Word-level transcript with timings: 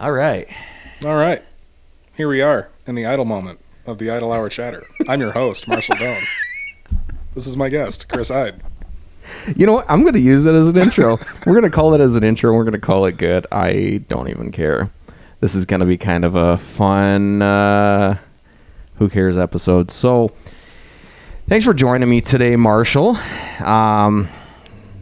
All 0.00 0.12
right. 0.12 0.46
All 1.04 1.16
right. 1.16 1.42
Here 2.16 2.28
we 2.28 2.40
are 2.40 2.68
in 2.86 2.94
the 2.94 3.04
idle 3.04 3.24
moment 3.24 3.58
of 3.84 3.98
the 3.98 4.12
Idle 4.12 4.32
Hour 4.32 4.48
Chatter. 4.48 4.86
I'm 5.08 5.20
your 5.20 5.32
host, 5.32 5.66
Marshall 5.66 5.94
Doane. 5.98 6.24
This 7.34 7.48
is 7.48 7.56
my 7.56 7.68
guest, 7.68 8.08
Chris 8.08 8.28
Hyde. 8.28 8.62
You 9.56 9.66
know 9.66 9.72
what? 9.72 9.86
I'm 9.88 10.02
going 10.02 10.14
to 10.14 10.20
use 10.20 10.46
it 10.46 10.54
as 10.54 10.68
an 10.68 10.76
intro. 10.76 11.18
we're 11.44 11.52
going 11.52 11.64
to 11.64 11.70
call 11.70 11.94
it 11.94 12.00
as 12.00 12.14
an 12.14 12.22
intro. 12.22 12.54
We're 12.54 12.62
going 12.62 12.74
to 12.74 12.80
call 12.80 13.06
it 13.06 13.16
good. 13.16 13.48
I 13.50 14.04
don't 14.06 14.28
even 14.30 14.52
care. 14.52 14.88
This 15.40 15.56
is 15.56 15.64
going 15.64 15.80
to 15.80 15.86
be 15.86 15.96
kind 15.96 16.24
of 16.24 16.36
a 16.36 16.58
fun, 16.58 17.42
uh, 17.42 18.18
who 18.98 19.08
cares 19.08 19.36
episode. 19.36 19.90
So, 19.90 20.30
thanks 21.48 21.64
for 21.64 21.74
joining 21.74 22.08
me 22.08 22.20
today, 22.20 22.54
Marshall. 22.54 23.16
Um, 23.58 24.28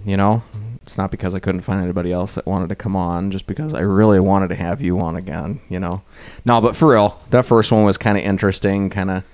you 0.07 0.17
know, 0.17 0.43
it's 0.87 0.97
not 0.97 1.11
because 1.11 1.35
I 1.35 1.41
couldn't 1.41 1.63
find 1.63 1.83
anybody 1.83 2.13
else 2.13 2.37
that 2.37 2.47
wanted 2.47 2.69
to 2.69 2.77
come 2.77 2.95
on, 2.95 3.33
just 3.33 3.49
because 3.49 3.75
I 3.75 3.81
really 3.81 4.21
wanted 4.21 4.49
to 4.49 4.55
have 4.55 4.81
you 4.81 5.01
on 5.01 5.17
again, 5.17 5.61
you 5.69 5.81
know. 5.81 6.03
No, 6.45 6.61
but 6.61 6.77
for 6.77 6.93
real, 6.93 7.21
that 7.31 7.45
first 7.45 7.73
one 7.73 7.85
was 7.85 7.99
kind 7.99 8.17
of 8.17 8.23
interesting, 8.23 8.89
kind 8.89 9.11
of 9.11 9.25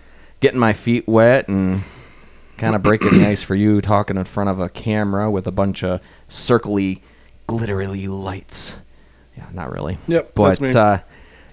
getting 0.41 0.59
my 0.59 0.73
feet 0.73 1.07
wet 1.07 1.49
and 1.49 1.83
kind 2.57 2.75
of 2.75 2.83
breaking 2.83 3.11
the 3.13 3.27
ice 3.27 3.43
for 3.43 3.55
you 3.55 3.83
talking 3.83 4.17
in 4.17 4.25
front 4.25 4.49
of 4.49 4.61
a 4.61 4.71
camera 4.71 5.31
with 5.31 5.47
a 5.47 5.53
bunch 5.53 5.85
of 5.85 6.01
circly, 6.27 7.03
glittery 7.47 8.07
lights. 8.07 8.79
Yeah, 9.37 9.47
not 9.53 9.71
really. 9.71 9.99
Yep, 10.07 10.35
but 10.35 10.59
that's 10.59 10.61
me. 10.61 10.73
Uh, 10.73 10.99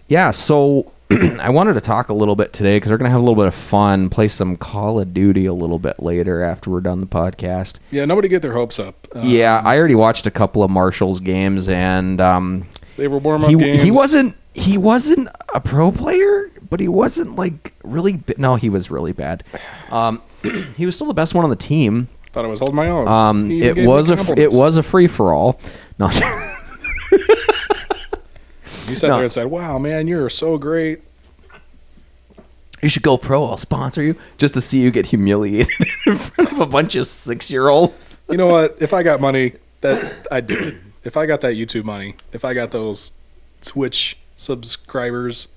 yeah, 0.08 0.32
so 0.32 0.94
I 1.40 1.50
wanted 1.50 1.74
to 1.74 1.82
talk 1.82 2.10
a 2.10 2.14
little 2.14 2.36
bit 2.36 2.54
today 2.54 2.78
because 2.78 2.92
we're 2.92 2.98
gonna 2.98 3.10
have 3.10 3.20
a 3.20 3.24
little 3.24 3.36
bit 3.36 3.48
of 3.48 3.56
fun, 3.56 4.10
play 4.10 4.28
some 4.28 4.56
Call 4.56 5.00
of 5.00 5.12
Duty 5.14 5.46
a 5.48 5.54
little 5.54 5.80
bit 5.80 6.00
later 6.02 6.44
after 6.44 6.70
we're 6.70 6.82
done 6.82 7.00
the 7.00 7.08
podcast. 7.08 7.78
Yeah, 7.90 8.06
nobody 8.06 8.28
get 8.28 8.42
their 8.44 8.54
hopes 8.54 8.78
up. 8.80 9.08
Uh, 9.16 9.22
yeah, 9.24 9.62
I 9.66 9.78
already 9.80 9.96
watched 9.96 10.28
a 10.28 10.32
couple 10.32 10.62
of 10.64 10.70
Marshall's 10.70 11.20
games, 11.20 11.68
and 11.68 12.22
um, 12.22 12.68
They 12.96 13.08
were 13.08 13.18
warm 13.18 13.44
up 13.44 13.50
he 13.50 13.56
games. 13.56 13.82
he 13.82 13.90
wasn't 13.90 14.36
he 14.54 14.78
wasn't 14.78 15.30
a 15.54 15.60
pro 15.60 15.92
player, 15.92 16.52
but 16.70 16.80
he 16.80 16.88
wasn't 16.88 17.36
like 17.36 17.74
really. 17.84 18.18
Bi- 18.18 18.36
no, 18.38 18.56
he 18.56 18.70
was 18.70 18.92
really 18.92 19.14
bad. 19.14 19.44
Um, 19.90 20.22
he 20.78 20.86
was 20.86 20.94
still 20.96 21.08
the 21.08 21.14
best 21.16 21.34
one 21.34 21.44
on 21.44 21.50
the 21.50 21.56
team. 21.56 22.08
Thought 22.32 22.46
I 22.46 22.50
was 22.50 22.60
holding 22.60 22.76
my 22.76 22.88
own. 22.90 23.08
Um, 23.08 23.50
it 23.50 23.84
was 23.88 24.12
a 24.12 24.40
it 24.40 24.52
was 24.54 24.78
a 24.78 24.84
free 24.84 25.08
for 25.08 25.34
all. 25.34 25.60
No, 25.98 26.08
You 28.90 28.96
sat 28.96 29.08
no. 29.08 29.16
there 29.16 29.24
and 29.24 29.32
said, 29.32 29.48
"Wow, 29.48 29.78
man, 29.78 30.08
you're 30.08 30.30
so 30.30 30.58
great." 30.58 31.02
you 32.82 32.90
should 32.90 33.04
go 33.04 33.18
pro. 33.18 33.46
I'll 33.46 33.58
sponsor 33.58 34.02
you 34.02 34.16
just 34.38 34.54
to 34.54 34.62
see 34.62 34.80
you 34.80 34.92
get 34.92 35.06
humiliated 35.06 35.74
in 36.06 36.18
front 36.18 36.52
of 36.52 36.60
a 36.60 36.66
bunch 36.66 36.96
of 36.96 37.08
six 37.08 37.52
year 37.52 37.68
olds. 37.68 38.20
You 38.30 38.38
know 38.38 38.48
what? 38.48 38.82
If 38.82 38.94
I 38.94 39.04
got 39.04 39.20
money, 39.22 39.54
that 39.82 40.28
I'd 40.32 40.48
do. 40.48 40.78
If 41.04 41.18
I 41.18 41.26
got 41.26 41.42
that 41.42 41.56
YouTube 41.56 41.86
money, 41.86 42.16
if 42.34 42.44
I 42.44 42.54
got 42.54 42.72
those 42.72 43.14
Twitch 43.62 44.18
subscribers 44.36 45.48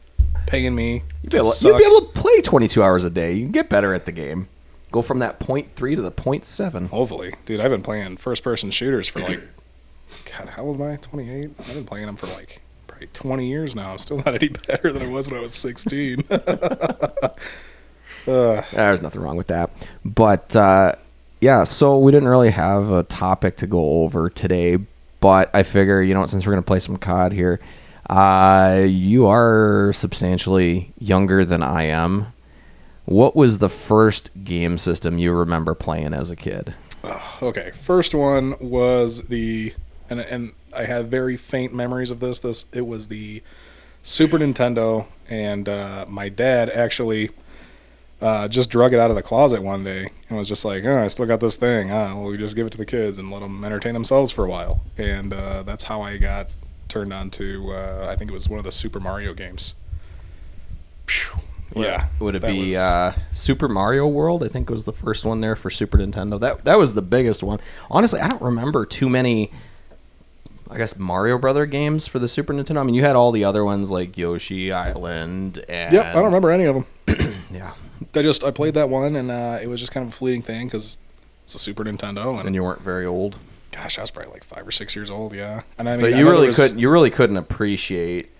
paying 0.46 0.74
me 0.74 1.02
You'd 1.22 1.32
be, 1.32 1.38
able, 1.38 1.52
you'd 1.60 1.78
be 1.78 1.84
able 1.84 2.06
to 2.06 2.12
play 2.14 2.40
22 2.40 2.82
hours 2.82 3.04
a 3.04 3.10
day. 3.10 3.32
You 3.32 3.44
can 3.44 3.52
get 3.52 3.68
better 3.68 3.94
at 3.94 4.06
the 4.06 4.12
game. 4.12 4.48
Go 4.90 5.02
from 5.02 5.20
that 5.20 5.40
point 5.40 5.74
three 5.74 5.94
to 5.94 6.02
the 6.02 6.10
point 6.10 6.44
seven. 6.44 6.88
hopefully, 6.88 7.34
dude, 7.46 7.60
I've 7.60 7.70
been 7.70 7.82
playing 7.82 8.18
first 8.18 8.42
person 8.42 8.70
shooters 8.70 9.08
for 9.08 9.20
like, 9.20 9.40
God, 10.38 10.50
how 10.50 10.64
old 10.64 10.80
am 10.80 10.92
I? 10.92 10.96
28. 10.96 11.50
I've 11.58 11.74
been 11.74 11.86
playing 11.86 12.06
them 12.06 12.16
for 12.16 12.26
like 12.26 12.60
probably 13.06 13.30
20 13.30 13.48
years 13.48 13.74
now. 13.74 13.92
I'm 13.92 13.98
still 13.98 14.18
not 14.18 14.34
any 14.34 14.48
better 14.66 14.92
than 14.92 15.02
I 15.02 15.08
was 15.08 15.28
when 15.28 15.38
I 15.38 15.42
was 15.42 15.54
16. 15.54 16.24
uh, 16.30 17.28
There's 18.26 19.02
nothing 19.02 19.20
wrong 19.20 19.36
with 19.36 19.48
that. 19.48 19.70
But 20.04 20.54
uh, 20.56 20.94
yeah, 21.40 21.64
so 21.64 21.98
we 21.98 22.12
didn't 22.12 22.28
really 22.28 22.50
have 22.50 22.90
a 22.90 23.02
topic 23.04 23.56
to 23.58 23.66
go 23.66 24.02
over 24.02 24.30
today. 24.30 24.78
But 25.20 25.50
I 25.54 25.62
figure, 25.62 26.02
you 26.02 26.14
know, 26.14 26.26
since 26.26 26.46
we're 26.46 26.52
gonna 26.52 26.62
play 26.62 26.80
some 26.80 26.96
COD 26.96 27.32
here, 27.32 27.60
uh, 28.10 28.84
you 28.86 29.26
are 29.26 29.92
substantially 29.92 30.92
younger 30.98 31.44
than 31.44 31.62
I 31.62 31.84
am. 31.84 32.32
What 33.04 33.36
was 33.36 33.58
the 33.58 33.68
first 33.68 34.30
game 34.44 34.78
system 34.78 35.18
you 35.18 35.32
remember 35.32 35.74
playing 35.74 36.12
as 36.12 36.30
a 36.30 36.36
kid? 36.36 36.74
Okay, 37.40 37.70
first 37.72 38.14
one 38.14 38.54
was 38.60 39.22
the 39.28 39.74
and 40.10 40.20
and 40.20 40.52
I 40.74 40.84
have 40.84 41.08
very 41.08 41.36
faint 41.36 41.74
memories 41.74 42.10
of 42.10 42.20
this. 42.20 42.40
This 42.40 42.66
it 42.72 42.86
was 42.86 43.08
the 43.08 43.42
Super 44.02 44.38
Nintendo, 44.38 45.06
and 45.28 45.68
uh, 45.68 46.06
my 46.08 46.28
dad 46.28 46.70
actually 46.70 47.30
uh, 48.20 48.48
just 48.48 48.70
drug 48.70 48.92
it 48.92 48.98
out 48.98 49.10
of 49.10 49.16
the 49.16 49.22
closet 49.22 49.62
one 49.62 49.84
day 49.84 50.08
and 50.28 50.38
was 50.38 50.48
just 50.48 50.64
like, 50.64 50.84
oh, 50.84 50.98
"I 50.98 51.08
still 51.08 51.26
got 51.26 51.40
this 51.40 51.56
thing. 51.56 51.90
Ah, 51.90 52.14
well, 52.14 52.26
we 52.28 52.36
just 52.38 52.56
give 52.56 52.66
it 52.66 52.70
to 52.70 52.78
the 52.78 52.86
kids 52.86 53.18
and 53.18 53.30
let 53.30 53.40
them 53.40 53.64
entertain 53.64 53.94
themselves 53.94 54.30
for 54.32 54.44
a 54.44 54.48
while." 54.48 54.80
And 54.98 55.32
uh, 55.32 55.62
that's 55.62 55.84
how 55.84 56.00
I 56.02 56.16
got 56.18 56.52
turned 56.88 57.12
on 57.12 57.30
to. 57.30 57.70
Uh, 57.72 58.06
I 58.10 58.16
think 58.16 58.30
it 58.30 58.34
was 58.34 58.48
one 58.48 58.58
of 58.58 58.64
the 58.64 58.72
Super 58.72 59.00
Mario 59.00 59.34
games. 59.34 59.74
Phew. 61.06 61.40
Yeah, 61.74 62.08
Would 62.20 62.34
it 62.34 62.42
be 62.42 62.66
was- 62.66 62.76
uh, 62.76 63.14
Super 63.32 63.66
Mario 63.66 64.06
World? 64.06 64.44
I 64.44 64.48
think 64.48 64.68
was 64.68 64.84
the 64.84 64.92
first 64.92 65.24
one 65.24 65.40
there 65.40 65.56
for 65.56 65.70
Super 65.70 65.96
Nintendo. 65.96 66.38
That 66.38 66.64
that 66.64 66.78
was 66.78 66.94
the 66.94 67.00
biggest 67.02 67.42
one. 67.42 67.60
Honestly, 67.90 68.20
I 68.20 68.28
don't 68.28 68.42
remember 68.42 68.84
too 68.84 69.08
many. 69.08 69.50
I 70.72 70.78
guess 70.78 70.98
Mario 70.98 71.38
Brother 71.38 71.66
games 71.66 72.06
for 72.06 72.18
the 72.18 72.28
Super 72.28 72.52
Nintendo. 72.54 72.78
I 72.78 72.82
mean, 72.84 72.94
you 72.94 73.02
had 73.04 73.14
all 73.16 73.30
the 73.30 73.44
other 73.44 73.64
ones 73.64 73.90
like 73.90 74.16
Yoshi 74.16 74.72
Island 74.72 75.64
and 75.68 75.92
Yep, 75.92 76.04
I 76.06 76.12
don't 76.12 76.24
remember 76.24 76.50
any 76.50 76.64
of 76.64 76.74
them. 76.74 77.34
Yeah, 77.52 77.72
I 78.16 78.22
just 78.22 78.42
I 78.44 78.50
played 78.50 78.74
that 78.74 78.88
one 78.88 79.14
and 79.16 79.30
uh, 79.30 79.58
it 79.62 79.68
was 79.68 79.78
just 79.78 79.92
kind 79.92 80.06
of 80.06 80.12
a 80.12 80.16
fleeting 80.16 80.40
thing 80.42 80.66
because 80.66 80.96
it's 81.44 81.54
a 81.54 81.58
Super 81.58 81.84
Nintendo 81.84 82.38
and 82.38 82.46
and 82.46 82.54
you 82.54 82.62
weren't 82.62 82.80
very 82.80 83.04
old, 83.04 83.36
gosh, 83.72 83.98
I 83.98 84.00
was 84.00 84.10
probably 84.10 84.32
like 84.32 84.42
five 84.44 84.66
or 84.66 84.70
six 84.72 84.96
years 84.96 85.10
old. 85.10 85.34
Yeah, 85.34 85.62
and 85.78 85.86
I 85.88 85.92
mean, 85.92 86.00
so 86.00 86.06
you 86.06 86.14
there 86.16 86.24
really 86.32 86.46
was- 86.46 86.56
couldn't. 86.56 86.78
You 86.78 86.88
really 86.90 87.10
couldn't 87.10 87.36
appreciate. 87.36 88.24
it 88.26 88.30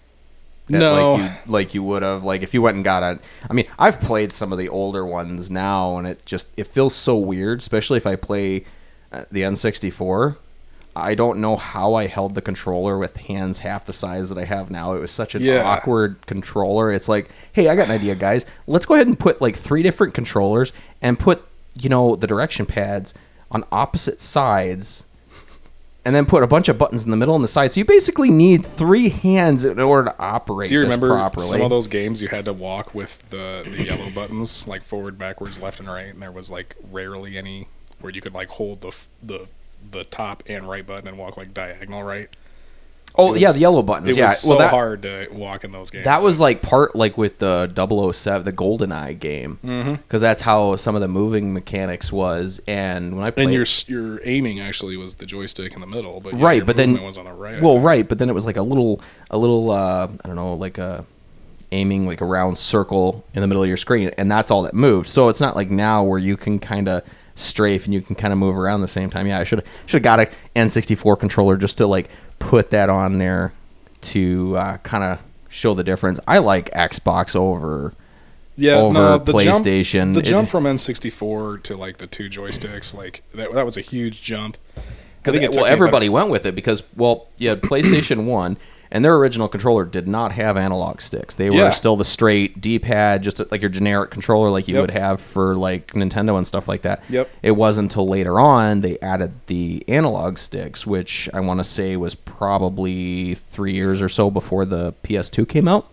No. 0.70 1.14
like 1.14 1.20
you, 1.47 1.53
like 1.53 1.75
you 1.75 1.82
would 1.82 2.03
have 2.03 2.25
like 2.25 2.43
if 2.43 2.54
you 2.54 2.62
went 2.62 2.76
and 2.76 2.84
got 2.84 3.03
a. 3.03 3.19
I 3.50 3.53
mean, 3.53 3.66
I've 3.78 4.00
played 4.00 4.32
some 4.32 4.50
of 4.50 4.59
the 4.59 4.70
older 4.70 5.04
ones 5.04 5.50
now, 5.50 5.99
and 5.99 6.06
it 6.06 6.25
just 6.25 6.49
it 6.56 6.69
feels 6.69 6.94
so 6.94 7.16
weird, 7.19 7.59
especially 7.59 7.99
if 7.99 8.06
I 8.06 8.16
play 8.16 8.64
uh, 9.12 9.25
the 9.31 9.43
N64. 9.43 10.37
I 10.95 11.15
don't 11.15 11.39
know 11.41 11.57
how 11.57 11.95
I 11.95 12.07
held 12.07 12.35
the 12.35 12.43
controller 12.43 12.99
with 12.99 13.17
hands 13.17 13.61
half 13.61 13.87
the 13.87 13.93
size 13.93 14.29
that 14.29 14.39
I 14.39 14.45
have 14.45 14.71
now. 14.71 14.93
It 14.95 15.01
was 15.01 15.11
such 15.13 15.35
an 15.35 15.43
Yeah. 15.43 15.63
awkward 15.65 16.17
controller. 16.27 16.91
It's 16.93 17.09
like, 17.09 17.31
hey, 17.53 17.69
I 17.69 17.77
got 17.77 17.89
an 17.89 17.95
idea, 17.95 18.15
guys. 18.15 18.45
Let's 18.67 18.85
go 18.87 18.95
ahead 18.95 19.07
and 19.07 19.19
put 19.19 19.41
like 19.41 19.57
three 19.57 19.83
different 19.83 20.13
controllers 20.15 20.73
and 21.01 21.19
put 21.19 21.45
you 21.81 21.89
know 21.89 22.15
the 22.17 22.27
direction 22.27 22.67
pads 22.67 23.15
on 23.51 23.65
opposite 23.73 24.21
sides 24.21 25.05
and 26.05 26.15
then 26.15 26.27
put 26.27 26.43
a 26.43 26.47
bunch 26.47 26.69
of 26.69 26.77
buttons 26.77 27.05
in 27.05 27.11
the 27.11 27.17
middle 27.17 27.35
and 27.37 27.45
the 27.45 27.49
side. 27.49 27.71
So 27.73 27.79
you 27.81 27.85
basically 27.85 28.29
need 28.31 28.67
three 28.67 29.09
hands 29.09 29.65
in 29.65 29.79
order 29.79 30.11
to 30.11 30.17
operate 30.19 30.69
Do 30.69 30.75
you 30.75 30.81
remember 30.83 31.09
properly. 31.11 31.47
some 31.47 31.61
of 31.63 31.71
those 31.71 31.87
games 31.89 32.21
you 32.21 32.29
had 32.29 32.45
to 32.47 32.53
walk 32.53 32.95
with 32.95 33.23
the 33.31 33.65
the 33.71 33.85
yellow 33.85 34.11
buttons 34.11 34.67
like 34.69 34.83
forward, 34.83 35.17
backwards, 35.17 35.61
left, 35.61 35.81
and 35.81 35.89
right, 35.89 36.13
and 36.13 36.21
there 36.21 36.33
was 36.33 36.51
like 36.51 36.77
rarely 36.91 37.39
any 37.39 37.69
where 38.01 38.13
you 38.13 38.21
could 38.21 38.35
like 38.35 38.49
hold 38.49 38.81
the 38.83 38.93
the 39.23 39.47
the 39.91 40.04
top 40.04 40.43
and 40.47 40.69
right 40.69 40.87
button 40.87 41.09
and 41.09 41.19
walk 41.19 41.37
like 41.37 41.53
diagonal 41.53 42.03
right. 42.03 42.26
oh 43.16 43.34
It 43.34 43.41
yeah, 43.43 43.53
the 43.53 43.59
yellow 43.59 43.82
buttons. 43.82 44.10
It 44.10 44.16
yeah, 44.16 44.28
was 44.28 44.41
so 44.41 44.50
well 44.50 44.59
that 44.60 44.70
hard 44.70 45.03
to 45.03 45.28
walk 45.32 45.65
in 45.65 45.72
those 45.72 45.91
games. 45.91 46.04
that 46.04 46.22
was 46.22 46.41
like 46.41 46.62
part 46.62 46.97
like 46.97 47.19
with 47.19 47.38
the 47.38 47.66
007, 47.75 48.44
the 48.44 48.53
GoldenEye 48.53 49.19
game, 49.19 49.59
because 49.62 50.20
that's 50.20 50.41
how 50.41 50.76
some 50.76 50.94
of 50.94 51.00
the 51.00 51.09
moving 51.09 51.53
mechanics 51.53 52.10
was. 52.10 52.60
And 52.66 53.16
when 53.16 53.26
I 53.26 53.31
played, 53.31 53.48
and 53.48 53.53
your 53.54 53.66
your 53.87 54.20
aiming 54.25 54.60
actually 54.60 54.97
was 54.97 55.16
the 55.16 55.26
joystick 55.26 55.75
in 55.75 55.81
the 55.81 55.87
middle, 55.87 56.20
but 56.20 56.34
yeah, 56.34 56.44
right, 56.44 56.56
your 56.56 56.64
but 56.64 56.76
then 56.76 57.03
was 57.03 57.19
on 57.19 57.26
the 57.26 57.32
right. 57.32 57.60
Well, 57.60 57.78
right, 57.81 58.09
but 58.09 58.19
then 58.19 58.31
it 58.31 58.34
was 58.34 58.47
like 58.47 58.56
a 58.56 58.62
little, 58.62 59.03
a 59.31 59.37
little, 59.37 59.70
uh, 59.70 60.09
I 60.25 60.26
don't 60.26 60.37
know, 60.37 60.54
like 60.54 60.78
a 60.78 61.04
aiming 61.70 62.06
like 62.06 62.20
a 62.20 62.26
round 62.26 62.59
circle 62.59 63.25
in 63.34 63.41
the 63.41 63.47
middle 63.47 63.62
of 63.62 63.69
your 63.69 63.78
screen, 63.78 64.10
and 64.19 64.31
that's 64.31 64.50
all 64.50 64.62
that 64.62 64.75
moved. 64.75 65.09
So 65.09 65.28
it's 65.28 65.41
not 65.41 65.56
like 65.56 65.70
now 65.70 66.03
where 66.04 66.19
you 66.19 66.37
can 66.37 66.59
kind 66.59 66.88
of 66.88 67.03
strafe 67.34 67.84
and 67.84 67.94
you 67.94 68.00
can 68.00 68.15
kind 68.16 68.32
of 68.32 68.38
move 68.38 68.56
around 68.56 68.81
the 68.81 68.88
same 68.88 69.10
time. 69.10 69.26
Yeah, 69.26 69.38
I 69.38 69.44
should 69.44 69.65
should 69.87 69.98
have 69.98 70.03
got 70.03 70.20
a 70.20 70.31
N64 70.56 71.19
controller 71.19 71.56
just 71.56 71.78
to 71.78 71.87
like 71.87 72.09
put 72.38 72.70
that 72.70 72.88
on 72.91 73.19
there 73.19 73.53
to 74.03 74.56
uh, 74.56 74.76
kind 74.78 75.04
of 75.04 75.20
show 75.48 75.75
the 75.75 75.84
difference. 75.84 76.19
I 76.26 76.38
like 76.38 76.70
Xbox 76.73 77.37
over. 77.37 77.94
yeah, 78.56 78.75
over 78.75 78.94
no, 78.94 79.19
the 79.19 79.32
PlayStation. 79.32 80.12
Jump, 80.12 80.14
the 80.14 80.20
It- 80.20 80.25
jump 80.25 80.49
from 80.50 80.64
N64 80.64 81.62
to 81.64 81.76
like 81.76 81.99
the 81.99 82.06
two 82.06 82.29
joysticks, 82.29 82.94
like 82.94 83.23
that, 83.35 83.52
that 83.52 83.64
was 83.64 83.76
a 83.76 83.81
huge 83.81 84.23
jump. 84.23 84.56
Because 85.23 85.35
think 85.35 85.44
it 85.44 85.52
took 85.52 85.62
well, 85.62 85.70
everybody 85.70 86.08
went 86.08 86.31
with 86.31 86.46
it 86.46 86.55
because 86.56 86.82
well, 86.96 87.28
you 87.38 87.49
had 87.49 87.62
PlayStation 87.62 88.25
One, 88.25 88.56
and 88.93 89.05
their 89.05 89.17
original 89.17 89.49
controller 89.49 89.85
did 89.85 90.06
not 90.06 90.31
have 90.33 90.56
analog 90.56 91.00
sticks. 91.00 91.35
They 91.35 91.50
were 91.50 91.56
Yeah. 91.56 91.71
still 91.71 91.97
the 91.97 92.05
straight 92.05 92.61
D-pad, 92.61 93.23
just 93.23 93.41
like 93.50 93.61
your 93.62 93.71
generic 93.71 94.11
controller, 94.11 94.50
like 94.50 94.69
you 94.69 94.75
Yep. 94.75 94.83
would 94.83 94.91
have 94.93 95.21
for 95.21 95.56
like 95.56 95.93
Nintendo 95.94 96.37
and 96.37 96.47
stuff 96.47 96.69
like 96.69 96.83
that. 96.83 97.03
Yep. 97.09 97.29
It 97.43 97.53
wasn't 97.53 97.91
until 97.91 98.06
later 98.06 98.39
on 98.39 98.83
they 98.83 98.99
added 99.00 99.33
the 99.47 99.83
analog 99.89 100.39
sticks, 100.39 100.87
which 100.87 101.29
I 101.35 101.41
want 101.41 101.59
to 101.59 101.65
say 101.65 101.97
was 101.97 102.15
probably 102.15 103.35
three 103.35 103.73
years 103.73 104.03
or 104.03 104.09
so 104.11 104.31
before 104.31 104.65
the 104.67 104.93
PS2 105.03 105.47
came 105.49 105.67
out. 105.67 105.91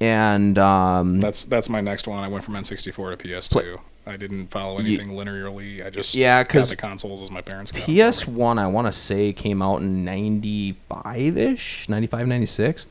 And 0.00 0.58
um, 0.58 1.20
That's 1.20 1.44
that's 1.44 1.68
my 1.68 1.80
next 1.80 2.06
one. 2.06 2.22
I 2.22 2.28
went 2.28 2.44
from 2.44 2.54
N64 2.54 3.16
to 3.16 3.28
PS2. 3.28 3.78
I 4.06 4.16
didn't 4.16 4.48
follow 4.48 4.78
anything 4.78 5.10
linearly. 5.10 5.84
I 5.84 5.90
just 5.90 6.14
Yeah, 6.14 6.42
because 6.42 6.70
the 6.70 6.76
consoles 6.76 7.22
as 7.22 7.30
my 7.30 7.40
parents 7.40 7.72
got. 7.72 7.78
them 7.78 7.84
for 7.86 7.90
me. 7.90 7.96
PS1, 7.98 8.58
I 8.58 8.66
want 8.66 8.86
to 8.86 8.92
say, 8.92 9.32
came 9.32 9.62
out 9.62 9.80
in 9.80 10.04
95 10.04 11.38
ish, 11.38 11.88
95, 11.88 12.26
96. 12.26 12.86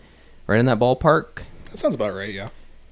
right 0.48 0.60
in 0.60 0.65
that 0.65 0.80
ballpark. 0.80 1.44
That 1.69 1.77
sounds 1.77 1.95
about 1.95 2.13
right. 2.15 2.33
Yeah. 2.33 2.50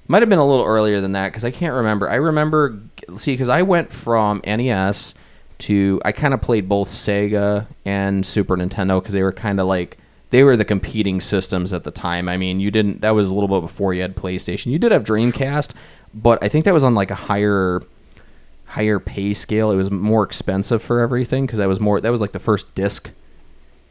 Might 0.08 0.22
have 0.22 0.28
been 0.28 0.38
a 0.38 0.46
little 0.46 0.64
earlier 0.64 1.00
than 1.00 1.12
that 1.12 1.28
because 1.28 1.44
I 1.44 1.50
can't 1.50 1.74
remember. 1.74 2.08
I 2.10 2.16
remember, 2.16 2.78
see, 3.16 3.32
because 3.34 3.48
I 3.48 3.62
went 3.62 3.92
from 3.92 4.40
NES 4.46 5.14
to 5.58 6.00
I 6.04 6.10
kind 6.12 6.34
of 6.34 6.40
played 6.42 6.68
both 6.68 6.88
Sega 6.88 7.66
and 7.84 8.26
Super 8.26 8.56
Nintendo 8.56 9.00
because 9.00 9.14
they 9.14 9.22
were 9.22 9.32
kind 9.32 9.60
of 9.60 9.66
like 9.68 9.96
they 10.30 10.42
were 10.42 10.56
the 10.56 10.64
competing 10.64 11.20
systems 11.20 11.72
at 11.72 11.84
the 11.84 11.92
time. 11.92 12.28
I 12.28 12.36
mean, 12.36 12.58
you 12.58 12.70
didn't 12.72 13.00
that 13.02 13.14
was 13.14 13.30
a 13.30 13.34
little 13.34 13.48
bit 13.48 13.64
before 13.64 13.94
you 13.94 14.02
had 14.02 14.16
PlayStation. 14.16 14.72
You 14.72 14.78
did 14.80 14.90
have 14.90 15.04
Dreamcast, 15.04 15.70
but 16.12 16.42
I 16.42 16.48
think 16.48 16.64
that 16.64 16.74
was 16.74 16.82
on 16.84 16.94
like 16.96 17.12
a 17.12 17.14
higher 17.14 17.80
higher 18.72 18.98
pay 18.98 19.34
scale. 19.34 19.70
It 19.70 19.76
was 19.76 19.90
more 19.90 20.22
expensive 20.24 20.82
for 20.82 21.00
everything 21.00 21.46
because 21.46 21.58
that 21.58 21.68
was 21.68 21.80
more 21.80 22.00
that 22.00 22.10
was 22.10 22.20
like 22.20 22.32
the 22.32 22.38
first 22.38 22.74
disc 22.74 23.10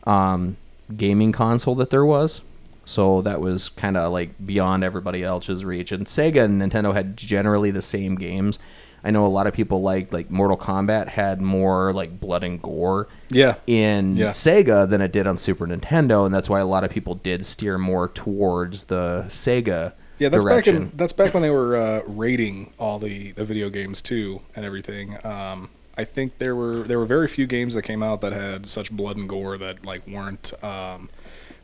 um, 0.05 0.57
gaming 0.95 1.31
console 1.31 1.75
that 1.75 1.89
there 1.89 2.05
was. 2.05 2.41
So 2.85 3.21
that 3.21 3.39
was 3.39 3.69
kind 3.69 3.95
of 3.95 4.11
like 4.11 4.31
beyond 4.45 4.83
everybody 4.83 5.23
else's 5.23 5.63
reach. 5.63 5.91
And 5.91 6.05
Sega 6.07 6.43
and 6.45 6.61
Nintendo 6.61 6.93
had 6.93 7.15
generally 7.15 7.71
the 7.71 7.81
same 7.81 8.15
games. 8.15 8.59
I 9.03 9.09
know 9.11 9.25
a 9.25 9.27
lot 9.27 9.47
of 9.47 9.53
people 9.53 9.81
liked 9.81 10.13
like 10.13 10.29
Mortal 10.29 10.57
Kombat 10.57 11.07
had 11.07 11.41
more 11.41 11.91
like 11.93 12.19
blood 12.19 12.43
and 12.43 12.61
gore 12.61 13.07
Yeah. 13.29 13.55
in 13.67 14.15
Yeah. 14.15 14.29
Sega 14.29 14.87
than 14.89 15.01
it 15.01 15.11
did 15.11 15.25
on 15.27 15.37
Super 15.37 15.65
Nintendo, 15.67 16.25
and 16.25 16.33
that's 16.33 16.49
why 16.49 16.59
a 16.59 16.65
lot 16.65 16.83
of 16.83 16.91
people 16.91 17.15
did 17.15 17.45
steer 17.45 17.77
more 17.77 18.07
towards 18.09 18.85
the 18.85 19.25
Sega 19.27 19.93
Yeah, 20.21 20.29
that's 20.29 20.45
direction. 20.45 20.83
back 20.83 20.91
in 20.91 20.97
that's 20.97 21.13
back 21.13 21.33
when 21.33 21.41
they 21.41 21.49
were 21.49 21.75
uh, 21.75 22.03
rating 22.05 22.71
all 22.77 22.99
the, 22.99 23.31
the 23.31 23.43
video 23.43 23.69
games 23.69 24.03
too 24.03 24.43
and 24.55 24.63
everything. 24.63 25.17
Um, 25.25 25.71
I 25.97 26.03
think 26.03 26.37
there 26.37 26.55
were 26.55 26.83
there 26.83 26.99
were 26.99 27.07
very 27.07 27.27
few 27.27 27.47
games 27.47 27.73
that 27.73 27.81
came 27.81 28.03
out 28.03 28.21
that 28.21 28.31
had 28.31 28.67
such 28.67 28.91
blood 28.91 29.17
and 29.17 29.27
gore 29.27 29.57
that 29.57 29.83
like 29.83 30.05
weren't 30.05 30.53
um, 30.63 31.09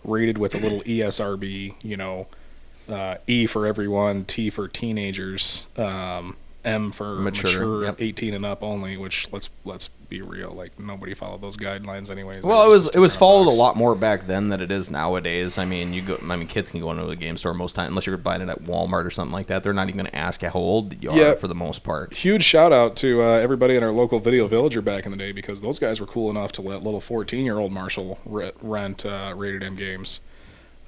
rated 0.04 0.40
with 0.40 0.56
a 0.56 0.58
little 0.58 0.82
ESRB. 0.82 1.76
You 1.84 1.98
know, 1.98 2.28
uh, 2.90 3.18
E 3.28 3.46
for 3.46 3.68
everyone, 3.68 4.26
T 4.26 4.50
for 4.50 4.68
teenagers, 4.68 5.68
um, 5.78 6.36
M 6.68 6.92
for 6.92 7.16
Mature, 7.16 7.52
mature, 7.52 7.84
yep. 7.86 7.96
18 8.00 8.34
and 8.34 8.46
up 8.46 8.62
only. 8.62 8.98
Which 8.98 9.32
let's 9.32 9.50
let's 9.66 9.88
be 10.10 10.22
real, 10.22 10.52
like 10.52 10.78
nobody 10.80 11.14
followed 11.14 11.42
those 11.42 11.58
guidelines 11.58 12.12
anyways. 12.12 12.44
Well, 12.44 12.64
it 12.64 12.70
was 12.70 12.90
it 12.94 13.00
was 13.00 13.16
followed 13.16 13.48
a 13.48 13.56
lot 13.56 13.78
more 13.78 13.96
back 13.96 14.28
then 14.28 14.50
than 14.50 14.62
it 14.62 14.72
is 14.72 14.92
nowadays. 14.92 15.58
I 15.58 15.66
mean, 15.66 15.94
you 15.94 16.02
go. 16.02 16.18
I 16.22 16.36
mean, 16.36 16.48
kids 16.48 16.70
can 16.70 16.82
go 16.82 16.92
into 16.92 17.08
a 17.08 17.16
game 17.16 17.38
store 17.38 17.54
most 17.54 17.76
time 17.76 17.88
unless 17.88 18.06
you're 18.06 18.18
buying 18.18 18.42
it 18.42 18.50
at 18.50 18.64
Walmart 18.64 19.06
or 19.06 19.10
something 19.10 19.34
like 19.34 19.48
that. 19.48 19.64
They're 19.64 19.74
not 19.74 19.88
even 19.88 19.98
going 19.98 20.12
to 20.12 20.16
ask 20.16 20.42
you 20.42 20.50
how 20.50 20.60
old 20.60 21.02
you 21.02 21.10
are 21.10 21.36
for 21.36 21.48
the 21.48 21.56
most 21.56 21.84
part. 21.84 22.14
huge 22.14 22.44
shout 22.44 22.74
out 22.74 22.96
to 22.98 23.24
uh, 23.24 23.26
everybody 23.26 23.76
in 23.76 23.84
our 23.84 23.92
local 23.92 24.20
video 24.20 24.48
villager 24.48 24.82
back 24.82 25.06
in 25.06 25.12
the 25.12 25.18
day 25.18 25.32
because 25.32 25.62
those 25.62 25.80
guys 25.80 26.02
were 26.02 26.08
cool 26.08 26.30
enough 26.30 26.52
to 26.54 26.62
let 26.62 26.84
little 26.84 27.02
14 27.02 27.46
year 27.46 27.58
old 27.58 27.72
Marshall 27.72 28.20
rent 28.26 29.06
uh, 29.06 29.34
rated 29.36 29.64
M 29.64 29.76
games. 29.76 30.20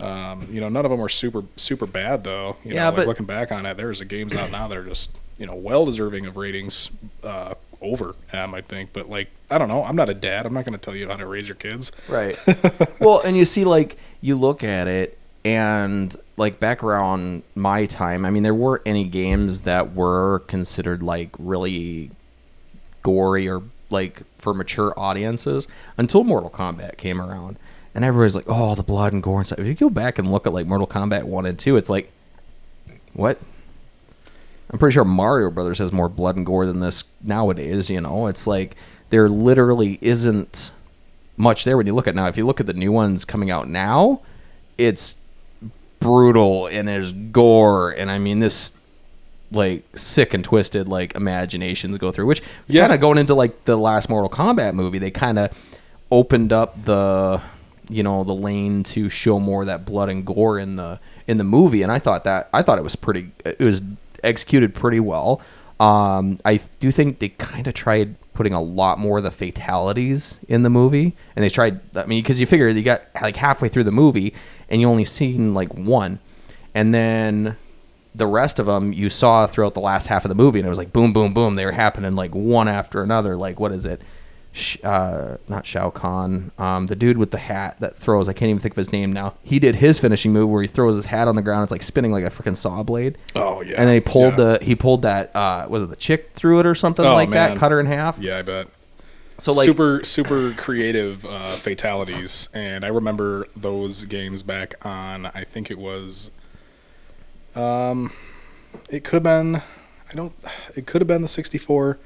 Um, 0.02 0.48
you 0.50 0.62
know, 0.62 0.70
none 0.70 0.86
of 0.86 0.92
them 0.92 1.00
were 1.00 1.10
super 1.10 1.44
super 1.56 1.86
bad 1.86 2.24
though. 2.24 2.56
You 2.64 2.76
Yeah, 2.76 2.90
know, 2.90 2.98
like 2.98 3.08
looking 3.08 3.26
back 3.26 3.52
on 3.52 3.66
it, 3.66 3.78
there's 3.78 4.02
a 4.02 4.06
games 4.06 4.36
out 4.36 4.52
now 4.52 4.68
that 4.68 4.78
are 4.78 4.86
just 4.86 5.18
you 5.38 5.46
know 5.46 5.56
well 5.56 5.86
deserving 5.86 6.26
of 6.26 6.38
ratings 6.38 6.90
uh, 7.24 7.56
over 7.82 8.16
M, 8.32 8.54
I 8.54 8.62
think. 8.62 8.94
But 8.94 9.10
like, 9.10 9.30
I 9.50 9.58
don't 9.58 9.68
know. 9.68 9.84
I'm 9.84 9.96
not 9.96 10.10
a 10.10 10.14
dad. 10.14 10.46
I'm 10.46 10.54
not 10.54 10.66
going 10.66 10.74
to 10.74 10.80
tell 10.80 10.96
you 10.96 11.08
how 11.08 11.16
to 11.18 11.26
raise 11.26 11.48
your 11.48 11.56
kids. 11.56 11.92
Right. 12.08 12.38
well, 13.00 13.20
and 13.22 13.36
you 13.38 13.46
see, 13.46 13.66
like, 13.66 13.98
you 14.22 14.36
look 14.36 14.64
at 14.64 14.88
it, 14.88 15.18
and 15.46 16.16
like 16.38 16.60
back 16.60 16.84
around 16.84 17.44
my 17.56 17.86
time, 17.86 18.26
I 18.26 18.30
mean, 18.30 18.44
there 18.44 18.54
weren't 18.54 18.84
any 18.86 19.06
games 19.06 19.62
that 19.64 19.94
were 19.94 20.40
considered 20.48 21.02
like 21.02 21.30
really 21.40 22.12
gory 23.02 23.48
or 23.50 23.64
like 23.90 24.22
for 24.38 24.54
mature 24.54 24.94
audiences 24.98 25.68
until 25.98 26.24
Mortal 26.24 26.50
Kombat 26.50 26.98
came 26.98 27.22
around. 27.22 27.58
And 27.96 28.06
everybody's 28.06 28.36
like, 28.36 28.46
oh, 28.48 28.76
the 28.76 28.84
blood 28.84 29.14
and 29.14 29.24
gore 29.24 29.40
and 29.40 29.48
stuff. 29.48 29.60
If 29.60 29.68
you 29.68 29.74
go 29.74 29.90
back 29.90 30.20
and 30.20 30.32
look 30.32 30.46
at 30.46 30.54
like 30.54 30.68
Mortal 30.68 30.88
Kombat 30.88 31.24
1 31.24 31.46
and 31.46 31.58
2, 31.58 31.76
it's 31.78 31.90
like, 31.90 32.12
what? 33.14 33.40
I'm 34.72 34.78
pretty 34.78 34.94
sure 34.94 35.04
Mario 35.04 35.50
Brothers 35.50 35.80
has 35.80 35.92
more 35.92 36.08
blood 36.10 36.36
and 36.36 36.46
gore 36.46 36.66
than 36.68 36.80
this 36.80 37.04
nowadays. 37.24 37.90
You 37.90 38.02
know, 38.02 38.28
it's 38.28 38.46
like 38.46 38.76
there 39.10 39.28
literally 39.28 39.98
isn't 40.02 40.72
much 41.38 41.64
there 41.64 41.76
when 41.78 41.88
you 41.88 41.96
look 41.96 42.08
at 42.08 42.14
now. 42.14 42.28
If 42.28 42.38
you 42.38 42.46
look 42.46 42.60
at 42.60 42.68
the 42.68 42.74
new 42.74 42.92
ones 42.92 43.26
coming 43.26 43.50
out 43.50 43.68
now, 43.68 44.22
it's 44.78 45.18
brutal 46.00 46.68
and 46.68 46.88
there's 46.88 47.12
gore, 47.12 47.92
and 47.92 48.12
I 48.12 48.20
mean 48.20 48.40
this 48.40 48.74
like 49.52 49.84
sick 49.98 50.36
and 50.36 50.44
twisted 50.44 50.88
like 50.88 51.16
imaginations 51.16 51.98
go 51.98 52.12
through. 52.12 52.28
Which 52.28 52.44
Yeah. 52.68 52.84
kind 52.84 52.94
of 52.94 53.02
going 53.02 53.18
into 53.18 53.34
like 53.34 53.66
the 53.66 53.76
last 53.76 54.08
Mortal 54.08 54.30
Kombat 54.30 54.76
movie, 54.76 55.00
they 55.00 55.10
kind 55.12 55.40
of 55.40 55.50
opened 56.12 56.54
up 56.54 56.86
the 56.86 57.42
you 57.90 58.04
know 58.04 58.24
the 58.24 58.34
lane 58.34 58.84
to 58.84 59.10
show 59.10 59.40
more 59.40 59.62
of 59.62 59.68
that 59.68 59.86
blood 59.86 60.10
and 60.10 60.26
gore 60.26 60.60
in 60.60 60.76
the 60.76 61.00
in 61.28 61.38
the 61.38 61.44
movie. 61.44 61.82
And 61.82 61.92
i 61.92 62.00
thought 62.00 62.24
that 62.24 62.50
i 62.54 62.62
thought 62.62 62.78
it 62.78 62.84
was 62.84 62.96
pretty 62.96 63.32
it 63.44 63.60
was 63.60 63.82
executed 64.24 64.74
pretty 64.74 65.00
well. 65.00 65.42
Um 65.80 66.40
i 66.46 66.60
do 66.80 66.92
think 66.92 67.20
they 67.20 67.30
kind 67.30 67.68
of 67.68 67.74
tried 67.74 68.16
putting 68.34 68.54
a 68.54 68.62
lot 68.62 69.00
more 69.00 69.18
of 69.18 69.24
the 69.24 69.32
fatalities 69.32 70.38
in 70.48 70.62
the 70.62 70.70
movie. 70.70 71.16
And 71.36 71.44
they 71.44 71.50
tried 71.50 71.80
i 71.96 72.06
mean 72.06 72.22
because 72.24 72.40
you 72.40 72.46
figure 72.46 72.70
you 72.70 72.84
got 72.84 73.02
like 73.22 73.36
halfway 73.36 73.68
through 73.68 73.86
the 73.86 73.92
movie 73.92 74.34
and 74.70 74.80
you 74.80 74.88
only 74.88 75.06
seen 75.06 75.54
like 75.54 75.74
one. 75.74 76.20
And 76.76 76.94
then 76.94 77.58
the 78.14 78.28
rest 78.28 78.60
of 78.60 78.66
them 78.66 78.92
you 78.92 79.10
saw 79.10 79.48
throughout 79.48 79.74
the 79.74 79.80
last 79.80 80.08
half 80.08 80.26
of 80.26 80.30
the 80.30 80.36
movie 80.36 80.60
and 80.60 80.66
it 80.66 80.70
was 80.70 80.78
like 80.78 80.94
boom 80.94 81.14
boom 81.14 81.34
boom. 81.34 81.56
They 81.56 81.66
were 81.66 81.72
happening 81.72 82.16
like 82.16 82.36
one 82.36 82.68
after 82.68 83.02
another. 83.02 83.36
Like 83.36 83.60
what 83.60 83.72
is 83.72 83.86
it 83.86 84.02
uh, 84.84 85.38
not 85.48 85.66
Shao 85.66 85.90
Kahn, 85.90 86.52
um, 86.58 86.88
the 86.88 86.96
dude 86.96 87.18
with 87.18 87.32
the 87.32 87.38
hat 87.38 87.78
that 87.80 87.96
throws. 87.96 88.28
I 88.28 88.34
can't 88.34 88.50
even 88.50 88.60
think 88.60 88.74
of 88.74 88.78
his 88.78 88.92
name 88.92 89.14
now. 89.14 89.36
He 89.44 89.60
did 89.60 89.76
his 89.76 90.00
finishing 90.00 90.34
move 90.34 90.50
where 90.50 90.62
he 90.62 90.68
throws 90.68 90.96
his 90.96 91.06
hat 91.06 91.28
on 91.28 91.36
the 91.36 91.42
ground. 91.42 91.64
It's 91.64 91.72
like 91.72 91.84
spinning 91.84 92.12
like 92.12 92.24
a 92.24 92.30
freaking 92.30 92.58
saw 92.58 92.84
blade. 92.84 93.18
Oh 93.36 93.62
yeah. 93.62 93.76
And 93.78 93.88
then 93.88 93.94
he 93.96 94.00
pulled 94.00 94.38
yeah. 94.38 94.58
the 94.58 94.60
he 94.62 94.76
pulled 94.76 95.04
that 95.04 95.36
uh, 95.36 95.68
was 95.70 95.84
it 95.84 95.90
the 95.90 95.96
chick 95.96 96.32
through 96.34 96.60
it 96.62 96.66
or 96.66 96.76
something 96.76 97.06
Oh, 97.06 97.14
like 97.14 97.30
that, 97.32 97.52
man. 97.52 97.58
cut 97.58 97.72
her 97.72 97.80
in 97.80 97.86
half. 97.86 98.18
Yeah, 98.20 98.38
I 98.38 98.42
bet. 98.42 98.68
So 99.38 99.54
like 99.54 99.66
super 99.66 100.04
super 100.04 100.52
creative 100.54 101.26
uh, 101.26 101.54
fatalities, 101.56 102.50
and 102.54 102.84
I 102.84 102.90
remember 102.90 103.48
those 103.56 104.04
games 104.06 104.44
back 104.44 104.74
on. 104.86 105.28
I 105.28 105.46
think 105.46 105.72
it 105.72 105.78
was, 105.78 106.30
um, 107.56 108.12
it 108.90 109.04
could 109.06 109.14
have 109.14 109.24
been. 109.24 109.58
I 110.12 110.14
don't. 110.16 110.34
It 110.76 110.86
could 110.88 111.02
have 111.02 111.08
been 111.08 111.22
the 111.22 111.28
64, 111.30 111.98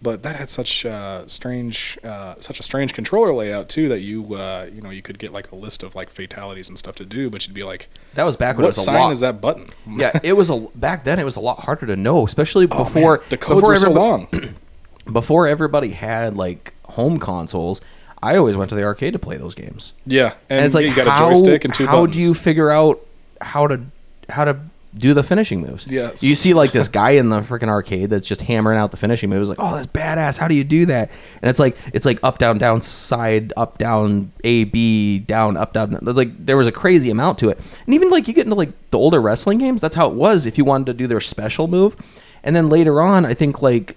but 0.00 0.22
that 0.22 0.36
had 0.36 0.48
such 0.48 0.86
uh, 0.86 1.26
strange, 1.26 1.98
uh, 2.04 2.34
such 2.38 2.60
a 2.60 2.62
strange 2.62 2.94
controller 2.94 3.32
layout 3.32 3.68
too 3.68 3.88
that 3.88 4.00
you, 4.00 4.34
uh, 4.34 4.68
you 4.72 4.80
know, 4.80 4.90
you 4.90 5.02
could 5.02 5.18
get 5.18 5.30
like 5.32 5.50
a 5.50 5.56
list 5.56 5.82
of 5.82 5.94
like 5.94 6.08
fatalities 6.10 6.68
and 6.68 6.78
stuff 6.78 6.96
to 6.96 7.04
do, 7.04 7.28
but 7.30 7.46
you'd 7.46 7.54
be 7.54 7.64
like, 7.64 7.88
that 8.14 8.24
was 8.24 8.36
back 8.36 8.56
when 8.56 8.62
what 8.64 8.68
it 8.68 8.70
was 8.70 8.78
a 8.78 8.82
sign 8.82 8.94
lot. 9.00 9.12
is 9.12 9.20
that 9.20 9.40
button? 9.40 9.68
yeah, 9.88 10.18
it 10.22 10.34
was 10.34 10.50
a 10.50 10.56
back 10.74 11.04
then. 11.04 11.18
It 11.18 11.24
was 11.24 11.36
a 11.36 11.40
lot 11.40 11.60
harder 11.60 11.86
to 11.86 11.96
know, 11.96 12.24
especially 12.24 12.66
Oh, 12.70 12.76
man, 12.76 12.84
before 12.84 13.22
the 13.28 13.36
codes 13.36 13.60
before 13.60 13.70
were 13.70 13.76
so 13.76 13.90
long. 13.90 14.28
before 15.12 15.46
everybody 15.48 15.90
had 15.90 16.36
like 16.36 16.74
home 16.84 17.18
consoles. 17.18 17.80
I 18.20 18.36
always 18.36 18.56
went 18.56 18.68
to 18.70 18.74
the 18.76 18.82
arcade 18.82 19.12
to 19.12 19.18
play 19.20 19.36
those 19.36 19.54
games. 19.54 19.94
Yeah, 20.04 20.34
and, 20.50 20.58
and 20.58 20.66
it's 20.66 20.74
like 20.74 20.84
you 20.84 20.94
got 20.94 21.06
a 21.06 21.10
how, 21.12 21.28
joystick 21.28 21.64
and 21.64 21.72
two 21.72 21.86
how 21.86 22.00
buttons. 22.00 22.16
do 22.16 22.22
you 22.22 22.34
figure 22.34 22.68
out 22.70 23.00
how 23.40 23.68
to 23.68 23.80
how 24.28 24.44
to 24.44 24.58
do 24.96 25.14
the 25.14 25.22
finishing 25.22 25.60
moves. 25.60 25.86
Yes. 25.86 26.22
you 26.22 26.34
see 26.34 26.54
like 26.54 26.72
this 26.72 26.88
guy 26.88 27.10
in 27.10 27.28
the 27.28 27.40
freaking 27.40 27.68
arcade 27.68 28.10
that's 28.10 28.26
just 28.26 28.40
hammering 28.40 28.78
out 28.78 28.90
the 28.90 28.96
finishing 28.96 29.30
moves 29.30 29.48
like 29.48 29.58
oh 29.60 29.74
that's 29.74 29.86
badass. 29.88 30.38
How 30.38 30.48
do 30.48 30.54
you 30.54 30.64
do 30.64 30.86
that? 30.86 31.10
And 31.42 31.50
it's 31.50 31.58
like 31.58 31.76
it's 31.92 32.06
like 32.06 32.18
up 32.22 32.38
down 32.38 32.58
down 32.58 32.80
side 32.80 33.52
up 33.56 33.78
down 33.78 34.32
a 34.44 34.64
b 34.64 35.18
down 35.18 35.56
up 35.56 35.72
down 35.72 35.98
like 36.02 36.44
there 36.44 36.56
was 36.56 36.66
a 36.66 36.72
crazy 36.72 37.10
amount 37.10 37.38
to 37.38 37.50
it. 37.50 37.58
And 37.86 37.94
even 37.94 38.10
like 38.10 38.28
you 38.28 38.34
get 38.34 38.46
into 38.46 38.56
like 38.56 38.70
the 38.90 38.98
older 38.98 39.20
wrestling 39.20 39.58
games 39.58 39.80
that's 39.80 39.96
how 39.96 40.08
it 40.08 40.14
was 40.14 40.46
if 40.46 40.58
you 40.58 40.64
wanted 40.64 40.86
to 40.86 40.94
do 40.94 41.06
their 41.06 41.20
special 41.20 41.68
move. 41.68 41.96
And 42.42 42.54
then 42.56 42.68
later 42.68 43.00
on 43.00 43.26
i 43.26 43.34
think 43.34 43.62
like 43.62 43.96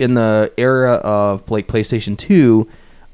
in 0.00 0.14
the 0.14 0.50
era 0.56 0.94
of 0.94 1.48
like 1.50 1.66
PlayStation 1.66 2.16
2, 2.16 2.66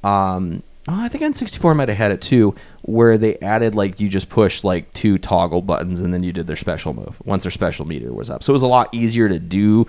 um, 0.04 0.62
oh, 0.88 1.02
I 1.02 1.09
think 1.09 1.25
N64 1.25 1.75
might 1.75 1.88
have 1.88 1.99
had 1.99 2.12
it 2.12 2.23
too, 2.23 2.54
where 2.87 3.19
they 3.19 3.37
added 3.38 3.75
like 3.75 4.00
you 4.00 4.09
just 4.09 4.28
push 4.28 4.62
like 4.62 4.90
two 4.93 5.19
toggle 5.19 5.61
buttons 5.61 6.00
and 6.00 6.14
then 6.14 6.23
you 6.23 6.33
did 6.33 6.47
their 6.47 6.57
special 6.57 6.95
move 6.95 7.21
once 7.25 7.43
their 7.43 7.50
special 7.50 7.85
meter 7.85 8.12
was 8.12 8.31
up. 8.31 8.43
So 8.45 8.52
it 8.52 8.55
was 8.55 8.62
a 8.62 8.69
lot 8.69 8.88
easier 8.95 9.28
to 9.28 9.38
do, 9.40 9.87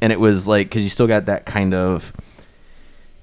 and 0.00 0.12
it 0.12 0.18
was 0.18 0.48
like 0.48 0.68
because 0.68 0.82
you 0.82 0.88
still 0.88 1.06
got 1.06 1.26
that 1.26 1.46
kind 1.46 1.74
of. 1.74 2.12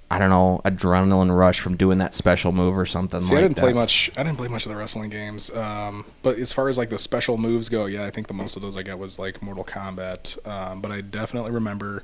I 0.09 0.19
don't 0.19 0.29
know, 0.29 0.59
adrenaline 0.65 1.33
rush 1.33 1.61
from 1.61 1.77
doing 1.77 1.99
that 1.99 2.13
special 2.13 2.51
move 2.51 2.77
or 2.77 2.85
something 2.85 3.21
See, 3.21 3.33
like 3.33 3.37
I 3.37 3.47
didn't 3.47 3.55
that. 3.55 3.61
play 3.61 3.71
much. 3.71 4.11
I 4.17 4.23
didn't 4.23 4.37
play 4.37 4.49
much 4.49 4.65
of 4.65 4.69
the 4.69 4.75
wrestling 4.75 5.09
games. 5.09 5.49
Um, 5.51 6.03
but 6.21 6.37
as 6.37 6.51
far 6.51 6.67
as 6.67 6.77
like 6.77 6.89
the 6.89 6.97
special 6.99 7.37
moves 7.37 7.69
go, 7.69 7.85
yeah, 7.85 8.03
I 8.03 8.09
think 8.09 8.27
the 8.27 8.33
most 8.33 8.57
of 8.57 8.61
those 8.61 8.75
I 8.75 8.83
got 8.83 8.99
was 8.99 9.17
like 9.17 9.41
Mortal 9.41 9.63
Kombat. 9.63 10.45
Um, 10.45 10.81
but 10.81 10.91
I 10.91 10.99
definitely 10.99 11.51
remember 11.51 12.03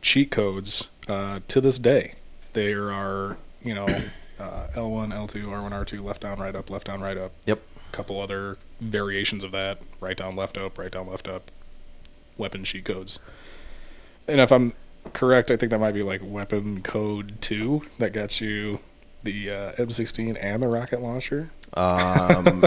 cheat 0.00 0.30
codes 0.30 0.86
uh, 1.08 1.40
to 1.48 1.60
this 1.60 1.80
day. 1.80 2.14
There 2.52 2.92
are, 2.92 3.36
you 3.64 3.74
know, 3.74 3.88
uh, 4.38 4.68
L1, 4.74 5.12
L2, 5.12 5.44
R1, 5.44 5.70
R2, 5.70 6.02
left 6.02 6.22
down, 6.22 6.38
right 6.38 6.54
up, 6.54 6.70
left 6.70 6.86
down, 6.86 7.00
right 7.00 7.16
up. 7.16 7.32
Yep. 7.46 7.60
A 7.88 7.92
couple 7.92 8.20
other 8.20 8.58
variations 8.80 9.44
of 9.44 9.52
that: 9.52 9.78
right 10.00 10.16
down, 10.16 10.36
left 10.36 10.58
up, 10.58 10.78
right 10.78 10.90
down, 10.90 11.08
left 11.08 11.28
up. 11.28 11.50
Weapon 12.36 12.64
cheat 12.64 12.84
codes. 12.84 13.18
And 14.26 14.40
if 14.40 14.50
I'm 14.50 14.72
correct, 15.12 15.50
I 15.50 15.56
think 15.56 15.70
that 15.70 15.78
might 15.78 15.92
be 15.92 16.02
like 16.02 16.20
weapon 16.24 16.82
code 16.82 17.40
two 17.40 17.82
that 17.98 18.12
gets 18.12 18.40
you 18.40 18.80
the 19.22 19.50
uh, 19.50 19.72
M16 19.72 20.38
and 20.40 20.62
the 20.62 20.68
rocket 20.68 21.00
launcher. 21.00 21.50
Um, 21.74 22.64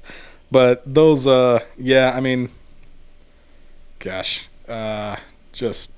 but 0.50 0.82
those, 0.86 1.26
uh, 1.26 1.60
yeah, 1.76 2.12
I 2.14 2.20
mean, 2.20 2.50
gosh, 3.98 4.48
uh, 4.68 5.16
just 5.52 5.92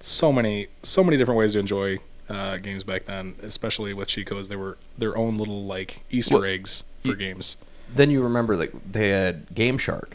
so 0.00 0.32
many, 0.32 0.68
so 0.82 1.04
many 1.04 1.16
different 1.16 1.38
ways 1.38 1.52
to 1.52 1.58
enjoy 1.58 1.98
uh, 2.28 2.58
games 2.58 2.84
back 2.84 3.04
then, 3.06 3.34
especially 3.42 3.94
with 3.94 4.08
cheat 4.08 4.26
codes. 4.26 4.48
They 4.48 4.56
were 4.56 4.76
their 4.96 5.16
own 5.16 5.36
little 5.38 5.62
like 5.64 6.02
Easter 6.10 6.34
Well, 6.36 6.44
eggs 6.44 6.84
for 7.02 7.08
you- 7.08 7.16
games. 7.16 7.56
Then 7.94 8.10
you 8.10 8.22
remember 8.22 8.54
like 8.56 8.70
they 8.90 9.08
had 9.08 9.46
Game 9.54 9.78
Shark, 9.78 10.14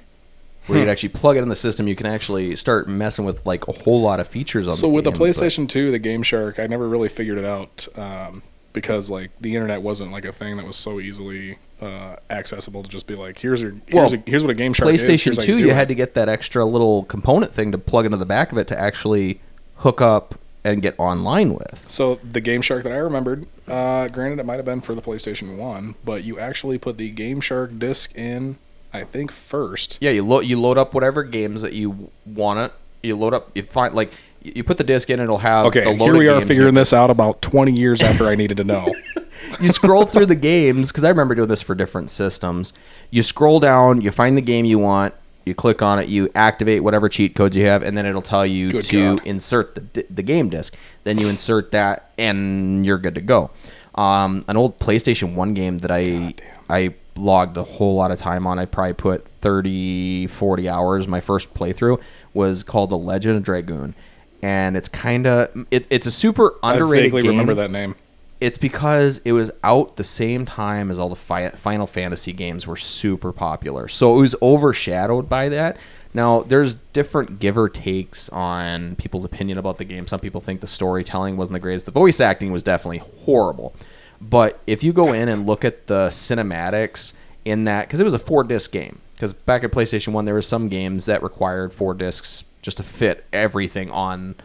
where 0.67 0.77
Hmm. 0.77 0.83
you'd 0.83 0.91
actually 0.91 1.09
plug 1.09 1.37
it 1.37 1.41
in 1.41 1.49
the 1.49 1.55
system. 1.55 1.87
You 1.87 1.95
can 1.95 2.05
actually 2.05 2.55
start 2.55 2.87
messing 2.87 3.25
with 3.25 3.45
like 3.47 3.67
a 3.67 3.71
whole 3.71 4.01
lot 4.01 4.19
of 4.19 4.27
features 4.27 4.67
on. 4.67 4.75
So 4.75 4.81
the 4.87 4.89
with 4.93 5.03
the 5.05 5.11
game, 5.11 5.19
but- 5.19 5.25
PlayStation 5.27 5.67
2, 5.67 5.91
the 5.91 5.97
Game 5.99 6.21
Shark, 6.23 6.59
I 6.59 6.67
never 6.67 6.87
really 6.87 7.09
figured 7.09 7.37
it 7.39 7.45
out 7.45 7.87
um, 7.95 8.43
because 8.73 9.09
like 9.09 9.31
the 9.41 9.55
internet 9.55 9.81
wasn't 9.81 10.11
like 10.11 10.23
a 10.25 10.31
thing 10.31 10.57
that 10.57 10.65
was 10.67 10.75
so 10.75 10.99
easily 10.99 11.57
uh, 11.81 12.15
accessible 12.29 12.83
to 12.83 12.89
just 12.89 13.07
be 13.07 13.15
like, 13.15 13.39
here's 13.39 13.61
your 13.61 13.71
here's, 13.87 14.11
Well, 14.11 14.13
a, 14.13 14.29
here's 14.29 14.43
what 14.43 14.51
a 14.51 14.53
Game 14.53 14.73
Shark 14.73 14.93
is. 14.93 15.01
PlayStation 15.01 15.23
here's 15.23 15.37
Two, 15.39 15.57
you 15.57 15.69
it. 15.69 15.73
had 15.73 15.87
to 15.87 15.95
get 15.95 16.13
that 16.13 16.29
extra 16.29 16.63
little 16.63 17.03
component 17.05 17.53
thing 17.53 17.71
to 17.71 17.77
plug 17.79 18.05
into 18.05 18.17
the 18.17 18.25
back 18.25 18.51
of 18.51 18.57
it 18.59 18.67
to 18.67 18.79
actually 18.79 19.41
hook 19.77 19.99
up 19.99 20.35
and 20.63 20.81
get 20.81 20.95
online 20.97 21.53
with. 21.53 21.83
So 21.87 22.15
the 22.23 22.41
Game 22.41 22.61
Shark 22.61 22.83
that 22.83 22.91
I 22.91 22.97
remembered, 22.97 23.45
uh, 23.67 24.07
granted 24.07 24.39
it 24.39 24.45
might 24.45 24.55
have 24.55 24.65
been 24.65 24.81
for 24.81 24.95
the 24.95 25.01
PlayStation 25.01 25.57
One, 25.57 25.95
but 26.03 26.23
you 26.23 26.39
actually 26.39 26.77
put 26.77 26.97
the 26.97 27.09
Game 27.09 27.41
Shark 27.41 27.77
disc 27.77 28.13
in, 28.15 28.57
I 28.93 29.03
think 29.03 29.31
first. 29.31 29.97
Yeah, 29.99 30.11
you 30.11 30.23
load 30.23 30.41
you 30.41 30.59
load 30.59 30.77
up 30.77 30.93
whatever 30.93 31.23
games 31.23 31.61
that 31.61 31.73
you 31.73 32.11
want 32.25 32.59
it. 32.59 32.73
You 33.01 33.17
load 33.17 33.33
up. 33.33 33.51
You 33.55 33.63
find 33.63 33.93
like 33.93 34.13
you 34.41 34.63
put 34.63 34.77
the 34.77 34.83
disc 34.83 35.09
in, 35.09 35.19
it'll 35.19 35.37
have 35.37 35.67
Okay, 35.67 35.83
the 35.83 35.95
here 35.95 36.17
we 36.17 36.27
are 36.27 36.41
figuring 36.41 36.73
this 36.73 36.93
out 36.93 37.09
about 37.09 37.41
20 37.41 37.71
years 37.71 38.01
after 38.01 38.25
I 38.25 38.35
needed 38.35 38.57
to 38.57 38.63
know. 38.63 38.93
you 39.61 39.69
scroll 39.69 40.05
through 40.05 40.25
the 40.25 40.35
games 40.35 40.91
because 40.91 41.03
I 41.05 41.09
remember 41.09 41.33
doing 41.35 41.47
this 41.47 41.61
for 41.61 41.75
different 41.75 42.09
systems. 42.09 42.73
You 43.09 43.23
scroll 43.23 43.59
down, 43.59 44.01
you 44.01 44.11
find 44.11 44.35
the 44.35 44.41
game 44.41 44.65
you 44.65 44.79
want, 44.79 45.13
you 45.45 45.53
click 45.55 45.81
on 45.81 45.99
it, 45.99 46.07
you 46.09 46.29
activate 46.35 46.83
whatever 46.83 47.09
cheat 47.09 47.35
codes 47.35 47.55
you 47.55 47.65
have, 47.65 47.83
and 47.83 47.97
then 47.97 48.05
it'll 48.05 48.21
tell 48.21 48.45
you 48.45 48.71
Good 48.71 48.83
to 48.85 49.15
God. 49.17 49.27
insert 49.27 49.75
the 49.75 50.05
the 50.09 50.23
game 50.23 50.49
disc. 50.49 50.75
Then 51.03 51.17
you 51.19 51.27
insert 51.27 51.71
that, 51.71 52.11
and 52.17 52.85
you're 52.85 52.97
good 52.97 53.15
to 53.15 53.21
go. 53.21 53.51
Um, 53.95 54.43
an 54.47 54.57
old 54.57 54.79
PlayStation 54.79 55.35
One 55.35 55.53
game 55.53 55.79
that 55.79 55.91
I 55.91 56.33
I 56.69 56.93
logged 57.15 57.57
a 57.57 57.63
whole 57.63 57.95
lot 57.95 58.11
of 58.11 58.19
time 58.19 58.47
on. 58.47 58.57
I 58.57 58.65
probably 58.65 58.93
put 58.93 59.27
30, 59.27 60.27
40 60.27 60.69
hours. 60.69 61.07
My 61.07 61.19
first 61.21 61.53
playthrough 61.53 62.01
was 62.33 62.63
called 62.63 62.89
The 62.89 62.97
Legend 62.97 63.37
of 63.37 63.43
Dragoon. 63.43 63.93
And 64.41 64.75
it's 64.75 64.89
kind 64.89 65.27
of 65.27 65.67
it, 65.71 65.87
it's 65.89 66.05
a 66.07 66.11
super 66.11 66.55
underrated. 66.63 66.99
I 66.99 67.03
vaguely 67.03 67.21
game 67.21 67.31
remember 67.31 67.53
that 67.55 67.71
name. 67.71 67.95
It's 68.43 68.57
because 68.57 69.19
it 69.19 69.31
was 69.31 69.51
out 69.63 69.95
the 69.95 70.03
same 70.03 70.45
time 70.45 70.91
as 70.91 70.99
all 70.99 71.07
the 71.07 71.15
fi- 71.15 71.51
Final 71.51 71.87
Fantasy 71.87 72.33
games 72.33 72.67
were 72.67 72.75
super 72.75 73.31
popular. 73.31 73.87
So 73.87 74.17
it 74.17 74.19
was 74.19 74.35
overshadowed 74.41 75.29
by 75.29 75.47
that. 75.47 75.77
Now, 76.13 76.41
there's 76.41 76.75
different 76.75 77.39
give 77.39 77.57
or 77.57 77.69
takes 77.69 78.27
on 78.27 78.97
people's 78.97 79.23
opinion 79.23 79.57
about 79.57 79.77
the 79.77 79.85
game. 79.85 80.09
Some 80.09 80.19
people 80.19 80.41
think 80.41 80.59
the 80.59 80.67
storytelling 80.67 81.37
wasn't 81.37 81.53
the 81.53 81.61
greatest. 81.61 81.85
The 81.85 81.93
voice 81.93 82.19
acting 82.19 82.51
was 82.51 82.63
definitely 82.63 82.97
horrible. 82.97 83.73
But 84.19 84.59
if 84.67 84.83
you 84.83 84.91
go 84.91 85.13
in 85.13 85.29
and 85.29 85.47
look 85.47 85.63
at 85.63 85.87
the 85.87 86.07
cinematics 86.07 87.13
in 87.45 87.63
that, 87.63 87.87
because 87.87 88.01
it 88.01 88.03
was 88.03 88.13
a 88.13 88.19
four 88.19 88.43
disc 88.43 88.73
game, 88.73 88.99
because 89.13 89.31
back 89.31 89.63
at 89.63 89.71
PlayStation 89.71 90.09
1, 90.09 90.25
there 90.25 90.33
were 90.33 90.41
some 90.41 90.67
games 90.67 91.05
that 91.05 91.23
required 91.23 91.71
four 91.71 91.93
discs 91.93 92.43
just 92.61 92.75
to 92.75 92.83
fit 92.83 93.23
everything 93.31 93.89
on 93.89 94.35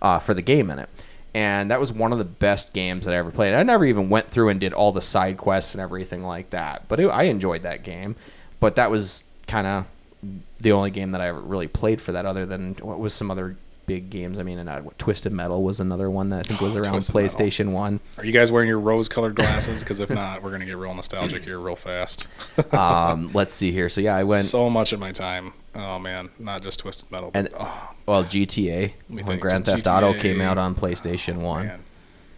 uh, 0.00 0.20
for 0.20 0.32
the 0.32 0.42
game 0.42 0.70
in 0.70 0.78
it 0.78 0.88
and 1.38 1.70
that 1.70 1.78
was 1.78 1.92
one 1.92 2.10
of 2.10 2.18
the 2.18 2.24
best 2.24 2.72
games 2.72 3.06
that 3.06 3.14
I 3.14 3.16
ever 3.16 3.30
played. 3.30 3.54
I 3.54 3.62
never 3.62 3.84
even 3.84 4.10
went 4.10 4.26
through 4.26 4.48
and 4.48 4.58
did 4.58 4.72
all 4.72 4.90
the 4.90 5.00
side 5.00 5.36
quests 5.36 5.72
and 5.72 5.80
everything 5.80 6.24
like 6.24 6.50
that, 6.50 6.88
but 6.88 6.98
it, 6.98 7.06
I 7.06 7.24
enjoyed 7.24 7.62
that 7.62 7.84
game. 7.84 8.16
But 8.58 8.74
that 8.74 8.90
was 8.90 9.22
kind 9.46 9.64
of 9.64 9.86
the 10.58 10.72
only 10.72 10.90
game 10.90 11.12
that 11.12 11.20
I 11.20 11.28
ever 11.28 11.38
really 11.38 11.68
played 11.68 12.02
for 12.02 12.10
that, 12.10 12.26
other 12.26 12.44
than 12.44 12.74
what 12.80 12.98
was 12.98 13.14
some 13.14 13.30
other 13.30 13.54
big 13.88 14.10
games. 14.10 14.38
I 14.38 14.44
mean, 14.44 14.58
and 14.60 14.68
uh, 14.68 14.82
Twisted 14.98 15.32
Metal 15.32 15.62
was 15.64 15.80
another 15.80 16.08
one 16.08 16.28
that 16.28 16.40
I 16.40 16.42
think 16.42 16.60
was 16.60 16.76
around 16.76 16.92
Twisted 16.92 17.14
Metal. 17.14 17.28
PlayStation 17.28 17.72
One. 17.72 17.98
Are 18.18 18.24
you 18.24 18.30
guys 18.32 18.52
wearing 18.52 18.68
your 18.68 18.78
rose-colored 18.78 19.34
glasses? 19.34 19.82
Because 19.82 19.98
if 19.98 20.10
not, 20.10 20.42
we're 20.42 20.52
gonna 20.52 20.66
get 20.66 20.76
real 20.76 20.94
nostalgic 20.94 21.44
here 21.44 21.58
real 21.58 21.74
fast. 21.74 22.28
Um, 22.72 23.30
let's 23.34 23.54
see 23.54 23.72
here. 23.72 23.88
So 23.88 24.00
yeah, 24.00 24.14
I 24.14 24.22
went 24.24 24.44
so 24.44 24.68
much 24.70 24.92
of 24.92 25.00
my 25.00 25.10
time. 25.10 25.54
Oh 25.74 25.98
man, 25.98 26.30
not 26.38 26.62
just 26.62 26.78
Twisted 26.80 27.10
Metal. 27.10 27.30
and 27.34 27.48
oh 27.58 27.90
well 28.06 28.24
GTA 28.24 28.92
when 29.08 29.24
think, 29.24 29.40
Grand 29.40 29.64
Theft 29.64 29.86
Auto 29.88 30.12
came 30.14 30.40
out 30.40 30.58
on 30.58 30.74
PlayStation 30.74 31.38
One. 31.38 31.66
man, 31.66 31.80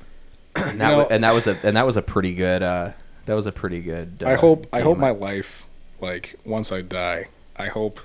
and, 0.57 0.81
that 0.81 0.91
know- 0.91 1.09
and 1.11 1.25
that 1.25 1.35
was 1.35 1.47
a 1.47 1.59
and 1.63 1.77
that 1.77 1.85
was 1.85 1.97
a 1.97 2.03
pretty 2.03 2.35
good. 2.35 2.63
Uh, 2.63 2.93
that 3.27 3.35
was 3.35 3.47
a 3.47 3.53
pretty 3.53 3.81
good. 3.81 4.23
Uh, 4.23 4.29
I 4.29 4.35
hope 4.35 4.67
I 4.73 4.81
hope 4.81 4.99
my 4.99 5.11
life, 5.11 5.67
like 6.01 6.37
once 6.45 6.71
I 6.73 6.83
die, 6.83 7.29
I 7.57 7.67
hope 7.67 8.01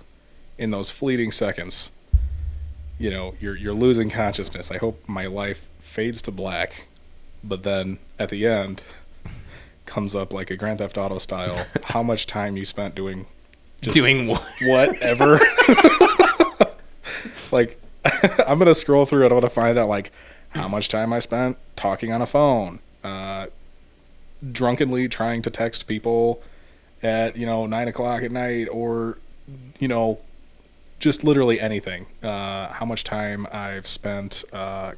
in 0.57 0.69
those 0.71 0.89
fleeting 0.89 1.31
seconds, 1.31 1.91
you 2.97 3.09
know, 3.09 3.35
you're 3.39 3.55
you're 3.55 3.73
losing 3.73 4.09
consciousness. 4.09 4.71
I 4.71 4.77
hope 4.77 5.07
my 5.07 5.25
life 5.25 5.67
fades 5.79 6.21
to 6.23 6.31
black, 6.31 6.87
but 7.43 7.63
then 7.63 7.99
at 8.17 8.29
the 8.29 8.45
end 8.45 8.83
comes 9.85 10.15
up 10.15 10.33
like 10.33 10.49
a 10.49 10.55
Grand 10.55 10.79
Theft 10.79 10.97
Auto 10.97 11.17
style. 11.17 11.65
how 11.85 12.01
much 12.01 12.27
time 12.27 12.57
you 12.57 12.65
spent 12.65 12.95
doing 12.95 13.25
just 13.81 13.95
doing 13.95 14.27
what? 14.27 14.43
whatever. 14.63 15.39
like, 17.51 17.79
I'm 18.47 18.59
gonna 18.59 18.75
scroll 18.75 19.05
through 19.05 19.23
it. 19.23 19.31
I'm 19.31 19.37
gonna 19.37 19.49
find 19.49 19.77
out 19.77 19.89
like 19.89 20.11
how 20.49 20.67
much 20.67 20.89
time 20.89 21.11
I 21.13 21.19
spent 21.19 21.57
talking 21.75 22.11
on 22.11 22.21
a 22.21 22.25
phone, 22.25 22.79
uh, 23.03 23.47
drunkenly 24.51 25.09
trying 25.09 25.41
to 25.41 25.49
text 25.49 25.87
people 25.87 26.41
at 27.03 27.35
you 27.35 27.45
know 27.45 27.65
nine 27.65 27.87
o'clock 27.87 28.23
at 28.23 28.31
night, 28.31 28.67
or 28.71 29.17
you 29.79 29.87
know, 29.87 30.19
just 30.99 31.23
literally 31.23 31.59
anything. 31.59 32.05
Uh, 32.23 32.67
how 32.69 32.85
much 32.85 33.03
time 33.03 33.47
I've 33.51 33.87
spent. 33.87 34.43
Uh, 34.53 34.93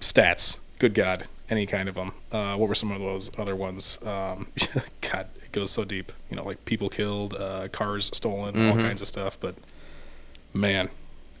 stats. 0.00 0.60
Good 0.78 0.94
God, 0.94 1.26
any 1.50 1.66
kind 1.66 1.88
of 1.88 1.94
them. 1.94 2.12
Uh, 2.32 2.56
what 2.56 2.68
were 2.68 2.74
some 2.74 2.90
of 2.90 3.00
those 3.00 3.30
other 3.38 3.54
ones? 3.54 3.98
Um, 4.04 4.46
God, 5.12 5.26
it 5.44 5.52
goes 5.52 5.70
so 5.70 5.84
deep. 5.84 6.10
You 6.30 6.36
know, 6.36 6.44
like 6.44 6.64
people 6.64 6.88
killed, 6.88 7.34
uh, 7.34 7.68
cars 7.70 8.10
stolen, 8.14 8.68
all 8.68 8.76
Mhm. 8.76 8.80
kinds 8.82 9.02
of 9.02 9.08
stuff. 9.08 9.36
But 9.40 9.56
man, 10.54 10.88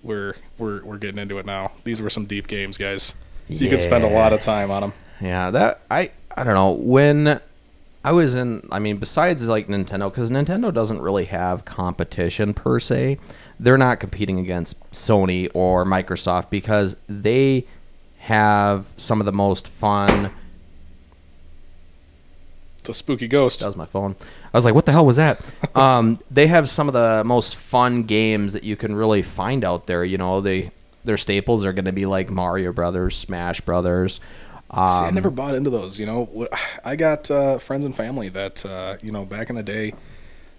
we're 0.02 0.34
we're 0.58 0.84
we're 0.84 0.98
getting 0.98 1.18
into 1.18 1.38
it 1.38 1.46
now. 1.46 1.72
These 1.84 2.02
were 2.02 2.10
some 2.10 2.26
deep 2.26 2.48
games, 2.48 2.76
guys. 2.76 3.14
You 3.48 3.68
could 3.70 3.80
spend 3.80 4.04
a 4.04 4.08
lot 4.10 4.32
of 4.32 4.40
time 4.40 4.70
on 4.70 4.82
them. 4.82 4.92
Yeah, 5.20 5.50
that 5.50 5.80
I 5.90 6.10
I 6.36 6.44
don't 6.44 6.54
know 6.54 6.70
when 6.72 7.40
I 8.02 8.12
was 8.12 8.34
in. 8.34 8.66
I 8.72 8.78
mean, 8.78 8.96
besides 8.96 9.46
like 9.46 9.68
Nintendo, 9.68 10.10
because 10.10 10.30
Nintendo 10.30 10.72
doesn't 10.72 11.00
really 11.00 11.26
have 11.26 11.64
competition 11.64 12.54
per 12.54 12.80
se. 12.80 13.18
They're 13.58 13.78
not 13.78 14.00
competing 14.00 14.38
against 14.38 14.90
Sony 14.90 15.50
or 15.52 15.84
Microsoft 15.84 16.48
because 16.48 16.96
they 17.08 17.66
have 18.20 18.86
some 18.96 19.20
of 19.20 19.26
the 19.26 19.32
most 19.32 19.68
fun. 19.68 20.30
It's 22.78 22.88
a 22.88 22.94
spooky 22.94 23.28
ghost. 23.28 23.60
That 23.60 23.66
was 23.66 23.76
my 23.76 23.84
phone. 23.84 24.16
I 24.52 24.56
was 24.56 24.64
like, 24.64 24.74
"What 24.74 24.86
the 24.86 24.92
hell 24.92 25.04
was 25.04 25.16
that?" 25.16 25.44
um, 25.76 26.18
they 26.30 26.46
have 26.46 26.70
some 26.70 26.88
of 26.88 26.94
the 26.94 27.22
most 27.24 27.54
fun 27.54 28.04
games 28.04 28.54
that 28.54 28.64
you 28.64 28.76
can 28.76 28.94
really 28.94 29.20
find 29.20 29.62
out 29.62 29.86
there. 29.86 30.06
You 30.06 30.16
know, 30.16 30.40
they 30.40 30.70
their 31.04 31.18
staples 31.18 31.66
are 31.66 31.74
going 31.74 31.84
to 31.84 31.92
be 31.92 32.06
like 32.06 32.30
Mario 32.30 32.72
Brothers, 32.72 33.16
Smash 33.16 33.60
Brothers. 33.60 34.20
Um, 34.70 34.88
See, 34.88 35.04
I 35.04 35.10
never 35.10 35.30
bought 35.30 35.54
into 35.54 35.70
those. 35.70 35.98
You 35.98 36.06
know, 36.06 36.48
I 36.84 36.96
got 36.96 37.30
uh, 37.30 37.58
friends 37.58 37.84
and 37.84 37.94
family 37.94 38.28
that 38.30 38.64
uh, 38.64 38.96
you 39.02 39.12
know 39.12 39.24
back 39.24 39.50
in 39.50 39.56
the 39.56 39.62
day, 39.62 39.92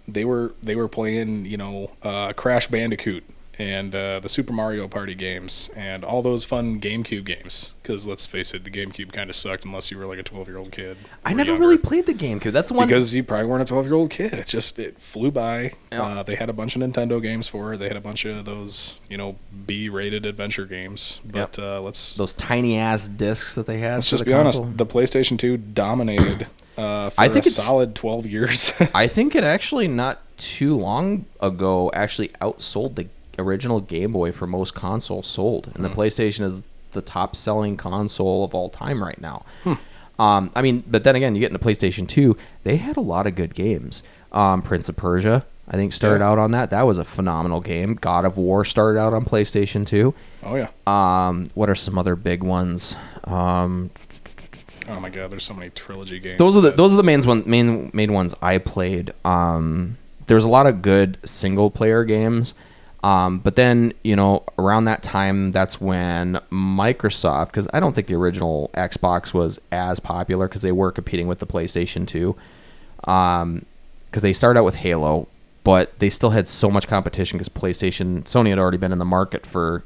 they 0.08 0.26
were 0.26 0.54
they 0.62 0.76
were 0.76 0.88
playing 0.88 1.46
you 1.46 1.58
know 1.58 1.92
uh, 2.04 2.34
Crash 2.34 2.68
Bandicoot 2.68 3.24
and 3.62 3.94
uh, 3.94 4.20
the 4.20 4.28
Super 4.30 4.54
Mario 4.54 4.88
Party 4.88 5.14
games 5.14 5.70
and 5.76 6.04
all 6.04 6.22
those 6.24 6.44
fun 6.44 6.80
GameCube 6.82 7.26
games. 7.26 7.74
Because 7.84 8.08
let's 8.08 8.26
face 8.26 8.54
it, 8.56 8.64
the 8.64 8.72
GameCube 8.72 9.12
kind 9.14 9.30
of 9.30 9.36
sucked 9.36 9.66
unless 9.66 9.92
you 9.92 9.98
were 10.00 10.06
like 10.06 10.18
a 10.18 10.24
twelve 10.24 10.48
year 10.48 10.58
old 10.58 10.72
kid. 10.72 10.98
I 11.24 11.34
never 11.34 11.52
younger. 11.52 11.62
really 11.62 11.78
played 11.78 12.08
the 12.08 12.14
GameCube. 12.14 12.52
That's 12.52 12.70
the 12.70 12.74
one. 12.76 12.88
because 12.88 13.16
you 13.16 13.24
probably 13.24 13.46
weren't 13.48 13.62
a 13.62 13.66
12 13.66 13.86
year 13.86 13.94
old 13.96 14.10
kid. 14.10 14.34
It 14.34 14.48
just 14.48 14.80
it 14.80 14.98
flew 14.98 15.30
by. 15.32 15.74
Yeah. 15.92 16.02
Uh, 16.02 16.24
they 16.24 16.36
had 16.36 16.50
a 16.50 16.54
bunch 16.54 16.76
of 16.76 16.82
Nintendo 16.82 17.22
games 17.22 17.48
for 17.48 17.74
it. 17.74 17.78
They 17.78 17.88
had 17.88 17.98
a 17.98 18.02
bunch 18.02 18.26
of 18.26 18.44
those 18.46 19.00
you 19.10 19.18
know 19.18 19.36
B 19.68 19.90
rated 19.90 20.26
adventure 20.26 20.66
games. 20.66 21.20
But 21.24 21.60
uh, 21.60 21.82
let's 21.82 22.16
those 22.16 22.34
tiny 22.34 22.78
ass 22.78 23.08
discs 23.08 23.56
that 23.56 23.68
they 23.68 23.78
had. 23.78 23.96
let's 23.96 24.10
just 24.10 24.26
be 24.26 24.32
console. 24.32 24.64
honest. 24.66 24.78
The 24.78 24.86
PlayStation 24.88 25.38
2 25.38 25.58
dominated 25.58 26.48
uh, 26.78 27.10
for 27.12 27.22
I 27.22 27.26
think 27.28 27.46
a 27.46 27.50
it's- 27.50 27.56
solid 27.56 27.94
12 27.96 28.26
years. 28.26 28.74
I 28.96 29.08
think 29.08 29.36
it 29.36 29.44
actually 29.44 29.88
not 29.88 30.20
too 30.38 30.76
long 30.78 31.26
ago 31.40 31.92
actually 31.94 32.30
outsold 32.42 32.96
the 32.96 33.08
original 33.40 33.80
Game 33.80 34.12
Boy 34.12 34.32
for 34.32 34.46
most 34.48 34.74
consoles 34.76 35.28
sold, 35.28 35.72
and 35.76 35.84
the 35.84 35.90
Hmm. 35.90 36.00
PlayStation 36.00 36.42
is 36.42 36.66
the 36.92 37.02
top 37.02 37.36
selling 37.36 37.78
console 37.78 38.44
of 38.44 38.54
all 38.54 38.70
time 38.70 39.02
right 39.04 39.20
now. 39.22 39.44
Hmm. 39.64 39.74
Um, 40.20 40.52
I 40.56 40.62
mean, 40.62 40.84
but 40.88 41.04
then 41.04 41.16
again, 41.16 41.34
you 41.36 41.40
get 41.42 41.52
into 41.52 41.64
PlayStation 41.66 42.08
Two, 42.08 42.38
they 42.64 42.78
had 42.78 42.98
a 42.98 43.02
lot 43.02 43.26
of 43.28 43.36
good 43.36 43.56
games. 43.56 44.04
Um, 44.32 44.62
Prince 44.62 44.88
of 44.90 44.96
Persia, 44.98 45.46
I 45.68 45.74
think, 45.78 45.94
started 45.94 46.22
out 46.24 46.38
on 46.38 46.52
that. 46.52 46.70
That 46.70 46.86
was 46.86 46.98
a 46.98 47.04
phenomenal 47.06 47.60
game. 47.62 47.96
God 48.00 48.24
of 48.26 48.38
War 48.38 48.64
started 48.66 49.00
out 49.00 49.14
on 49.14 49.26
PlayStation 49.26 49.86
Two. 49.86 50.14
oh 50.44 50.56
yeah. 50.56 50.68
Um, 50.86 51.48
what 51.56 51.70
are 51.70 51.76
some 51.76 51.98
other 51.98 52.16
big 52.16 52.44
ones? 52.44 52.96
Um, 53.24 53.90
Oh 54.90 55.00
my 55.00 55.10
god, 55.10 55.30
there's 55.32 55.44
so 55.44 55.54
many 55.54 55.70
trilogy 55.70 56.20
games. 56.20 56.40
those 56.40 56.58
are 56.58 56.62
the 56.62 56.70
that- 56.70 56.78
those 56.78 56.94
are 56.94 56.98
the 56.98 57.04
main 57.04 57.22
one 57.22 57.44
main 57.46 57.92
main 57.94 58.12
ones 58.14 58.34
I 58.42 58.58
played. 58.58 59.14
Um, 59.24 59.98
there 60.28 60.36
was 60.36 60.44
a 60.44 60.50
lot 60.50 60.66
of 60.66 60.82
good 60.82 61.18
single 61.24 61.70
player 61.70 62.04
games. 62.04 62.54
Um, 63.04 63.40
but 63.40 63.56
then 63.56 63.94
you 64.04 64.16
know 64.16 64.44
around 64.60 64.86
that 64.86 65.02
time, 65.02 65.52
that's 65.52 65.82
when 65.82 66.40
Microsoft, 66.52 67.48
because 67.48 67.68
I 67.74 67.80
don't 67.80 67.94
think 67.94 68.08
the 68.08 68.16
original 68.16 68.70
Xbox 68.74 69.34
was 69.34 69.60
as 69.72 70.00
popular 70.00 70.48
because 70.48 70.62
they 70.62 70.72
were 70.72 70.92
competing 70.92 71.28
with 71.28 71.40
the 71.40 71.48
PlayStation 71.48 72.08
Two. 72.08 72.36
Um, 73.06 73.66
because 74.12 74.24
they 74.24 74.34
started 74.34 74.60
out 74.60 74.66
with 74.66 74.76
Halo, 74.76 75.30
but 75.64 75.98
they 76.00 76.10
still 76.10 76.32
had 76.32 76.50
so 76.50 76.70
much 76.70 76.86
competition 76.86 77.38
because 77.38 77.48
PlayStation, 77.48 78.24
Sony 78.24 78.50
had 78.50 78.60
already 78.60 78.78
been 78.78 78.92
in 78.92 79.00
the 79.00 79.06
market 79.06 79.46
for 79.46 79.84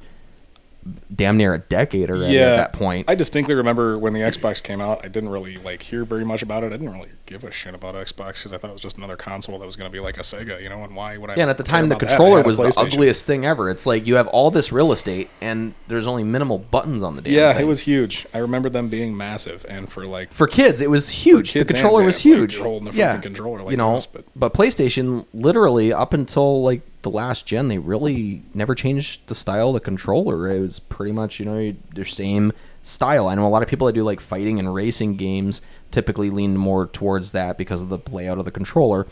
damn 1.16 1.38
near 1.38 1.54
a 1.54 1.60
decade 1.60 2.10
already 2.12 2.38
at 2.40 2.56
that 2.58 2.74
point. 2.74 3.10
I 3.10 3.16
distinctly 3.16 3.56
remember 3.56 3.98
when 3.98 4.14
the 4.14 4.20
Xbox 4.20 4.62
came 4.62 4.82
out. 4.82 5.04
I 5.04 5.08
didn't 5.08 5.30
really 5.30 5.58
like 5.58 5.82
hear 5.82 6.06
very 6.06 6.24
much 6.26 6.44
about 6.44 6.64
it. 6.64 6.68
I 6.68 6.78
didn't 6.78 6.92
really 6.92 7.10
give 7.26 7.44
a 7.44 7.50
shit 7.52 7.74
about 7.74 7.96
Xbox 7.96 8.34
because 8.36 8.54
I 8.54 8.58
thought 8.58 8.70
it 8.70 8.74
was 8.74 8.82
just 8.84 8.98
another 8.98 9.16
console 9.18 9.58
that 9.58 9.66
was 9.66 9.76
going 9.76 9.90
to 9.90 9.94
be 9.96 10.00
like 10.00 10.18
a 10.18 10.22
Sega, 10.22 10.62
you 10.62 10.70
know. 10.70 10.84
And 10.84 10.96
why 10.96 11.18
would 11.18 11.30
I? 11.32 11.36
Yeah, 11.36 11.44
and 11.44 11.50
at 11.50 11.58
the 11.58 11.64
time, 11.64 11.90
the 11.90 11.96
about 11.96 12.02
that? 12.08 12.14
I 12.14 12.18
controller 12.18 12.44
was 12.44 12.58
the 12.58 12.74
ugliest 12.80 13.26
thing 13.26 13.46
ever. 13.46 13.70
It's 13.70 13.86
like 13.86 14.06
you 14.06 14.16
have 14.16 14.28
all 14.28 14.52
this 14.52 14.72
real 14.72 14.92
estate, 14.92 15.30
and 15.42 15.74
there's 15.88 16.06
only 16.08 16.24
minimal 16.24 16.60
buttons 16.60 17.02
on 17.02 17.16
the 17.16 17.22
damn 17.24 17.34
Yeah, 17.34 17.54
thing. 17.54 17.64
it 17.64 17.66
was 17.66 17.82
huge. 17.82 18.28
I 18.34 18.38
remember 18.40 18.70
them 18.70 18.90
being 18.90 19.16
massive, 19.18 19.66
and 19.68 19.92
for 19.92 20.06
like 20.06 20.32
for 20.34 20.46
kids. 20.48 20.82
It 20.82 20.90
was 20.90 21.10
huge. 21.10 21.54
the 21.54 21.66
controller 21.66 22.04
was 22.04 22.18
like, 22.18 22.36
huge. 22.36 22.56
you're 22.56 22.64
holding 22.66 22.90
freaking 22.90 22.96
yeah, 22.98 23.18
controller 23.18 23.62
like 23.64 23.72
you 23.72 23.78
know. 23.78 23.96
this, 23.96 24.06
but- 24.06 24.26
but 24.36 24.54
PlayStation, 24.54 25.26
literally 25.34 25.92
up 25.94 26.14
until 26.14 26.62
like 26.62 26.82
the 27.06 27.12
last 27.12 27.46
gen, 27.46 27.68
they 27.68 27.78
really 27.78 28.42
never 28.56 28.74
changed 28.74 29.28
the 29.28 29.36
style 29.36 29.70
of 29.70 29.76
the 29.76 29.80
controller. 29.80 30.52
It 30.52 30.60
was 30.60 30.80
pretty 30.80 31.12
much 31.12 31.40
you 31.40 31.46
know 31.46 31.74
their 31.94 32.04
same 32.04 32.52
style. 32.82 33.28
I 33.28 33.36
know 33.36 33.46
a 33.46 33.50
lot 33.50 33.62
of 33.62 33.70
people 33.70 33.86
that 33.88 33.94
do 33.94 34.04
like 34.04 34.20
fighting 34.20 34.58
and 34.58 34.74
racing 34.74 35.16
games 35.16 35.62
typically 35.92 36.32
lean 36.32 36.58
more 36.58 36.88
towards 36.88 37.32
that 37.32 37.58
because 37.60 37.82
of 37.84 37.90
the 37.90 38.00
layout 38.12 38.40
of 38.40 38.46
the 38.46 38.52
controller. 38.52 39.06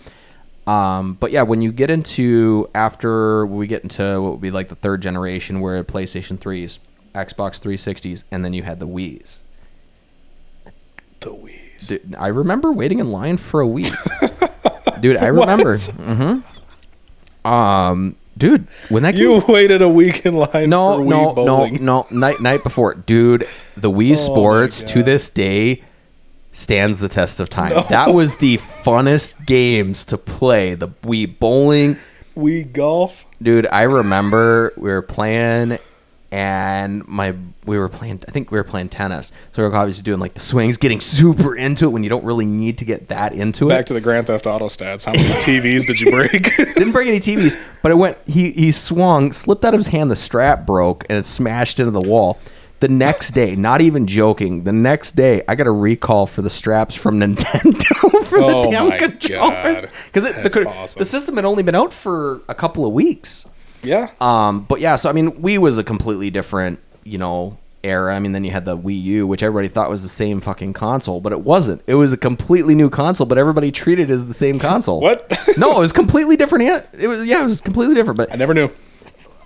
Um, 0.66 1.14
but 1.20 1.32
yeah, 1.32 1.44
when 1.44 1.62
you 1.62 1.72
get 1.72 1.92
into 1.92 2.68
after 2.74 3.46
we 3.46 3.68
get 3.68 3.84
into 3.84 4.22
what 4.22 4.32
would 4.32 4.42
be 4.42 4.50
like 4.52 4.70
the 4.70 4.76
third 4.76 5.02
generation, 5.02 5.60
where 5.60 5.84
PlayStation 5.84 6.38
3s, 6.40 6.80
Xbox 7.14 7.62
360s, 7.62 8.24
and 8.32 8.44
then 8.44 8.54
you 8.54 8.64
had 8.64 8.80
the 8.80 8.88
Wii's. 8.88 9.44
the 11.20 11.30
Wii's. 11.30 11.88
Dude, 11.88 12.16
I 12.18 12.28
remember 12.28 12.72
waiting 12.72 13.00
in 13.00 13.12
line 13.12 13.38
for 13.38 13.60
a 13.60 13.68
week. 13.68 13.94
dude, 15.02 15.18
I 15.18 15.28
remember. 15.28 15.78
hmm 15.78 16.40
Um, 17.46 18.16
dude, 18.38 18.68
when 18.90 19.04
that 19.04 19.16
You 19.16 19.42
came, 19.42 19.54
waited 19.54 19.82
a 19.82 19.90
week 19.90 20.26
in 20.26 20.36
line 20.36 20.70
no, 20.70 20.98
for 20.98 21.04
Wii 21.04 21.10
no, 21.10 21.24
no, 21.26 21.34
bowling. 21.34 21.86
no, 21.86 22.08
night 22.12 22.40
night 22.42 22.64
before, 22.64 22.94
dude, 22.96 23.48
the 23.78 23.92
Wii 23.92 24.12
Oh 24.12 24.16
Sports 24.16 24.84
to 24.86 25.04
this 25.04 25.30
day 25.30 25.84
stands 26.52 27.00
the 27.00 27.10
test 27.10 27.40
of 27.40 27.50
time. 27.50 27.72
That 27.90 28.14
was 28.14 28.38
the 28.38 28.58
funnest 28.58 29.46
games 29.46 30.06
to 30.06 30.18
play. 30.18 30.76
The 30.76 30.88
Wii 30.88 31.40
bowling, 31.40 31.98
Wii 32.38 32.72
golf. 32.72 33.26
dude. 33.42 33.68
I 33.68 33.84
remember 33.84 34.72
we 34.78 34.90
were 34.90 35.02
playing. 35.02 35.80
And 36.34 37.08
my, 37.08 37.36
we 37.64 37.78
were 37.78 37.90
playing. 37.90 38.24
I 38.28 38.32
think 38.32 38.50
we 38.50 38.58
were 38.58 38.64
playing 38.64 38.90
tennis. 38.90 39.32
So 39.52 39.62
we 39.62 39.70
were 39.70 39.76
obviously 39.76 40.02
doing 40.02 40.20
like 40.20 40.34
the 40.34 40.40
swings, 40.40 40.78
getting 40.78 41.00
super 41.00 41.56
into 41.56 41.86
it 41.86 41.90
when 41.90 42.02
you 42.02 42.10
don't 42.10 42.24
really 42.24 42.48
need 42.48 42.80
to 42.80 42.86
get 42.86 43.10
that 43.10 43.34
into 43.34 43.68
it. 43.68 43.70
Back 43.70 43.86
to 43.86 43.94
the 43.94 44.02
Grand 44.02 44.26
Theft 44.26 44.48
Auto 44.48 44.66
stats. 44.66 45.06
How 45.06 45.12
many 45.12 45.26
TVs 45.28 45.86
did 45.86 46.02
you 46.02 46.10
break? 46.10 46.56
didn't 46.58 46.92
break 46.92 47.08
any 47.08 47.20
TVs, 47.20 47.56
but 47.84 47.92
it 47.92 47.96
went. 47.96 48.18
He 48.26 48.50
he 48.50 48.72
swung, 48.72 49.32
slipped 49.32 49.64
out 49.64 49.76
of 49.76 49.80
his 49.80 49.86
hand. 49.86 50.10
The 50.10 50.16
strap 50.16 50.66
broke, 50.66 51.06
and 51.08 51.20
it 51.20 51.24
smashed 51.24 51.80
into 51.80 51.92
the 51.92 52.02
wall. 52.02 52.40
The 52.80 52.88
next 52.88 53.36
day, 53.36 53.56
not 53.56 53.82
even 53.82 54.08
joking, 54.08 54.64
the 54.64 54.74
next 54.74 55.12
day 55.12 55.44
I 55.48 55.54
got 55.54 55.68
a 55.68 55.72
recall 55.72 56.26
for 56.26 56.42
the 56.42 56.50
straps 56.50 56.96
from 56.96 57.20
Nintendo 57.20 58.26
for 58.26 58.40
Oh 58.40 58.64
the 58.64 58.72
damn 58.72 58.98
controllers 58.98 59.82
because 60.12 60.24
the, 60.24 60.68
awesome. 60.68 61.00
the 61.00 61.06
system 61.06 61.36
had 61.36 61.46
only 61.46 61.62
been 61.62 61.76
out 61.76 61.94
for 61.94 62.42
a 62.50 62.56
couple 62.56 62.88
of 62.88 62.92
weeks. 62.92 63.46
Yeah. 63.84 64.10
Um, 64.20 64.64
but 64.64 64.80
yeah, 64.80 64.96
so 64.96 65.10
I 65.10 65.14
mean, 65.14 65.32
Wii 65.32 65.58
was 65.58 65.78
a 65.78 65.84
completely 65.84 66.30
different, 66.30 66.80
you 67.04 67.18
know, 67.18 67.58
era. 67.84 68.16
I 68.16 68.20
mean, 68.20 68.32
then 68.32 68.44
you 68.44 68.52
had 68.52 68.66
the 68.66 68.78
Wii 68.78 69.02
U, 69.04 69.28
which 69.28 69.44
everybody 69.44 69.68
thought 69.68 69.90
was 69.90 70.04
the 70.04 70.10
same 70.10 70.40
fucking 70.40 70.74
console, 70.74 71.20
but 71.22 71.32
it 71.32 71.42
wasn't. 71.42 71.82
It 71.88 71.96
was 71.96 72.14
a 72.14 72.18
completely 72.18 72.76
new 72.76 72.90
console, 72.90 73.28
but 73.28 73.38
everybody 73.38 73.72
treated 73.72 74.10
it 74.10 74.14
as 74.14 74.28
the 74.28 74.34
same 74.34 74.60
console. 74.60 75.02
What? 75.02 75.32
no, 75.58 75.78
it 75.78 75.80
was 75.80 75.92
completely 75.92 76.38
different. 76.38 76.66
Yeah, 76.66 76.82
It 76.98 77.08
was 77.08 77.26
yeah, 77.26 77.42
it 77.42 77.44
was 77.44 77.62
completely 77.62 77.96
different. 77.96 78.18
But 78.18 78.32
I 78.32 78.36
never 78.36 78.54
knew. 78.54 78.70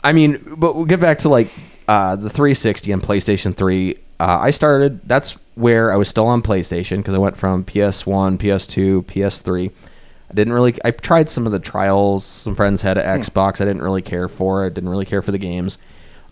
I 0.04 0.14
mean, 0.14 0.56
but 0.58 0.76
we'll 0.76 0.86
get 0.86 1.00
back 1.00 1.18
to 1.20 1.30
like 1.30 1.50
uh, 1.88 2.16
the 2.16 2.30
360 2.30 2.92
and 2.92 3.02
PlayStation 3.02 3.56
3. 3.56 3.96
Uh, 4.20 4.38
I 4.42 4.52
started. 4.52 5.02
That's 5.08 5.34
where 5.56 5.92
I 5.92 5.96
was 5.96 6.08
still 6.08 6.28
on 6.28 6.42
PlayStation 6.42 6.98
because 6.98 7.14
I 7.14 7.18
went 7.18 7.38
from 7.38 7.64
PS1, 7.66 8.38
PS2, 8.38 9.04
PS3. 9.06 9.72
I 10.30 10.34
didn't 10.34 10.54
really. 10.54 10.76
I 10.84 10.92
tried 10.92 11.30
some 11.30 11.46
of 11.46 11.52
the 11.52 11.60
trials. 11.60 12.26
Some 12.26 12.56
friends 12.56 12.82
had 12.82 12.98
an 12.98 13.22
Xbox. 13.22 13.62
I 13.62 13.66
didn't 13.66 13.82
really 13.82 14.02
care 14.02 14.28
for 14.28 14.66
it. 14.66 14.74
Didn't 14.74 14.90
really 14.90 15.06
care 15.06 15.22
for 15.22 15.32
the 15.32 15.38
games. 15.38 15.78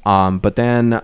Um, 0.06 0.40
but 0.40 0.56
then 0.56 1.02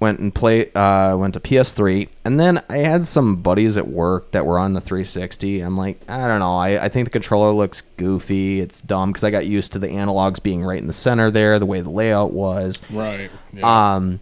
went 0.00 0.20
and 0.20 0.34
play. 0.34 0.72
Uh, 0.72 1.16
went 1.18 1.34
to 1.34 1.40
PS3, 1.40 2.08
and 2.24 2.40
then 2.40 2.62
I 2.70 2.78
had 2.78 3.04
some 3.04 3.36
buddies 3.36 3.76
at 3.76 3.86
work 3.86 4.30
that 4.30 4.46
were 4.46 4.58
on 4.58 4.72
the 4.72 4.80
360. 4.80 5.60
I'm 5.60 5.76
like, 5.76 6.00
I 6.08 6.26
don't 6.26 6.40
know. 6.40 6.56
I, 6.56 6.84
I 6.84 6.88
think 6.88 7.06
the 7.06 7.10
controller 7.10 7.52
looks 7.52 7.82
goofy. 7.98 8.60
It's 8.60 8.80
dumb 8.80 9.10
because 9.10 9.24
I 9.24 9.30
got 9.30 9.46
used 9.46 9.74
to 9.74 9.78
the 9.78 9.88
analogs 9.88 10.42
being 10.42 10.64
right 10.64 10.80
in 10.80 10.86
the 10.86 10.94
center 10.94 11.30
there, 11.30 11.58
the 11.58 11.66
way 11.66 11.82
the 11.82 11.90
layout 11.90 12.32
was. 12.32 12.80
Right. 12.90 13.30
Yeah. 13.52 13.94
Um, 13.94 14.20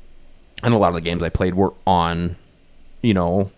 and 0.64 0.74
a 0.74 0.76
lot 0.76 0.88
of 0.88 0.94
the 0.96 1.00
games 1.00 1.22
I 1.22 1.28
played 1.28 1.54
were 1.54 1.72
on, 1.87 2.35
you 3.00 3.14
know, 3.14 3.52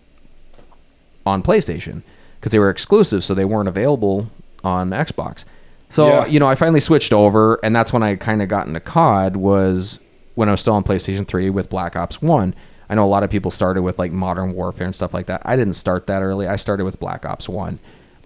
on 1.25 1.41
PlayStation 1.41 2.03
because 2.39 2.51
they 2.51 2.59
were 2.59 2.69
exclusive, 2.69 3.23
so 3.23 3.33
they 3.33 3.45
weren't 3.45 3.69
available 3.69 4.29
on 4.63 4.89
Xbox. 4.91 5.43
So 5.89 6.07
Yeah. 6.07 6.25
you 6.25 6.39
know, 6.39 6.47
I 6.47 6.55
finally 6.55 6.79
switched 6.79 7.11
over, 7.13 7.59
and 7.63 7.75
that's 7.75 7.91
when 7.91 8.03
I 8.03 8.15
kind 8.15 8.41
of 8.41 8.47
got 8.49 8.67
into 8.67 8.79
COD. 8.79 9.35
Was 9.35 9.99
when 10.35 10.47
I 10.47 10.51
was 10.53 10.61
still 10.61 10.73
on 10.75 10.83
PlayStation 10.83 11.27
Three 11.27 11.49
with 11.49 11.69
Black 11.69 11.95
Ops 11.95 12.21
One. 12.21 12.53
I 12.89 12.95
know 12.95 13.03
a 13.03 13.07
lot 13.07 13.23
of 13.23 13.29
people 13.29 13.51
started 13.51 13.81
with 13.83 13.99
like 13.99 14.11
Modern 14.11 14.53
Warfare 14.53 14.85
and 14.85 14.95
stuff 14.95 15.13
like 15.13 15.25
that. 15.27 15.41
I 15.45 15.55
didn't 15.55 15.73
start 15.73 16.07
that 16.07 16.21
early. 16.21 16.47
I 16.47 16.55
started 16.57 16.83
with 16.85 16.99
Black 16.99 17.25
Ops 17.25 17.47
One, 17.49 17.79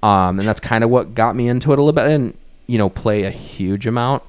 um, 0.03 0.39
and 0.39 0.47
that's 0.47 0.59
kind 0.59 0.83
of 0.83 0.89
what 0.89 1.15
got 1.15 1.35
me 1.35 1.47
into 1.47 1.71
it 1.71 1.79
a 1.79 1.81
little 1.81 1.93
bit. 1.93 2.05
I 2.05 2.09
didn't, 2.09 2.37
you 2.67 2.77
know, 2.77 2.89
play 2.89 3.23
a 3.23 3.29
huge 3.31 3.85
amount, 3.87 4.23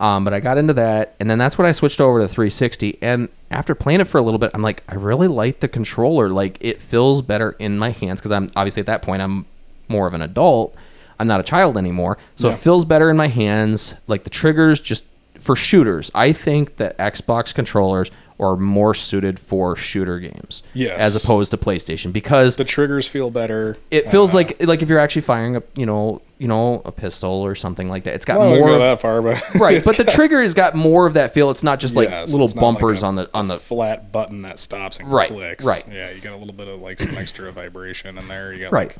um, 0.00 0.24
but 0.24 0.32
I 0.34 0.40
got 0.40 0.58
into 0.58 0.72
that, 0.74 1.14
and 1.20 1.28
then 1.30 1.38
that's 1.38 1.56
when 1.58 1.66
I 1.66 1.72
switched 1.72 2.00
over 2.00 2.20
to 2.20 2.28
360. 2.28 2.98
And 3.00 3.28
after 3.50 3.74
playing 3.76 4.00
it 4.00 4.08
for 4.08 4.18
a 4.18 4.22
little 4.22 4.38
bit, 4.38 4.50
I'm 4.54 4.62
like, 4.62 4.82
I 4.88 4.94
really 4.96 5.28
like 5.28 5.60
the 5.60 5.68
controller. 5.68 6.28
Like 6.30 6.58
it 6.60 6.80
feels 6.80 7.22
better 7.22 7.52
in 7.58 7.78
my 7.78 7.90
hands 7.90 8.20
because 8.20 8.32
I'm 8.32 8.50
obviously 8.56 8.80
at 8.80 8.86
that 8.86 9.02
point 9.02 9.22
I'm 9.22 9.46
more 9.88 10.06
of 10.08 10.14
an 10.14 10.22
adult. 10.22 10.74
I'm 11.18 11.26
not 11.26 11.40
a 11.40 11.44
child 11.44 11.76
anymore, 11.76 12.18
so 12.34 12.48
Yeah. 12.48 12.54
it 12.54 12.58
feels 12.60 12.84
better 12.84 13.10
in 13.10 13.16
my 13.16 13.28
hands. 13.28 13.94
Like 14.06 14.24
the 14.24 14.30
triggers, 14.30 14.80
just 14.80 15.04
for 15.38 15.56
shooters, 15.56 16.10
I 16.14 16.32
think 16.32 16.76
that 16.76 16.96
Xbox 16.98 17.54
controllers 17.54 18.10
are 18.38 18.54
more 18.56 18.92
suited 18.92 19.38
for 19.40 19.74
shooter 19.76 20.18
games, 20.18 20.62
Yes. 20.74 21.00
as 21.00 21.24
opposed 21.24 21.50
to 21.52 21.56
PlayStation, 21.56 22.12
because 22.12 22.56
the 22.56 22.64
triggers 22.64 23.08
feel 23.08 23.30
better. 23.30 23.78
it 23.90 24.10
feels 24.10 24.32
Uh, 24.34 24.38
like 24.38 24.56
like 24.66 24.82
if 24.82 24.90
you're 24.90 24.98
actually 24.98 25.22
firing 25.22 25.56
a 25.56 25.62
you 25.74 25.86
know 25.86 26.20
you 26.38 26.46
know 26.46 26.82
a 26.84 26.92
pistol 26.92 27.30
or 27.30 27.54
something 27.54 27.88
like 27.88 28.04
that. 28.04 28.12
It's 28.14 28.26
got 28.26 28.38
wouldn't 28.38 28.58
more 28.58 28.68
go 28.68 28.74
of, 28.74 28.80
that 28.82 29.00
far, 29.00 29.22
but 29.22 29.42
right, 29.54 29.82
but 29.82 29.96
the 29.96 30.04
trigger 30.04 30.42
has 30.42 30.52
got 30.52 30.74
more 30.74 31.06
of 31.06 31.14
that 31.14 31.32
feel. 31.32 31.48
It's 31.50 31.62
not 31.62 31.80
just 31.80 31.96
like 31.96 32.10
Yes, 32.10 32.30
little 32.30 32.48
not 32.48 32.56
like 32.56 32.60
bumpers 32.60 33.02
a- 33.02 33.06
on 33.06 33.16
the 33.16 33.30
on 33.32 33.48
the 33.48 33.56
flat 33.58 34.12
button 34.12 34.42
that 34.42 34.58
stops 34.58 34.98
and 34.98 35.10
Right, 35.10 35.30
clicks. 35.30 35.64
right. 35.64 35.82
Yeah, 35.90 36.10
you 36.10 36.20
got 36.20 36.34
a 36.34 36.36
little 36.36 36.52
bit 36.52 36.68
of 36.68 36.82
like 36.82 37.00
some 37.00 37.16
extra 37.16 37.50
vibration 37.52 38.18
in 38.18 38.28
there. 38.28 38.52
You 38.52 38.64
got 38.64 38.72
right. 38.72 38.88
Like, 38.88 38.96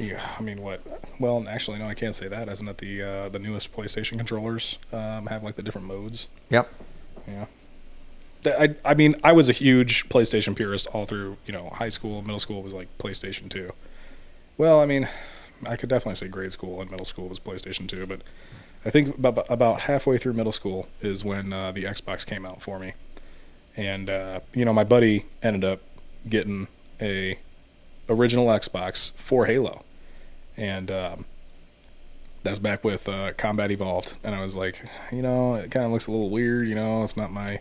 yeah, 0.00 0.36
I 0.38 0.42
mean, 0.42 0.62
what? 0.62 0.80
Well, 1.18 1.46
actually, 1.48 1.78
no, 1.78 1.84
I 1.84 1.94
can't 1.94 2.14
say 2.14 2.28
that. 2.28 2.48
Isn't 2.48 2.68
it 2.68 2.78
the 2.78 3.02
uh, 3.02 3.28
the 3.28 3.38
newest 3.38 3.72
PlayStation 3.72 4.16
controllers 4.16 4.78
um, 4.92 5.26
have 5.26 5.42
like 5.42 5.56
the 5.56 5.62
different 5.62 5.86
modes? 5.86 6.28
Yep. 6.48 6.72
Yeah. 7.28 7.46
I, 8.46 8.74
I 8.84 8.94
mean, 8.94 9.16
I 9.22 9.32
was 9.32 9.48
a 9.48 9.52
huge 9.52 10.08
PlayStation 10.08 10.56
purist 10.56 10.86
all 10.88 11.04
through, 11.04 11.36
you 11.44 11.52
know, 11.52 11.70
high 11.74 11.90
school, 11.90 12.22
middle 12.22 12.38
school 12.38 12.62
was 12.62 12.72
like 12.72 12.88
PlayStation 12.98 13.50
2. 13.50 13.70
Well, 14.56 14.80
I 14.80 14.86
mean, 14.86 15.08
I 15.68 15.76
could 15.76 15.90
definitely 15.90 16.14
say 16.14 16.28
grade 16.28 16.52
school 16.52 16.80
and 16.80 16.90
middle 16.90 17.04
school 17.04 17.28
was 17.28 17.38
PlayStation 17.38 17.86
2, 17.86 18.06
but 18.06 18.22
I 18.84 18.90
think 18.90 19.18
about, 19.18 19.50
about 19.50 19.82
halfway 19.82 20.16
through 20.16 20.32
middle 20.32 20.52
school 20.52 20.88
is 21.02 21.22
when 21.22 21.52
uh, 21.52 21.72
the 21.72 21.82
Xbox 21.82 22.24
came 22.24 22.46
out 22.46 22.62
for 22.62 22.78
me. 22.78 22.94
And, 23.76 24.08
uh, 24.08 24.40
you 24.54 24.64
know, 24.64 24.72
my 24.72 24.84
buddy 24.84 25.26
ended 25.42 25.64
up 25.64 25.80
getting 26.28 26.68
a 27.00 27.38
original 28.08 28.46
Xbox 28.46 29.12
for 29.16 29.46
Halo. 29.46 29.84
And 30.60 30.90
um, 30.90 31.24
that's 32.42 32.58
back 32.58 32.84
with 32.84 33.08
uh, 33.08 33.32
Combat 33.36 33.70
Evolved. 33.70 34.14
And 34.22 34.34
I 34.34 34.42
was 34.42 34.56
like, 34.56 34.84
you 35.10 35.22
know, 35.22 35.54
it 35.54 35.70
kind 35.70 35.86
of 35.86 35.90
looks 35.90 36.06
a 36.06 36.12
little 36.12 36.28
weird, 36.28 36.68
you 36.68 36.74
know, 36.74 37.02
it's 37.02 37.16
not 37.16 37.32
my 37.32 37.60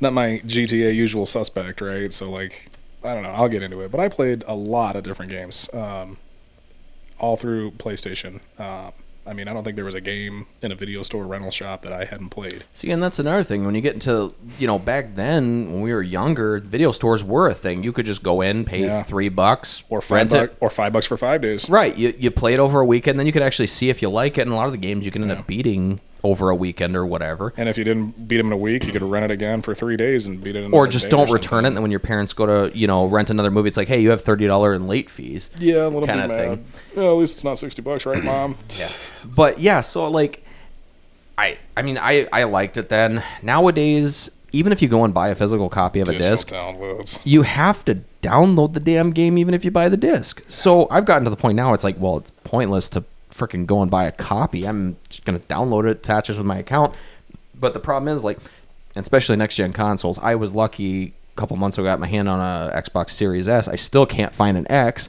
not 0.00 0.12
my 0.12 0.40
GTA 0.46 0.94
usual 0.94 1.26
suspect, 1.26 1.80
right? 1.80 2.12
So 2.12 2.30
like, 2.30 2.70
I 3.04 3.14
don't 3.14 3.24
know. 3.24 3.30
I'll 3.30 3.48
get 3.48 3.62
into 3.62 3.80
it, 3.80 3.90
but 3.90 4.00
I 4.00 4.08
played 4.08 4.44
a 4.46 4.54
lot 4.54 4.94
of 4.94 5.02
different 5.02 5.32
games, 5.32 5.68
um, 5.72 6.16
all 7.18 7.36
through 7.36 7.72
PlayStation. 7.72 8.40
Um, 8.58 8.92
I 9.24 9.34
mean, 9.34 9.46
I 9.46 9.52
don't 9.52 9.62
think 9.62 9.76
there 9.76 9.84
was 9.84 9.94
a 9.94 10.00
game 10.00 10.46
in 10.62 10.72
a 10.72 10.74
video 10.74 11.02
store 11.02 11.24
rental 11.24 11.52
shop 11.52 11.82
that 11.82 11.92
I 11.92 12.04
hadn't 12.04 12.30
played. 12.30 12.64
See, 12.72 12.90
and 12.90 13.00
that's 13.00 13.20
another 13.20 13.44
thing. 13.44 13.64
When 13.64 13.74
you 13.76 13.80
get 13.80 13.94
into, 13.94 14.34
you 14.58 14.66
know, 14.66 14.80
back 14.80 15.14
then 15.14 15.72
when 15.72 15.80
we 15.80 15.92
were 15.92 16.02
younger, 16.02 16.58
video 16.58 16.90
stores 16.90 17.22
were 17.22 17.48
a 17.48 17.54
thing. 17.54 17.84
You 17.84 17.92
could 17.92 18.04
just 18.06 18.24
go 18.24 18.40
in, 18.40 18.64
pay 18.64 18.80
Yeah. 18.84 19.04
three 19.04 19.28
bucks, 19.28 19.84
Or 19.90 20.00
five 20.00 20.16
rent 20.16 20.30
buck, 20.30 20.50
it. 20.50 20.56
or 20.60 20.70
five 20.70 20.92
bucks 20.92 21.06
for 21.06 21.16
five 21.16 21.40
days. 21.40 21.70
Right. 21.70 21.96
You, 21.96 22.12
you 22.18 22.32
play 22.32 22.54
it 22.54 22.58
over 22.60 22.80
a 22.80 22.84
weekend, 22.84 23.16
then 23.18 23.26
you 23.26 23.32
could 23.32 23.42
actually 23.42 23.68
see 23.68 23.90
if 23.90 24.02
you 24.02 24.10
like 24.10 24.38
it. 24.38 24.42
And 24.42 24.50
a 24.52 24.56
lot 24.56 24.66
of 24.66 24.72
the 24.72 24.78
games 24.78 25.06
you 25.06 25.12
can 25.12 25.22
end 25.22 25.30
Yeah. 25.30 25.38
up 25.38 25.46
beating 25.46 26.00
over 26.24 26.50
a 26.50 26.54
weekend 26.54 26.94
or 26.96 27.04
whatever. 27.04 27.52
And 27.56 27.68
if 27.68 27.76
you 27.76 27.84
didn't 27.84 28.28
beat 28.28 28.36
them 28.36 28.46
in 28.46 28.52
a 28.52 28.56
week, 28.56 28.84
you 28.86 28.92
could 28.92 29.02
rent 29.02 29.24
it 29.24 29.30
again 29.32 29.60
for 29.62 29.74
three 29.74 29.96
days 29.96 30.26
and 30.26 30.42
beat 30.42 30.54
it. 30.54 30.72
Or 30.72 30.86
just 30.86 31.10
don't 31.10 31.20
something. 31.28 31.34
return 31.34 31.64
it. 31.64 31.68
And 31.68 31.76
then 31.76 31.82
when 31.82 31.90
your 31.90 32.00
parents 32.00 32.32
go 32.32 32.46
to, 32.46 32.76
you 32.78 32.86
know, 32.86 33.06
rent 33.06 33.30
another 33.30 33.50
movie, 33.50 33.68
it's 33.68 33.76
like, 33.76 33.88
hey, 33.88 34.00
you 34.00 34.10
have 34.10 34.22
$30 34.22 34.76
in 34.76 34.86
late 34.86 35.10
fees. 35.10 35.50
Yeah, 35.58 35.84
a 35.84 35.88
little 35.88 36.06
kinda 36.06 36.28
bit 36.28 36.36
thing. 36.36 36.48
mad. 36.50 36.64
Well, 36.96 37.12
at 37.14 37.18
least 37.20 37.34
it's 37.36 37.44
not 37.44 37.58
sixty 37.58 37.82
bucks, 37.82 38.06
right, 38.06 38.22
mom? 38.22 38.56
Yeah. 38.78 38.86
But 39.34 39.58
yeah, 39.58 39.80
so 39.80 40.08
like 40.08 40.44
I 41.38 41.58
I 41.76 41.82
mean 41.82 41.98
I 41.98 42.28
I 42.32 42.44
liked 42.44 42.76
it 42.76 42.88
then. 42.88 43.22
Nowadays, 43.42 44.30
even 44.52 44.72
if 44.72 44.82
you 44.82 44.88
go 44.88 45.04
and 45.04 45.14
buy 45.14 45.28
a 45.28 45.34
physical 45.34 45.68
copy 45.68 46.00
of 46.00 46.08
a 46.08 46.12
Digital 46.12 46.30
disc, 46.36 46.48
downloads. 46.48 47.24
you 47.26 47.42
have 47.42 47.84
to 47.86 48.00
download 48.22 48.74
the 48.74 48.80
damn 48.80 49.10
game 49.10 49.38
even 49.38 49.54
if 49.54 49.64
you 49.64 49.70
buy 49.70 49.88
the 49.88 49.96
disc. 49.96 50.42
So 50.46 50.86
I've 50.90 51.04
gotten 51.06 51.24
to 51.24 51.30
the 51.30 51.36
point 51.36 51.56
now 51.56 51.72
it's 51.74 51.84
like, 51.84 51.96
well, 51.98 52.18
it's 52.18 52.30
pointless 52.44 52.88
to 52.90 53.02
freaking 53.32 53.66
go 53.66 53.82
and 53.82 53.90
buy 53.90 54.04
a 54.04 54.12
copy. 54.12 54.64
I'm 54.66 54.96
just 55.08 55.24
gonna 55.24 55.40
download 55.40 55.84
it, 55.88 55.98
attach 55.98 56.30
it 56.30 56.36
with 56.36 56.46
my 56.46 56.58
account. 56.58 56.94
But 57.58 57.74
the 57.74 57.80
problem 57.80 58.14
is 58.14 58.22
like 58.24 58.38
especially 58.94 59.36
next 59.36 59.56
gen 59.56 59.72
consoles, 59.72 60.18
I 60.18 60.34
was 60.34 60.54
lucky 60.54 61.14
a 61.34 61.40
couple 61.40 61.56
months 61.56 61.78
ago 61.78 61.86
I 61.86 61.92
got 61.92 62.00
my 62.00 62.06
hand 62.06 62.28
on 62.28 62.40
a 62.40 62.70
Xbox 62.74 63.10
Series 63.10 63.48
S. 63.48 63.66
I 63.68 63.76
still 63.76 64.04
can't 64.06 64.32
find 64.34 64.56
an 64.56 64.70
X 64.70 65.08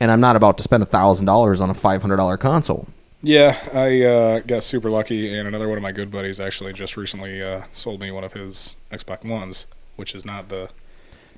and 0.00 0.10
I'm 0.10 0.20
not 0.20 0.36
about 0.36 0.56
to 0.58 0.62
spend 0.64 0.82
a 0.82 0.86
thousand 0.86 1.26
dollars 1.26 1.60
on 1.60 1.70
a 1.70 1.74
five 1.74 2.02
hundred 2.02 2.16
dollar 2.16 2.36
console. 2.36 2.88
Yeah, 3.24 3.56
I 3.72 4.02
uh, 4.02 4.40
got 4.40 4.64
super 4.64 4.90
lucky, 4.90 5.32
and 5.32 5.46
another 5.46 5.68
one 5.68 5.78
of 5.78 5.82
my 5.82 5.92
good 5.92 6.10
buddies 6.10 6.40
actually 6.40 6.72
just 6.72 6.96
recently 6.96 7.40
uh, 7.40 7.62
sold 7.72 8.00
me 8.00 8.10
one 8.10 8.24
of 8.24 8.32
his 8.32 8.76
Xbox 8.90 9.24
Ones, 9.24 9.68
which 9.94 10.12
is 10.12 10.24
not 10.26 10.48
the 10.48 10.68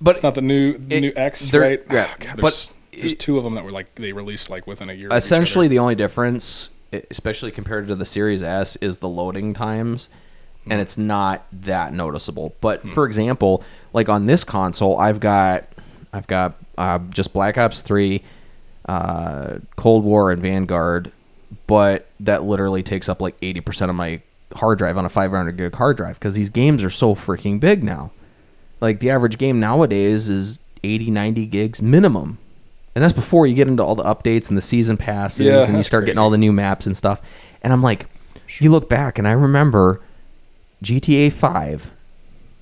But 0.01 0.13
it's 0.17 0.23
not 0.23 0.35
the 0.35 0.41
new 0.41 0.79
the 0.79 0.97
It- 0.97 1.01
new 1.03 1.13
X, 1.15 1.53
right? 1.53 1.83
yeah, 1.91 2.09
Ah, 2.11 2.17
God, 2.21 2.41
but 2.41 2.73
there's, 3.01 3.15
two 3.15 3.39
of 3.39 3.45
them 3.45 3.55
that 3.55 3.65
were 3.65 3.71
like 3.71 3.95
they 3.95 4.13
released 4.13 4.51
like 4.51 4.67
within 4.67 4.91
a 4.91 4.93
year. 4.93 5.09
essentially 5.13 5.69
the 5.69 5.79
only 5.79 5.95
difference 5.95 6.71
especially 7.11 7.51
compared 7.51 7.89
to 7.89 7.95
the 7.95 8.05
series 8.05 8.43
s 8.43 8.77
is 8.77 8.99
the 8.99 9.09
loading 9.09 9.53
times 9.55 10.09
and 10.71 10.81
it's 10.81 10.97
not 10.97 11.45
that 11.53 11.93
noticeable. 11.93 12.55
But 12.61 12.87
for 12.89 13.05
example 13.05 13.63
like 13.93 14.09
on 14.09 14.27
this 14.27 14.45
console 14.45 14.99
i've 14.99 15.21
got 15.21 15.65
i've 16.13 16.27
got 16.27 16.57
uh, 16.79 16.99
just 17.11 17.33
black 17.33 17.59
ops 17.59 17.83
3 17.83 18.23
uh, 18.87 19.59
cold 19.77 20.05
war 20.05 20.31
and 20.31 20.43
vanguard 20.43 21.11
but 21.67 22.07
that 22.21 22.45
literally 22.45 22.83
takes 22.83 23.09
up 23.09 23.21
like 23.21 23.39
80% 23.41 23.91
of 23.91 23.95
my 23.95 24.21
hard 24.55 24.79
drive 24.79 24.97
on 24.97 25.05
a 25.05 25.09
500 25.09 25.57
gig 25.57 25.75
hard 25.75 25.97
drive 25.97 26.19
because 26.19 26.35
these 26.35 26.51
games 26.51 26.85
are 26.85 26.91
so 26.91 27.15
freaking 27.15 27.59
big 27.59 27.83
now. 27.83 28.11
Like 28.81 29.01
the 29.01 29.11
average 29.11 29.39
game 29.39 29.61
nowadays 29.61 30.29
is 30.29 30.61
80 30.83 31.11
90 31.11 31.47
gigs 31.47 31.83
minimum 31.83 32.39
and 32.95 33.03
that's 33.03 33.13
before 33.13 33.47
you 33.47 33.55
get 33.55 33.69
into 33.69 33.83
all 33.83 33.95
the 33.95 34.05
updates 34.05 34.49
and 34.49 34.57
the 34.57 34.63
season 34.63 34.97
passes 34.97 35.47
Yeah, 35.47 35.67
and 35.67 35.77
you 35.77 35.83
start 35.83 36.07
getting 36.07 36.19
all 36.19 36.31
the 36.31 36.39
new 36.39 36.53
maps 36.53 36.87
and 36.87 36.97
stuff. 36.97 37.21
And 37.63 37.73
i'm 37.73 37.83
like 37.83 38.07
you 38.61 38.71
look 38.71 38.89
back 38.89 39.19
and 39.19 39.27
i 39.27 39.33
remember 39.33 40.01
gta 40.83 41.33
5 41.33 41.91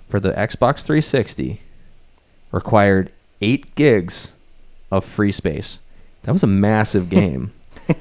for 0.08 0.20
the 0.20 0.32
xbox 0.32 0.84
360 0.86 1.60
required 2.52 3.10
8 3.40 3.74
gigs 3.74 4.32
of 4.90 5.04
free 5.04 5.32
space. 5.32 5.78
That 6.22 6.32
was 6.32 6.42
a 6.42 6.46
massive 6.46 7.08
game. 7.18 7.52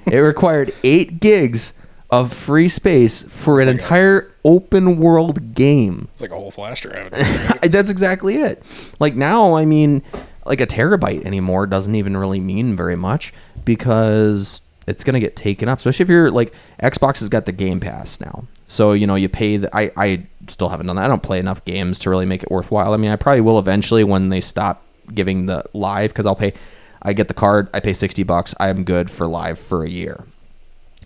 It 0.06 0.18
required 0.20 0.74
8 0.84 1.20
gigs 1.20 1.74
of 2.10 2.32
free 2.34 2.68
space 2.68 3.24
for 3.24 3.62
an 3.62 3.68
like 3.68 3.68
a- 3.68 3.72
entire 3.72 4.32
open 4.44 4.98
world 4.98 5.56
game. 5.56 6.08
It's 6.12 6.22
like 6.22 6.32
a 6.32 6.36
whole 6.36 6.52
flash 6.52 6.82
drive. 6.82 7.12
that's 7.64 7.90
exactly 7.90 8.36
it. 8.36 8.62
Like 9.00 9.16
now, 9.16 9.56
I 9.56 9.64
mean, 9.66 10.04
like 10.46 10.62
a 10.62 10.68
terabyte 10.68 11.26
anymore 11.26 11.68
doesn't 11.68 11.96
even 11.96 12.18
really 12.18 12.40
mean 12.40 12.76
very 12.76 12.96
much 12.96 13.34
because 13.66 14.62
it's 14.88 15.04
gonna 15.04 15.20
get 15.20 15.36
taken 15.36 15.70
up. 15.70 15.78
Especially 15.80 16.04
if 16.04 16.10
you're 16.10 16.32
like 16.32 16.54
Xbox 16.82 17.20
has 17.20 17.30
got 17.30 17.46
the 17.46 17.52
Game 17.52 17.80
Pass 17.80 18.20
now, 18.20 18.46
so 18.68 18.94
you 18.94 19.08
know 19.08 19.16
you 19.16 19.30
pay. 19.30 19.58
The, 19.58 19.76
I 19.76 19.92
I 19.96 20.24
still 20.48 20.70
haven't 20.70 20.88
done 20.88 20.96
that. 20.96 21.06
I 21.06 21.08
don't 21.08 21.24
play 21.24 21.40
enough 21.40 21.64
games 21.66 22.00
to 22.00 22.10
really 22.10 22.26
make 22.26 22.44
it 22.44 22.52
worthwhile. 22.52 22.94
I 22.94 22.98
mean, 22.98 23.12
I 23.12 23.16
probably 23.16 23.42
will 23.42 23.60
eventually 23.60 24.04
when 24.04 24.30
they 24.30 24.42
stop 24.42 24.84
giving 25.14 25.46
the 25.46 25.64
live 25.74 26.12
because 26.12 26.26
I'll 26.26 26.36
pay. 26.36 26.54
I 27.04 27.14
get 27.14 27.28
the 27.28 27.34
card. 27.34 27.70
I 27.74 27.80
pay 27.80 27.94
sixty 27.94 28.24
bucks. 28.24 28.54
I'm 28.60 28.84
good 28.84 29.10
for 29.10 29.28
live 29.28 29.60
for 29.60 29.84
a 29.84 29.90
year 29.90 30.24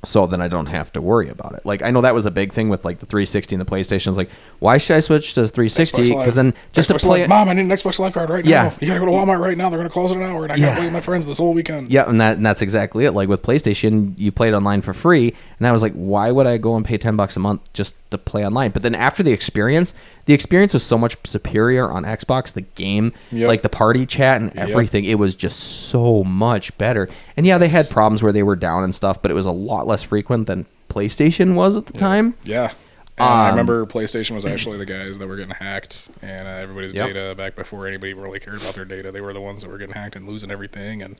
so 0.06 0.26
then 0.28 0.42
I 0.42 0.48
don't 0.48 0.68
have 0.68 0.92
to 0.94 1.02
worry 1.02 1.30
about 1.30 1.54
it. 1.54 1.66
Like 1.66 1.82
I 1.84 1.92
know 1.92 2.02
that 2.02 2.14
was 2.14 2.26
a 2.26 2.32
big 2.32 2.54
thing 2.54 2.70
with 2.70 2.86
like 2.86 3.00
the 3.00 3.06
360 3.06 3.56
and 3.56 3.62
the 3.62 3.66
PlayStation. 3.70 4.08
It's 4.08 4.18
like, 4.18 4.30
why 4.60 4.78
should 4.78 4.96
I 4.96 5.00
switch 5.00 5.34
to 5.34 5.48
360? 5.48 6.04
Because 6.16 6.36
then 6.36 6.54
just 6.74 6.90
Xbox 6.90 7.00
to 7.02 7.08
play 7.08 7.20
Live. 7.20 7.26
it, 7.26 7.30
Mom, 7.30 7.50
I 7.50 7.54
need 7.54 7.62
an 7.62 7.70
Xbox 7.70 8.00
Live 8.00 8.14
card 8.14 8.30
right 8.30 8.46
Yeah. 8.46 8.64
now. 8.70 8.74
You 8.80 8.88
gotta 8.88 9.00
go 9.00 9.06
to 9.08 9.12
Walmart 9.12 9.40
right 9.40 9.58
now. 9.58 9.70
They're 9.70 9.80
gonna 9.80 9.90
close 9.90 10.12
in 10.12 10.22
an 10.22 10.24
hour, 10.30 10.44
and 10.44 10.52
I 10.54 10.56
Yeah. 10.56 10.66
gotta 10.68 10.76
play 10.78 10.86
with 10.86 10.94
my 10.94 11.00
friends 11.02 11.26
this 11.26 11.38
whole 11.38 11.54
weekend. 11.54 11.90
yeah, 11.92 12.08
and 12.10 12.22
that 12.22 12.38
and 12.38 12.46
that's 12.46 12.62
exactly 12.62 13.06
it. 13.06 13.12
Like 13.14 13.28
with 13.30 13.42
PlayStation, 13.42 14.14
you 14.18 14.32
played 14.32 14.54
online 14.54 14.82
for 14.82 14.94
free, 14.94 15.34
and 15.60 15.68
I 15.68 15.72
was 15.72 15.82
like, 15.82 15.94
why 15.94 16.32
would 16.32 16.48
I 16.48 16.58
go 16.58 16.76
and 16.76 16.86
pay 16.86 16.98
10 16.98 17.16
bucks 17.16 17.36
a 17.36 17.40
month 17.40 17.62
just 17.74 17.96
to 18.18 18.24
play 18.24 18.46
online? 18.46 18.72
But 18.72 18.82
then 18.82 18.96
after 18.96 19.22
the 19.24 19.32
experience, 19.32 19.94
the 20.26 20.34
experience 20.34 20.74
was 20.74 20.84
so 20.84 20.98
much 20.98 21.18
superior 21.24 21.90
on 21.92 22.04
Xbox. 22.04 22.54
The 22.54 22.62
game, 22.62 23.14
Yep. 23.32 23.48
like 23.48 23.62
the 23.62 23.70
party 23.70 24.06
chat 24.06 24.42
and 24.42 24.52
Yep. 24.56 24.70
everything, 24.70 25.06
it 25.06 25.20
was 25.20 25.36
just 25.36 25.60
so 25.90 26.24
much 26.24 26.76
better. 26.78 27.08
And 27.38 27.46
yeah, 27.46 27.58
they 27.58 27.70
had 27.70 27.90
problems 27.90 28.24
where 28.24 28.32
they 28.34 28.44
were 28.44 28.56
down 28.56 28.84
and 28.84 28.94
stuff, 28.96 29.22
but 29.22 29.32
it 29.32 29.36
was 29.36 29.46
a 29.46 29.52
lot 29.52 29.88
less 29.88 30.04
frequent 30.04 30.48
than 30.48 30.66
PlayStation 30.90 31.56
was 31.56 31.76
at 31.78 31.86
the 31.88 31.94
time. 31.94 32.34
Yeah. 32.44 32.72
And 33.18 33.28
I 33.30 33.44
Um, 33.46 33.50
remember 33.52 33.86
PlayStation 33.86 34.32
was 34.32 34.46
actually 34.46 34.78
the 34.78 34.86
guys 34.86 35.20
that 35.20 35.28
were 35.28 35.38
getting 35.38 35.56
hacked, 35.56 36.10
and 36.22 36.48
uh, 36.48 36.52
everybody's 36.52 36.94
Yep. 36.94 37.08
data 37.14 37.34
back 37.38 37.56
before 37.56 37.88
anybody 37.88 38.14
really 38.14 38.40
cared 38.40 38.58
about 38.62 38.74
their 38.76 38.84
data. 38.84 39.10
They 39.12 39.22
were 39.22 39.32
the 39.34 39.40
ones 39.40 39.62
that 39.62 39.72
were 39.72 39.78
getting 39.78 39.96
hacked 39.96 40.18
and 40.18 40.28
losing 40.28 40.52
everything. 40.52 41.02
And 41.02 41.16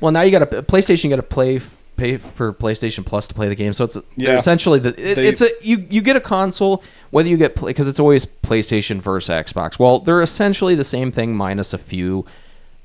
Well, 0.00 0.10
now 0.10 0.22
you 0.22 0.32
got 0.32 0.42
a 0.42 0.46
PlayStation. 0.62 1.04
You 1.04 1.10
got 1.10 1.16
to 1.16 1.22
play 1.22 1.60
pay 1.96 2.16
for 2.16 2.52
PlayStation 2.52 3.04
Plus 3.04 3.26
to 3.28 3.34
play 3.34 3.48
the 3.48 3.54
game. 3.54 3.72
So 3.72 3.84
it's 3.84 3.96
Yeah. 4.16 4.34
essentially 4.36 4.78
the 4.78 4.90
it, 4.90 5.14
They- 5.16 5.28
it's 5.28 5.40
a 5.40 5.48
you 5.62 5.86
you 5.90 6.00
get 6.02 6.16
a 6.16 6.20
console 6.20 6.82
whether 7.10 7.28
you 7.28 7.36
get 7.36 7.54
play 7.54 7.70
because 7.70 7.88
it's 7.88 8.00
always 8.00 8.26
PlayStation 8.26 9.00
versus 9.00 9.30
Xbox. 9.30 9.78
Well, 9.78 10.00
they're 10.00 10.22
essentially 10.22 10.74
the 10.74 10.84
same 10.84 11.10
thing 11.12 11.34
minus 11.34 11.72
a 11.72 11.78
few 11.78 12.24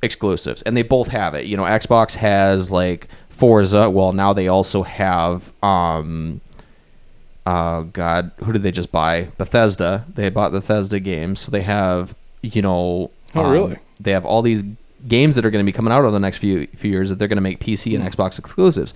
exclusives, 0.01 0.61
and 0.63 0.75
they 0.77 0.83
both 0.83 1.09
have 1.09 1.33
it. 1.35 1.45
You 1.45 1.57
know, 1.57 1.63
Xbox 1.63 2.15
has 2.15 2.71
like 2.71 3.07
Forza. 3.29 3.89
Well, 3.89 4.13
now 4.13 4.33
they 4.33 4.47
also 4.47 4.83
have 4.83 5.51
um. 5.63 6.41
Oh 7.45 7.83
God, 7.91 8.31
who 8.43 8.53
did 8.53 8.61
they 8.63 8.71
just 8.71 8.91
buy? 8.91 9.29
Bethesda. 9.37 10.05
They 10.13 10.29
bought 10.29 10.51
Bethesda 10.51 10.99
games, 10.99 11.39
so 11.41 11.51
they 11.51 11.61
have 11.63 12.15
you 12.41 12.61
know. 12.61 13.09
Oh, 13.35 13.45
um, 13.45 13.51
really? 13.51 13.77
They 13.99 14.11
have 14.11 14.25
all 14.25 14.41
these 14.41 14.63
games 15.07 15.35
that 15.35 15.45
are 15.45 15.51
going 15.51 15.63
to 15.65 15.69
be 15.69 15.75
coming 15.75 15.91
out 15.93 15.99
over 16.01 16.11
the 16.11 16.19
next 16.19 16.37
few 16.37 16.67
few 16.67 16.91
years 16.91 17.09
that 17.09 17.19
they're 17.19 17.27
going 17.27 17.37
to 17.37 17.41
make 17.41 17.59
PC 17.59 17.95
Hmm. 17.95 18.01
and 18.01 18.13
Xbox 18.13 18.37
exclusives. 18.39 18.93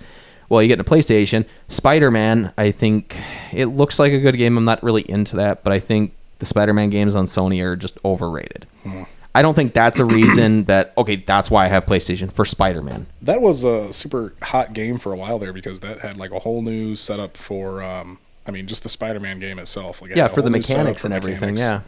Well, 0.48 0.62
you 0.62 0.68
get 0.68 0.78
into 0.78 0.90
PlayStation, 0.90 1.44
Spider 1.68 2.10
Man. 2.10 2.52
I 2.56 2.70
think 2.70 3.16
it 3.52 3.66
looks 3.66 3.98
like 3.98 4.12
a 4.12 4.18
good 4.20 4.36
game. 4.36 4.56
I'm 4.56 4.64
not 4.64 4.82
really 4.82 5.02
into 5.10 5.36
that, 5.36 5.64
but 5.64 5.72
I 5.72 5.80
think 5.80 6.12
the 6.38 6.46
Spider 6.46 6.72
Man 6.72 6.88
games 6.90 7.14
on 7.14 7.26
Sony 7.26 7.62
are 7.64 7.74
just 7.76 7.98
overrated. 8.04 8.66
Hmm. 8.84 9.02
I 9.34 9.42
don't 9.42 9.54
think 9.54 9.74
that's 9.74 9.98
a 9.98 10.04
reason 10.04 10.64
that 10.66 10.92
okay, 10.96 11.16
that's 11.16 11.50
why 11.50 11.64
I 11.64 11.68
have 11.68 11.84
PlayStation 11.84 12.30
for 12.32 12.44
Spider 12.44 12.80
Man. 12.82 13.06
that 13.22 13.40
was 13.40 13.64
a 13.64 13.92
super 13.92 14.32
hot 14.40 14.72
game 14.72 14.98
for 14.98 15.12
a 15.12 15.16
while 15.16 15.38
there 15.38 15.52
because 15.52 15.80
that 15.80 15.98
had 16.00 16.16
like 16.16 16.30
a 16.30 16.38
whole 16.38 16.62
new 16.62 16.94
setup 16.96 17.36
for. 17.36 17.82
Um, 17.82 18.18
I 18.48 18.52
mean, 18.52 18.68
just 18.68 18.84
the 18.84 18.88
Spider-Man 18.88 19.40
game 19.40 19.58
itself. 19.58 20.00
Like 20.00 20.12
it 20.12 20.16
Yeah, 20.16 20.28
for 20.28 20.36
the 20.36 20.42
whole 20.42 20.50
new 20.50 20.62
setup 20.62 20.78
mechanics 20.84 21.04
and 21.04 21.12
everything. 21.12 21.54
mechanics. 21.54 21.60
Yeah. 21.60 21.80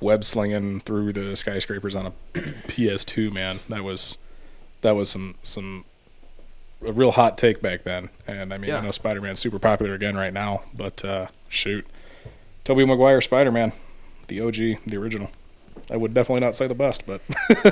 Web 0.00 0.24
slinging 0.24 0.80
through 0.80 1.12
the 1.12 1.36
skyscrapers 1.36 1.94
on 1.94 2.06
a 2.06 2.12
PS2, 2.68 3.32
man. 3.32 3.60
That 3.68 3.84
was 3.84 4.18
that 4.82 4.92
was 4.92 5.08
some 5.10 5.34
some 5.42 5.84
a 6.84 6.92
real 6.92 7.12
hot 7.12 7.38
take 7.38 7.62
back 7.62 7.84
then. 7.84 8.10
And 8.26 8.52
I 8.52 8.58
mean, 8.58 8.68
Yeah. 8.70 8.78
I 8.78 8.80
know 8.82 8.90
Spider-Man's 8.90 9.40
super 9.40 9.58
popular 9.58 9.94
again 9.94 10.16
right 10.16 10.32
now, 10.32 10.62
but 10.76 11.02
uh, 11.04 11.28
shoot, 11.48 11.86
Tobey 12.64 12.84
Maguire 12.84 13.20
Spider-Man, 13.22 13.72
the 14.28 14.40
OG, 14.40 14.56
the 14.86 14.96
original. 14.96 15.30
I 15.90 15.96
would 15.96 16.14
definitely 16.14 16.40
not 16.40 16.54
say 16.54 16.66
the 16.66 16.74
best, 16.74 17.06
but 17.06 17.20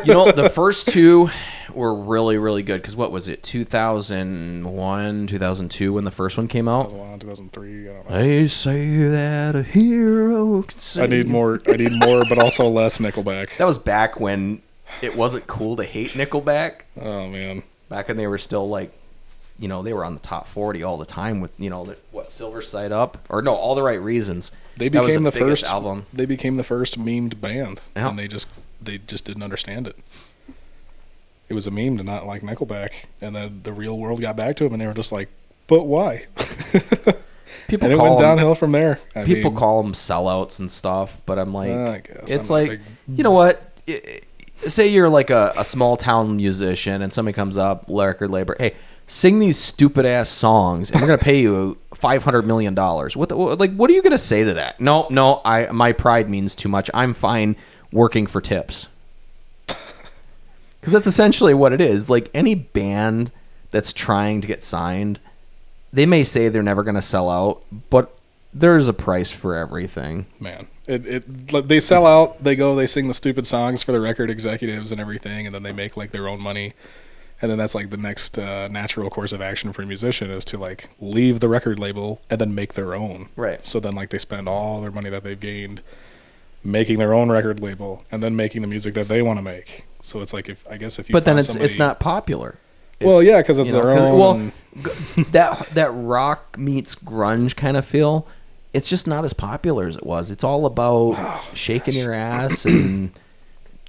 you 0.05 0.13
know, 0.13 0.31
the 0.33 0.49
first 0.55 0.89
two 0.89 1.31
were 1.73 1.95
really, 1.95 2.37
really 2.37 2.63
good. 2.63 2.83
Because 2.83 2.95
what 2.95 3.11
was 3.11 3.27
it, 3.29 3.43
2001, 3.43 5.27
2002 5.27 5.93
when 5.93 6.05
the 6.05 6.11
first 6.11 6.37
one 6.37 6.49
came 6.49 6.69
out? 6.69 6.91
2001, 6.91 7.19
2003. 7.21 7.89
I 7.91 7.93
don't 7.95 8.11
know. 8.11 8.17
They 8.17 8.47
say 8.49 8.97
that 9.09 9.57
a 9.57 9.63
hero 9.63 10.63
can 10.63 10.79
save. 10.79 11.05
I 11.05 11.07
need 11.07 11.29
more. 11.29 11.61
I 11.67 11.73
need 11.77 11.93
more, 12.05 12.23
but 12.29 12.39
also 12.39 12.69
less 12.69 12.99
Nickelback. 12.99 13.57
That 13.57 13.67
was 13.67 13.79
back 13.79 14.21
when 14.21 14.61
it 15.01 15.17
wasn't 15.17 15.47
cool 15.47 15.77
to 15.77 15.85
hate 15.85 16.11
Nickelback. 16.11 16.83
Oh 17.01 17.29
man, 17.29 17.63
Back 17.89 18.09
when 18.09 18.17
they 18.17 18.27
were 18.27 18.39
still 18.39 18.69
like, 18.69 18.91
you 19.59 19.69
know, 19.69 19.83
they 19.83 19.93
were 19.93 20.05
on 20.05 20.15
the 20.15 20.21
top 20.21 20.47
40 20.47 20.83
all 20.83 20.97
the 20.97 21.05
time 21.07 21.41
with, 21.41 21.51
you 21.59 21.71
know, 21.71 21.95
what, 22.11 22.31
Silver 22.31 22.63
Side 22.63 22.91
Up? 22.93 23.19
Or 23.29 23.43
no, 23.43 23.55
All 23.55 23.75
the 23.75 23.83
Right 23.83 24.01
Reasons. 24.01 24.51
They 24.77 24.89
became 24.89 25.23
the, 25.23 25.31
biggest 25.31 25.63
first 25.63 25.73
album. 25.73 26.07
They 26.13 26.27
became 26.27 26.57
the 26.57 26.65
first 26.65 26.99
memed 26.99 27.41
band, 27.41 27.81
Yeah. 27.97 28.09
and 28.09 28.19
they 28.19 28.29
just 28.29 28.49
they 28.81 28.99
just 28.99 29.25
didn't 29.25 29.43
understand 29.43 29.87
it. 29.87 29.97
It 31.49 31.55
was 31.55 31.67
a 31.67 31.71
meme 31.71 31.99
to 31.99 32.05
not 32.05 32.27
like 32.27 32.43
Nickelback, 32.43 32.91
and 33.21 33.37
then 33.37 33.61
the 33.63 33.73
real 33.73 33.99
world 33.99 34.21
got 34.21 34.37
back 34.37 34.57
to 34.57 34.65
them, 34.65 34.73
and 34.73 34.81
they 34.81 34.87
were 34.87 34.95
just 34.95 35.13
like, 35.13 35.29
but 35.67 35.85
why? 35.85 36.25
People 37.69 37.87
and 37.87 37.93
it 37.95 37.97
call 37.97 38.11
went 38.11 38.17
'em- 38.17 38.23
downhill 38.23 38.55
from 38.55 38.73
there. 38.73 38.99
I 39.15 39.25
people 39.25 39.51
mean, 39.51 39.59
call 39.59 39.83
them 39.83 39.93
sellouts 39.93 40.59
and 40.59 40.71
stuff, 40.71 41.21
but 41.27 41.39
I'm 41.39 41.55
like, 41.55 42.11
it's 42.27 42.49
I'm 42.51 42.53
like, 42.55 42.69
big- 42.71 42.81
you 43.17 43.25
know 43.25 43.31
what? 43.31 43.71
Say 44.67 44.89
you're 44.89 45.09
like 45.09 45.31
a, 45.31 45.53
a 45.57 45.65
small 45.65 45.97
town 45.97 46.37
musician 46.37 47.03
and 47.03 47.13
somebody 47.13 47.35
comes 47.35 47.57
up, 47.57 47.85
record 47.89 48.31
labor, 48.31 48.57
hey, 48.59 48.75
sing 49.13 49.39
these 49.39 49.59
stupid 49.59 50.07
ass 50.07 50.31
songs 50.31 50.91
and 50.91 50.99
we're 50.99 51.07
gonna 51.07 51.19
pay 51.19 51.39
you 51.41 51.77
five 51.95 52.23
hundred 52.23 52.47
million 52.47 52.75
dollars. 52.75 53.15
What, 53.15 53.31
like 53.31 53.75
what 53.75 53.91
are 53.91 53.93
you 53.93 54.03
gonna 54.03 54.17
say 54.17 54.43
to 54.43 54.55
that? 54.55 54.81
No, 54.81 55.07
no, 55.11 55.43
I 55.45 55.71
my 55.71 55.93
pride 55.93 56.31
means 56.31 56.55
too 56.55 56.71
much. 56.71 56.91
I'm 56.95 57.13
fine 57.13 57.57
working 57.93 58.27
for 58.27 58.41
tips. 58.41 58.87
Because 59.67 60.95
that's 60.95 61.07
essentially 61.07 61.55
what 61.55 61.73
it 61.73 61.81
is. 61.81 62.09
Like 62.11 62.31
any 62.35 62.55
band 62.55 63.31
that's 63.71 63.93
trying 63.93 64.41
to 64.41 64.49
get 64.49 64.65
signed, 64.65 65.21
they 65.93 66.07
may 66.07 66.25
say 66.25 66.49
they're 66.49 66.63
never 66.63 66.83
going 66.83 66.97
to 66.97 67.03
sell 67.03 67.31
out, 67.31 67.63
but 67.89 68.19
there's 68.53 68.89
a 68.89 68.93
price 68.93 69.31
for 69.31 69.55
everything. 69.55 70.27
man. 70.41 70.67
It, 70.89 71.07
it 71.07 71.69
they 71.69 71.79
sell 71.79 72.05
out. 72.05 72.43
They 72.43 72.57
go. 72.57 72.75
They 72.75 72.89
sing 72.89 73.07
the 73.07 73.15
stupid 73.15 73.47
songs 73.47 73.85
for 73.85 73.93
the 73.93 74.01
record 74.01 74.29
executives 74.29 74.91
and 74.91 75.01
everything, 75.01 75.47
and 75.47 75.55
then 75.55 75.63
they 75.63 75.71
make 75.71 75.97
like 75.97 76.11
their 76.11 76.27
own 76.27 76.41
money. 76.41 76.73
And 77.43 77.51
then 77.51 77.59
that's 77.59 77.75
like 77.75 77.91
the 77.91 77.97
next 77.97 78.39
uh, 78.39 78.69
natural 78.69 79.11
course 79.11 79.33
of 79.33 79.43
action 79.43 79.73
for 79.73 79.83
a 79.83 79.87
musician 79.87 80.31
is 80.31 80.45
to 80.47 80.57
like 80.57 80.89
leave 81.01 81.41
the 81.41 81.49
record 81.49 81.79
label 81.81 82.21
and 82.31 82.41
then 82.41 82.55
make 82.55 82.75
their 82.75 82.95
own. 82.95 83.29
Right. 83.37 83.65
So 83.67 83.81
then 83.81 83.93
like 83.95 84.11
they 84.11 84.19
spend 84.19 84.49
all 84.49 84.81
their 84.81 84.93
money 84.93 85.11
that 85.11 85.25
they've 85.25 85.39
gained 85.39 85.83
making 86.65 86.99
their 87.01 87.13
own 87.13 87.31
record 87.33 87.59
label 87.61 88.05
and 88.13 88.23
then 88.23 88.37
making 88.37 88.63
the 88.63 88.69
music 88.69 88.95
that 88.95 89.09
they 89.09 89.21
want 89.23 89.39
to 89.39 89.43
make. 89.43 89.85
So 90.01 90.21
it's 90.21 90.33
like 90.33 90.49
if 90.49 90.65
I 90.71 90.77
guess 90.77 90.99
if 91.01 91.09
you 91.09 91.13
But 91.13 91.25
then 91.25 91.37
it's 91.37 91.55
it's 91.57 91.79
not 91.79 91.99
popular. 91.99 92.59
Well, 93.01 93.21
yeah, 93.21 93.39
because 93.43 93.59
it's 93.59 93.73
you 93.73 93.77
know, 93.77 93.87
their 93.87 93.99
own. 93.99 94.19
Well, 94.19 94.53
that 95.33 95.67
that 95.75 95.91
rock 95.91 96.57
meets 96.57 96.95
grunge 96.95 97.57
kind 97.57 97.77
of 97.77 97.85
feel. 97.85 98.29
It's 98.73 98.89
just 98.89 99.07
not 99.09 99.25
as 99.25 99.33
popular 99.33 99.87
as 99.89 99.97
it 99.97 100.07
was. 100.07 100.31
It's 100.31 100.45
all 100.45 100.65
about 100.65 101.15
Oh, 101.19 101.51
shaking 101.55 101.95
your 101.95 102.13
ass 102.13 102.65
and 102.65 103.11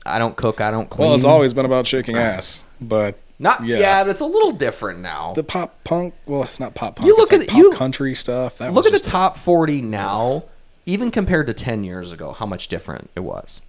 I 0.05 0.17
don't 0.19 0.35
cook, 0.35 0.59
I 0.59 0.71
don't 0.71 0.89
clean. 0.89 1.07
well, 1.07 1.15
it's 1.15 1.25
always 1.25 1.53
been 1.53 1.65
about 1.65 1.85
shaking 1.87 2.17
ass, 2.17 2.65
but 2.81 3.17
not 3.43 3.63
yeah. 3.65 3.77
yeah. 3.77 4.03
but 4.03 4.09
it's 4.09 4.21
a 4.21 4.25
little 4.25 4.51
different 4.51 4.99
now. 5.01 5.33
the 5.33 5.43
pop 5.43 5.83
punk. 5.83 6.15
Well, 6.25 6.41
it's 6.43 6.59
not 6.59 6.73
pop 6.73 6.95
punk. 6.95 7.05
You 7.07 7.13
it's 7.13 7.31
look 7.31 7.39
like 7.39 7.41
at- 7.41 7.53
pop 7.53 7.57
you- 7.59 7.71
country 7.73 8.15
stuff. 8.15 8.57
That 8.57 8.73
Look 8.73 8.85
at 8.87 8.93
the 8.93 8.99
top 8.99 9.37
40 9.37 9.81
now, 9.81 10.43
even 10.85 11.11
compared 11.11 11.45
to 11.47 11.53
10 11.53 11.83
years 11.83 12.11
ago, 12.11 12.31
how 12.31 12.45
much 12.47 12.67
different 12.69 13.09
it 13.15 13.19
was. 13.21 13.61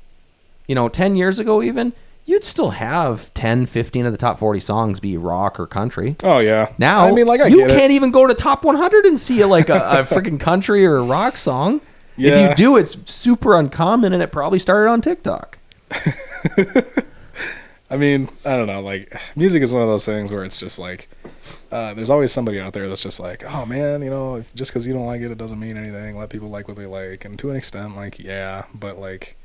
You 0.67 0.75
know, 0.75 0.89
10 0.89 1.17
years 1.17 1.39
ago, 1.39 1.63
even, 1.63 1.93
you'd 2.25 2.43
still 2.45 2.71
have 2.71 3.33
10, 3.35 3.67
15 3.67 4.07
of 4.07 4.13
the 4.13 4.19
top 4.19 4.39
40 4.39 4.59
songs 4.61 4.99
be 5.01 5.17
rock 5.19 5.61
or 5.61 5.67
country. 5.67 6.17
Oh 6.25 6.39
yeah. 6.39 6.73
Now, 6.79 7.05
I 7.07 7.13
mean, 7.13 7.27
like 7.27 7.41
I 7.43 7.49
you 7.49 7.67
can't 7.67 7.91
it. 7.91 7.91
even 7.91 8.11
go 8.13 8.27
to 8.27 8.33
top 8.35 8.65
100 8.65 9.05
and 9.05 9.19
see 9.19 9.45
like 9.45 9.69
a, 9.69 9.75
a 9.75 9.97
freaking 10.05 10.41
country 10.41 10.87
or 10.87 10.97
a 10.97 11.03
rock 11.03 11.37
song. 11.37 11.81
If 12.17 12.51
you 12.51 12.55
do, 12.55 12.77
it's 12.77 12.97
super 13.13 13.59
uncommon 13.59 14.13
and 14.13 14.23
it 14.23 14.31
probably 14.31 14.61
started 14.61 14.89
on 14.89 15.01
TikTok. 15.03 15.59
I 17.95 17.97
mean, 17.97 18.29
I 18.45 18.57
don't 18.57 18.67
know. 18.67 18.81
Like, 18.81 19.17
music 19.37 19.63
is 19.63 19.73
one 19.73 19.81
of 19.81 19.89
those 19.89 20.05
things 20.05 20.33
where 20.33 20.43
it's 20.43 20.57
just 20.57 20.81
like, 20.81 21.09
uh, 21.71 21.95
there's 21.95 22.11
always 22.11 22.33
somebody 22.33 22.59
out 22.59 22.73
there 22.73 22.89
that's 22.89 23.05
just 23.05 23.21
like, 23.21 23.45
oh 23.45 23.65
man, 23.65 24.03
you 24.03 24.11
know, 24.11 24.35
if, 24.35 24.53
just 24.57 24.73
because 24.73 24.85
you 24.85 24.93
don't 24.93 25.07
like 25.07 25.21
it, 25.21 25.31
it 25.31 25.39
doesn't 25.39 25.61
mean 25.61 25.77
anything. 25.77 26.19
Let 26.19 26.29
people 26.29 26.49
like 26.49 26.67
what 26.67 26.77
they 26.77 26.87
like, 26.87 27.25
and 27.25 27.39
to 27.39 27.51
an 27.51 27.57
extent, 27.57 27.95
like, 27.95 28.19
yeah, 28.19 28.65
but 28.75 28.99
like, 28.99 29.37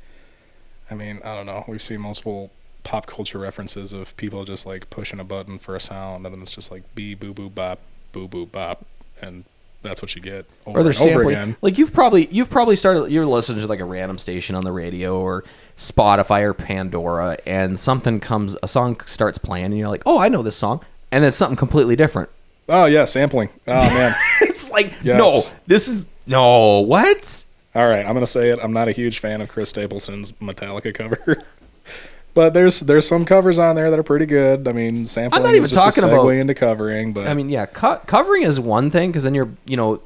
I 0.90 0.96
mean, 0.96 1.20
I 1.24 1.36
don't 1.36 1.46
know. 1.46 1.64
We've 1.68 1.80
seen 1.80 2.00
multiple 2.00 2.50
pop 2.82 3.06
culture 3.06 3.38
references 3.38 3.92
of 3.92 4.16
people 4.16 4.44
just 4.44 4.66
like 4.66 4.90
pushing 4.90 5.20
a 5.20 5.24
button 5.24 5.60
for 5.60 5.76
a 5.76 5.80
sound, 5.80 6.26
and 6.26 6.34
then 6.34 6.42
it's 6.42 6.50
just 6.50 6.72
like 6.72 6.82
bee 6.96 7.14
boo 7.14 7.32
boo 7.32 7.50
bop, 7.50 7.78
boo 8.10 8.26
boo 8.26 8.46
bop, 8.46 8.84
and 9.22 9.44
that's 9.82 10.02
what 10.02 10.14
you 10.14 10.20
get 10.22 10.46
over 10.66 10.80
or 10.80 10.82
they're 10.82 10.92
and 10.92 11.00
over 11.00 11.10
sampling. 11.10 11.34
again. 11.36 11.56
Like 11.62 11.78
you've 11.78 11.92
probably 11.92 12.26
you've 12.30 12.50
probably 12.50 12.76
started 12.76 13.10
you're 13.10 13.26
listening 13.26 13.60
to 13.60 13.66
like 13.66 13.80
a 13.80 13.84
random 13.84 14.18
station 14.18 14.54
on 14.56 14.64
the 14.64 14.72
radio 14.72 15.18
or 15.20 15.44
Spotify 15.76 16.42
or 16.42 16.52
Pandora, 16.54 17.38
and 17.46 17.78
something 17.78 18.20
comes 18.20 18.56
a 18.62 18.68
song 18.68 19.00
starts 19.06 19.38
playing, 19.38 19.66
and 19.66 19.78
you're 19.78 19.88
like, 19.88 20.02
oh, 20.04 20.18
I 20.18 20.28
know 20.28 20.42
this 20.42 20.56
song, 20.56 20.84
and 21.10 21.24
then 21.24 21.32
something 21.32 21.56
completely 21.56 21.96
different. 21.96 22.28
Oh 22.68 22.84
yeah, 22.86 23.04
sampling. 23.06 23.48
Oh 23.66 23.74
man. 23.94 24.14
it's 24.42 24.70
like 24.70 24.92
Yes. 25.02 25.18
no, 25.18 25.58
this 25.66 25.88
is 25.88 26.08
no 26.26 26.80
what. 26.80 27.44
All 27.74 27.86
right, 27.88 28.04
I'm 28.04 28.12
gonna 28.14 28.26
say 28.26 28.50
it. 28.50 28.58
I'm 28.62 28.72
not 28.72 28.88
a 28.88 28.92
huge 28.92 29.20
fan 29.20 29.40
of 29.40 29.48
Chris 29.48 29.70
Stapleton's 29.70 30.32
Metallica 30.32 30.92
cover, 30.94 31.42
but 32.34 32.54
there's 32.54 32.80
there's 32.80 33.06
some 33.06 33.24
covers 33.24 33.58
on 33.58 33.76
there 33.76 33.90
that 33.90 33.98
are 33.98 34.02
pretty 34.04 34.26
good. 34.26 34.66
I 34.68 34.72
mean, 34.72 35.06
sampling 35.06 35.42
even 35.46 35.64
is 35.64 35.70
just 35.70 35.96
talking 35.96 36.04
a 36.10 36.14
segue 36.14 36.20
about- 36.20 36.28
into 36.30 36.54
covering, 36.54 37.12
but 37.12 37.26
I 37.26 37.34
mean, 37.34 37.48
yeah, 37.48 37.66
co- 37.66 38.00
covering 38.06 38.42
is 38.42 38.58
one 38.60 38.90
thing 38.90 39.10
because 39.10 39.24
then 39.24 39.34
you're 39.34 39.48
you 39.66 39.76
know 39.76 40.00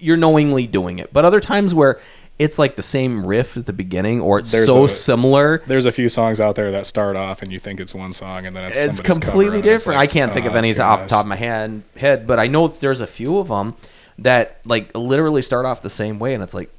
you're 0.00 0.16
knowingly 0.16 0.66
doing 0.66 0.98
it, 0.98 1.12
but 1.12 1.24
other 1.24 1.40
times 1.40 1.74
where 1.74 1.98
it's 2.38 2.56
like 2.56 2.76
the 2.76 2.82
same 2.84 3.26
riff 3.26 3.56
at 3.56 3.66
the 3.66 3.72
beginning 3.72 4.20
or 4.20 4.38
it's 4.38 4.52
There's 4.52 4.66
so 4.66 4.84
a- 4.84 4.88
similar. 4.88 5.60
there's 5.66 5.86
a 5.86 5.90
few 5.92 6.08
songs 6.08 6.40
out 6.40 6.54
there 6.54 6.70
that 6.70 6.86
start 6.86 7.16
off 7.16 7.42
and 7.42 7.50
you 7.50 7.58
think 7.58 7.80
it's 7.80 7.92
one 7.92 8.12
song 8.12 8.46
and 8.46 8.54
then 8.54 8.66
it's 8.66 8.78
it's 8.78 9.00
completely 9.00 9.56
and 9.58 9.66
it's 9.66 9.82
different. 9.84 9.98
like, 9.98 10.08
I 10.08 10.12
can't 10.12 10.32
think 10.32 10.46
of 10.46 10.54
oh, 10.54 10.58
any 10.58 10.78
off 10.78 11.02
the 11.02 11.08
top 11.08 11.24
of 11.24 11.26
my 11.26 11.34
head, 11.34 11.82
head, 11.96 12.28
but 12.28 12.38
I 12.38 12.46
know 12.46 12.68
that 12.68 12.78
there's 12.78 13.00
a 13.00 13.08
few 13.08 13.38
of 13.40 13.48
them 13.48 13.74
that 14.20 14.60
like 14.64 14.96
literally 14.96 15.42
start 15.42 15.66
off 15.66 15.82
the 15.82 15.90
same 15.90 16.20
way, 16.20 16.32
and 16.34 16.42
it's 16.42 16.54
like, 16.54 16.70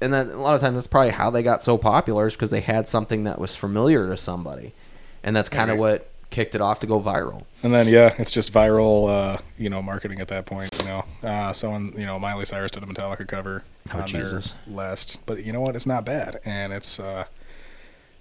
and 0.00 0.12
then 0.12 0.30
a 0.30 0.40
lot 0.40 0.54
of 0.54 0.60
times 0.60 0.74
that's 0.76 0.86
probably 0.86 1.10
how 1.10 1.30
they 1.30 1.42
got 1.42 1.62
so 1.62 1.78
popular 1.78 2.26
is 2.26 2.34
because 2.34 2.50
they 2.50 2.60
had 2.60 2.88
something 2.88 3.24
that 3.24 3.38
was 3.38 3.54
familiar 3.54 4.06
to 4.08 4.16
somebody, 4.16 4.72
and 5.22 5.34
that's 5.34 5.48
kind 5.48 5.70
of 5.70 5.76
Maybe. 5.76 5.80
what 5.80 6.10
kicked 6.30 6.54
it 6.56 6.60
off 6.60 6.80
to 6.80 6.86
go 6.86 7.00
viral. 7.00 7.44
And 7.62 7.72
then 7.72 7.86
yeah, 7.88 8.14
it's 8.18 8.30
just 8.32 8.52
viral, 8.52 9.08
uh, 9.08 9.38
you 9.56 9.70
know, 9.70 9.80
marketing 9.80 10.20
at 10.20 10.28
that 10.28 10.46
point. 10.46 10.74
You 10.80 10.84
know, 10.88 11.04
uh, 11.22 11.52
someone, 11.52 11.92
you 11.96 12.04
know, 12.06 12.18
Miley 12.18 12.44
Cyrus 12.44 12.70
did 12.72 12.82
a 12.82 12.86
Metallica 12.86 13.26
cover 13.26 13.62
Oh, 13.92 14.00
on 14.00 14.06
Jesus. 14.06 14.54
their 14.66 14.74
last, 14.76 15.20
but 15.26 15.44
you 15.44 15.52
know 15.52 15.60
what? 15.60 15.76
It's 15.76 15.86
not 15.86 16.04
bad, 16.04 16.40
and 16.44 16.72
it's, 16.72 16.98
uh, 16.98 17.24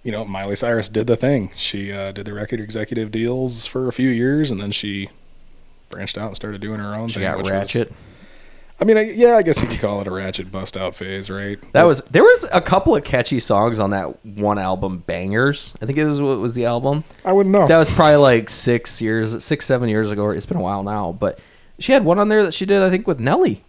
you 0.03 0.11
know, 0.11 0.25
Miley 0.25 0.55
Cyrus 0.55 0.89
did 0.89 1.07
the 1.07 1.15
thing. 1.15 1.51
She 1.55 1.91
uh, 1.91 2.11
did 2.11 2.25
the 2.25 2.33
record 2.33 2.59
executive 2.59 3.09
deals 3.11 3.65
for 3.65 3.87
a 3.87 3.93
few 3.93 4.09
years, 4.09 4.51
and 4.51 4.61
then 4.61 4.71
she 4.71 5.09
branched 5.89 6.17
out 6.17 6.27
and 6.27 6.35
started 6.35 6.59
doing 6.61 6.79
her 6.79 6.93
own 6.93 7.07
She 7.07 7.15
thing. 7.19 7.23
got 7.29 7.37
which 7.37 7.45
was- 7.45 7.51
ratchet. 7.51 7.93
I 8.83 8.85
mean, 8.85 8.97
I, 8.97 9.11
yeah, 9.11 9.37
I 9.37 9.43
guess 9.43 9.61
you 9.61 9.67
could 9.69 9.79
call 9.79 10.01
it 10.01 10.07
a 10.07 10.11
ratchet 10.11 10.51
bust 10.51 10.75
out 10.75 10.93
phase, 10.93 11.29
right? 11.29 11.57
That 11.71 11.83
was 11.83 12.01
there 12.01 12.21
was 12.23 12.45
a 12.51 12.59
couple 12.59 12.93
of 12.97 13.05
catchy 13.05 13.39
songs 13.39 13.79
on 13.79 13.91
that 13.91 14.25
one 14.25 14.59
album, 14.59 14.97
Bangers. 15.07 15.73
I 15.81 15.85
think 15.85 15.97
it 15.97 16.05
was 16.05 16.21
what 16.21 16.39
was 16.39 16.53
the 16.53 16.65
album. 16.65 17.05
I 17.23 17.31
wouldn't 17.31 17.53
know. 17.53 17.65
That 17.65 17.77
was 17.77 17.89
probably 17.89 18.17
like 18.17 18.49
six 18.49 19.01
years, 19.01 19.41
six 19.41 19.65
seven 19.65 19.87
years 19.87 20.11
ago. 20.11 20.31
It's 20.31 20.45
been 20.45 20.57
a 20.57 20.61
while 20.61 20.83
now, 20.83 21.13
but 21.13 21.39
she 21.79 21.93
had 21.93 22.03
one 22.03 22.19
on 22.19 22.27
there 22.27 22.43
that 22.43 22.53
she 22.53 22.65
did, 22.65 22.81
I 22.83 22.89
think, 22.89 23.07
with 23.07 23.21
Nelly. 23.21 23.63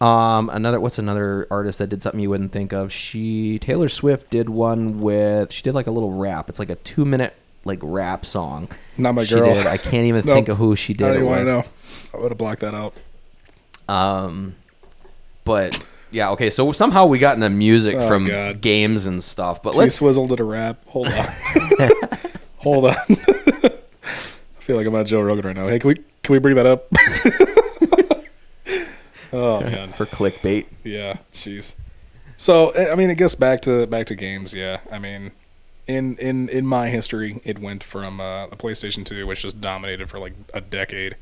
Um, 0.00 0.48
another 0.48 0.80
what's 0.80 0.98
another 0.98 1.46
artist 1.50 1.78
that 1.80 1.88
did 1.88 2.00
something 2.00 2.18
you 2.18 2.30
wouldn't 2.30 2.50
think 2.52 2.72
of? 2.72 2.90
She 2.90 3.58
Taylor 3.58 3.90
Swift 3.90 4.30
did 4.30 4.48
one 4.48 5.02
with 5.02 5.52
she 5.52 5.62
did 5.62 5.74
like 5.74 5.86
a 5.86 5.90
little 5.90 6.12
rap. 6.12 6.48
It's 6.48 6.58
like 6.58 6.70
a 6.70 6.76
two 6.76 7.04
minute 7.04 7.34
like 7.66 7.80
rap 7.82 8.24
song. 8.24 8.70
Not 8.96 9.14
my 9.16 9.24
she 9.24 9.34
girl. 9.34 9.52
did. 9.52 9.66
I 9.66 9.76
can't 9.76 10.06
even 10.06 10.22
Nope. 10.24 10.34
think 10.34 10.48
of 10.48 10.56
who 10.56 10.76
she 10.76 10.94
I 10.94 10.96
did 10.96 11.04
don't 11.04 11.12
it 11.12 11.16
even 11.16 11.28
want 11.28 11.40
to 11.40 11.44
know. 11.44 11.64
I 12.14 12.16
would 12.18 12.30
have 12.30 12.38
blocked 12.38 12.60
that 12.62 12.74
out. 12.74 12.94
Um, 13.88 14.54
but 15.44 15.84
yeah, 16.10 16.30
okay. 16.30 16.50
So 16.50 16.72
somehow 16.72 17.06
we 17.06 17.18
got 17.18 17.34
into 17.36 17.50
music 17.50 17.96
Oh, 17.96 18.08
from 18.08 18.26
God. 18.26 18.60
games 18.60 19.06
and 19.06 19.22
stuff. 19.22 19.62
But 19.62 19.72
T 19.72 19.78
let's 19.78 19.96
Swizzle 19.96 20.26
did 20.26 20.40
a 20.40 20.44
rap. 20.44 20.86
Hold 20.88 21.08
on. 21.08 21.26
Hold 22.58 22.86
on. 22.86 22.94
I 23.08 24.60
feel 24.66 24.76
like 24.76 24.86
I'm 24.86 24.94
on 24.94 25.04
Joe 25.04 25.20
Rogan 25.20 25.44
right 25.46 25.56
now. 25.56 25.68
Hey, 25.68 25.78
can 25.78 25.88
we 25.88 25.94
can 26.22 26.32
we 26.32 26.38
bring 26.38 26.54
that 26.56 26.66
up? 26.66 26.86
oh 29.32 29.60
man. 29.60 29.92
for 29.92 30.06
clickbait. 30.06 30.66
Yeah. 30.84 31.18
Jeez. 31.32 31.74
So 32.36 32.72
I 32.78 32.92
I 32.92 32.94
mean, 32.94 33.10
it 33.10 33.16
gets 33.18 33.34
back 33.34 33.60
to 33.62 33.86
back 33.86 34.06
to 34.06 34.14
games. 34.14 34.54
Yeah. 34.54 34.80
I 34.90 34.98
mean, 34.98 35.32
in 35.86 36.16
in 36.16 36.48
in 36.48 36.66
my 36.66 36.88
history, 36.88 37.40
it 37.44 37.58
went 37.58 37.82
from 37.84 38.20
uh, 38.20 38.46
the 38.46 38.56
PlayStation 38.56 39.04
2, 39.04 39.26
which 39.26 39.42
just 39.42 39.60
dominated 39.60 40.08
for 40.08 40.18
like 40.18 40.32
a 40.54 40.60
decade, 40.60 41.16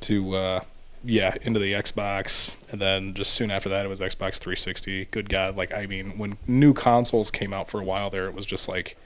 to 0.00 0.34
uh, 0.36 0.60
yeah, 1.06 1.34
into 1.42 1.60
the 1.60 1.72
Xbox, 1.72 2.56
and 2.70 2.80
then 2.80 3.14
just 3.14 3.32
soon 3.32 3.50
after 3.50 3.68
that, 3.68 3.86
it 3.86 3.88
was 3.88 4.00
Xbox 4.00 4.38
360. 4.38 5.06
Good 5.06 5.28
God, 5.28 5.56
like 5.56 5.72
I 5.72 5.86
mean, 5.86 6.18
when 6.18 6.36
new 6.46 6.74
consoles 6.74 7.30
came 7.30 7.52
out 7.52 7.70
for 7.70 7.80
a 7.80 7.84
while 7.84 8.10
there, 8.10 8.26
it 8.26 8.34
was 8.34 8.44
just 8.44 8.68
like, 8.68 8.96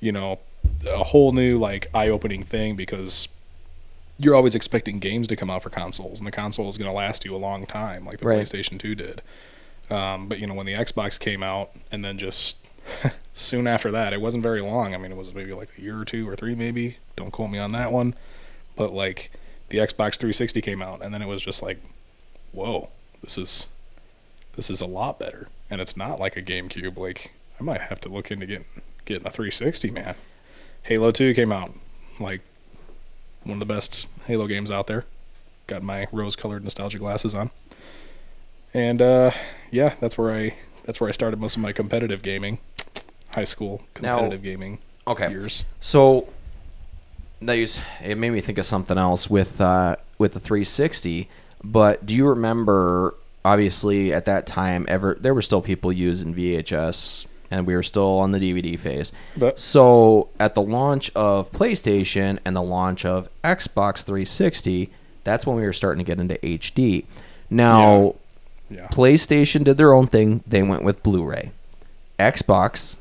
you 0.00 0.10
know, 0.12 0.40
a 0.86 1.04
whole 1.04 1.32
new 1.32 1.58
like 1.58 1.86
eye-opening 1.94 2.42
thing 2.42 2.76
because 2.76 3.28
you're 4.18 4.34
always 4.34 4.54
expecting 4.54 4.98
games 4.98 5.26
to 5.28 5.36
come 5.36 5.48
out 5.50 5.62
for 5.62 5.70
consoles, 5.70 6.18
and 6.20 6.26
the 6.26 6.32
console 6.32 6.68
is 6.68 6.76
going 6.76 6.90
to 6.90 6.96
last 6.96 7.24
you 7.24 7.34
a 7.34 7.38
long 7.38 7.66
time, 7.66 8.04
like 8.04 8.18
the 8.18 8.26
Right. 8.26 8.40
PlayStation 8.40 8.78
2 8.78 8.94
did. 8.94 9.22
Um, 9.90 10.28
but 10.28 10.38
you 10.38 10.46
know, 10.46 10.54
when 10.54 10.66
the 10.66 10.74
Xbox 10.74 11.18
came 11.18 11.42
out, 11.42 11.70
and 11.90 12.04
then 12.04 12.18
just 12.18 12.56
soon 13.34 13.66
after 13.66 13.90
that, 13.92 14.12
it 14.12 14.20
wasn't 14.20 14.42
very 14.42 14.60
long. 14.60 14.94
I 14.94 14.98
mean, 14.98 15.12
it 15.12 15.16
was 15.16 15.32
maybe 15.34 15.52
like 15.52 15.70
a 15.78 15.80
year 15.80 15.98
or 16.00 16.04
two 16.04 16.28
or 16.28 16.34
three, 16.36 16.54
maybe. 16.54 16.96
Don't 17.16 17.30
quote 17.30 17.50
me 17.50 17.58
on 17.58 17.72
that 17.72 17.92
one. 17.92 18.14
But 18.74 18.92
like, 18.92 19.30
the 19.72 19.78
Xbox 19.78 20.16
360 20.18 20.60
came 20.60 20.82
out, 20.82 21.00
and 21.02 21.14
then 21.14 21.22
it 21.22 21.26
was 21.26 21.40
just 21.40 21.62
like, 21.62 21.78
whoa, 22.52 22.90
this 23.22 23.38
is 23.38 23.68
this 24.54 24.68
is 24.68 24.82
a 24.82 24.86
lot 24.86 25.18
better, 25.18 25.48
and 25.70 25.80
it's 25.80 25.96
not 25.96 26.20
like 26.20 26.36
a 26.36 26.42
GameCube. 26.42 26.98
Like, 26.98 27.32
I 27.58 27.64
might 27.64 27.80
have 27.80 27.98
to 28.02 28.10
look 28.10 28.30
into 28.30 28.44
getting 28.44 28.66
getting 29.06 29.26
a 29.26 29.30
360, 29.30 29.90
man. 29.90 30.14
Halo 30.82 31.10
2 31.10 31.32
came 31.32 31.50
out, 31.50 31.72
like 32.20 32.42
one 33.44 33.54
of 33.54 33.60
the 33.60 33.74
best 33.74 34.08
Halo 34.26 34.46
games 34.46 34.70
out 34.70 34.86
there. 34.88 35.04
got 35.68 35.82
my 35.82 36.06
rose-colored 36.12 36.62
nostalgia 36.62 36.98
glasses 36.98 37.34
on, 37.34 37.50
and 38.74 39.00
uh, 39.00 39.30
yeah, 39.70 39.94
that's 40.00 40.18
where 40.18 40.34
I 40.34 40.54
that's 40.84 41.00
where 41.00 41.08
I 41.08 41.12
started 41.12 41.40
most 41.40 41.56
of 41.56 41.62
my 41.62 41.72
competitive 41.72 42.20
gaming, 42.20 42.58
high 43.30 43.44
school 43.44 43.80
Now- 44.02 44.18
competitive 44.18 44.42
gaming 44.42 44.80
Okay. 45.06 45.30
years. 45.30 45.64
So 45.80 46.28
that 47.46 47.82
it 48.04 48.18
made 48.18 48.30
me 48.30 48.40
think 48.40 48.58
of 48.58 48.66
something 48.66 48.98
else 48.98 49.28
with 49.30 49.60
uh, 49.60 49.96
with 50.18 50.32
the 50.32 50.40
360. 50.40 51.28
But 51.64 52.04
do 52.06 52.14
you 52.14 52.28
remember? 52.28 53.14
Obviously, 53.44 54.12
at 54.12 54.24
that 54.26 54.46
time, 54.46 54.84
ever 54.88 55.16
there 55.20 55.34
were 55.34 55.42
still 55.42 55.60
people 55.62 55.92
using 55.92 56.32
VHS, 56.34 57.26
and 57.50 57.66
we 57.66 57.74
were 57.74 57.82
still 57.82 58.18
on 58.20 58.30
the 58.30 58.38
DVD 58.38 58.78
phase. 58.78 59.10
But- 59.36 59.58
so 59.58 60.28
at 60.38 60.54
the 60.54 60.62
launch 60.62 61.10
of 61.16 61.50
PlayStation 61.50 62.38
and 62.44 62.54
the 62.54 62.62
launch 62.62 63.04
of 63.04 63.28
Xbox 63.42 64.04
360, 64.04 64.90
that's 65.24 65.44
when 65.44 65.56
we 65.56 65.62
were 65.62 65.72
starting 65.72 66.04
to 66.04 66.06
get 66.08 66.20
into 66.20 66.34
HD. 66.36 67.04
Now, 67.50 68.14
Yeah, 68.70 68.86
PlayStation 68.92 69.64
did 69.64 69.76
their 69.76 69.92
own 69.92 70.06
thing. 70.06 70.42
They 70.46 70.62
went 70.62 70.82
with 70.84 71.02
Blu-ray. 71.02 71.50
Xbox 72.18 72.96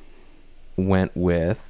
went 0.75 1.11
with, 1.15 1.65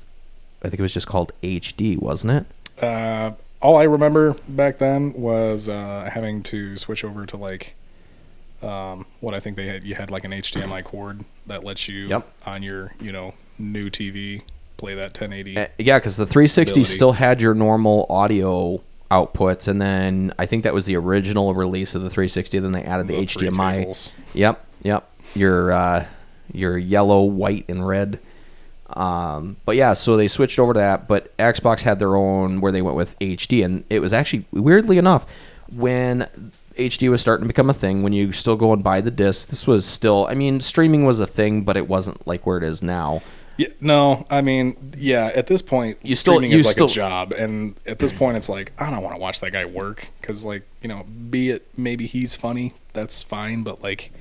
I 0.63 0.69
think 0.69 0.79
it 0.79 0.81
was 0.81 0.93
just 0.93 1.07
called 1.07 1.33
HD, 1.43 1.97
wasn't 1.97 2.31
it? 2.33 2.45
Uh, 2.83 3.31
all 3.61 3.77
I 3.77 3.83
remember 3.83 4.35
back 4.47 4.77
then 4.79 5.13
was 5.13 5.69
uh, 5.69 6.09
having 6.11 6.43
to 6.43 6.77
switch 6.77 7.03
over 7.03 7.25
to 7.27 7.37
like 7.37 7.75
um, 8.61 9.05
what 9.19 9.33
I 9.33 9.39
think 9.39 9.55
they 9.55 9.67
had. 9.67 9.83
You 9.83 9.95
had 9.95 10.11
like 10.11 10.23
an 10.23 10.31
HDMI 10.31 10.83
cord 10.85 11.23
that 11.47 11.63
lets 11.63 11.87
you 11.89 12.07
Yep. 12.07 12.27
on 12.45 12.63
your 12.63 12.93
you 12.99 13.11
know 13.11 13.33
new 13.59 13.89
TV 13.89 14.41
play 14.77 14.95
that 14.95 15.07
1080. 15.19 15.57
Uh, 15.57 15.67
yeah, 15.77 15.99
because 15.99 16.17
the 16.17 16.25
360 16.25 16.71
Ability. 16.71 16.83
still 16.91 17.11
had 17.13 17.41
your 17.41 17.53
normal 17.53 18.05
audio 18.09 18.81
outputs, 19.11 19.67
and 19.67 19.81
then 19.81 20.33
I 20.39 20.45
think 20.45 20.63
that 20.63 20.73
was 20.73 20.85
the 20.85 20.95
original 20.95 21.53
release 21.53 21.93
of 21.95 22.01
the 22.01 22.09
360. 22.09 22.59
Then 22.59 22.71
they 22.71 22.83
added 22.83 23.07
the, 23.07 23.17
The 23.17 23.25
HDMI. 23.25 24.11
Yep, 24.33 24.65
yep. 24.83 25.09
Your 25.35 25.71
uh, 25.71 26.05
your 26.53 26.77
yellow, 26.77 27.21
white, 27.23 27.65
and 27.69 27.87
red. 27.87 28.19
Um, 28.97 29.57
but 29.65 29.75
yeah, 29.75 29.93
so 29.93 30.17
they 30.17 30.27
switched 30.27 30.59
over 30.59 30.73
to 30.73 30.79
that. 30.79 31.07
But 31.07 31.35
Xbox 31.37 31.81
had 31.81 31.99
their 31.99 32.15
own 32.15 32.61
where 32.61 32.71
they 32.71 32.81
went 32.81 32.97
with 32.97 33.17
HD, 33.19 33.63
and 33.63 33.83
it 33.89 33.99
was 33.99 34.13
actually 34.13 34.45
weirdly 34.51 34.97
enough 34.97 35.25
when 35.75 36.27
HD 36.77 37.09
was 37.09 37.21
starting 37.21 37.43
to 37.43 37.47
become 37.47 37.69
a 37.69 37.73
thing. 37.73 38.03
When 38.03 38.13
you 38.13 38.31
still 38.31 38.55
go 38.55 38.73
and 38.73 38.83
buy 38.83 39.01
the 39.01 39.11
disc, 39.11 39.49
this 39.49 39.67
was 39.67 39.85
still. 39.85 40.27
I 40.27 40.33
mean, 40.35 40.59
streaming 40.61 41.05
was 41.05 41.19
a 41.19 41.25
thing, 41.25 41.61
but 41.63 41.77
it 41.77 41.87
wasn't 41.87 42.25
like 42.27 42.45
where 42.45 42.57
it 42.57 42.63
is 42.63 42.81
now. 42.81 43.21
Yeah, 43.57 43.67
no, 43.81 44.25
I 44.29 44.41
mean, 44.41 44.75
yeah. 44.97 45.29
At 45.35 45.45
this 45.47 45.61
point, 45.61 45.97
You 46.01 46.15
still- 46.15 46.35
streaming 46.35 46.51
you 46.51 46.57
is 46.59 46.65
like 46.65 46.71
still- 46.73 46.87
a 46.87 46.89
job, 46.89 47.33
and 47.33 47.75
at 47.85 47.99
this 47.99 48.11
point, 48.13 48.37
it's 48.37 48.49
like 48.49 48.71
I 48.79 48.89
don't 48.89 49.03
want 49.03 49.15
to 49.15 49.21
watch 49.21 49.41
that 49.41 49.51
guy 49.51 49.65
work 49.65 50.07
because, 50.19 50.45
like, 50.45 50.63
you 50.81 50.87
know, 50.89 51.03
be 51.29 51.49
it 51.49 51.67
maybe 51.77 52.07
he's 52.07 52.35
funny, 52.35 52.73
that's 52.93 53.21
fine, 53.21 53.61
but 53.63 53.83
like, 53.83 54.11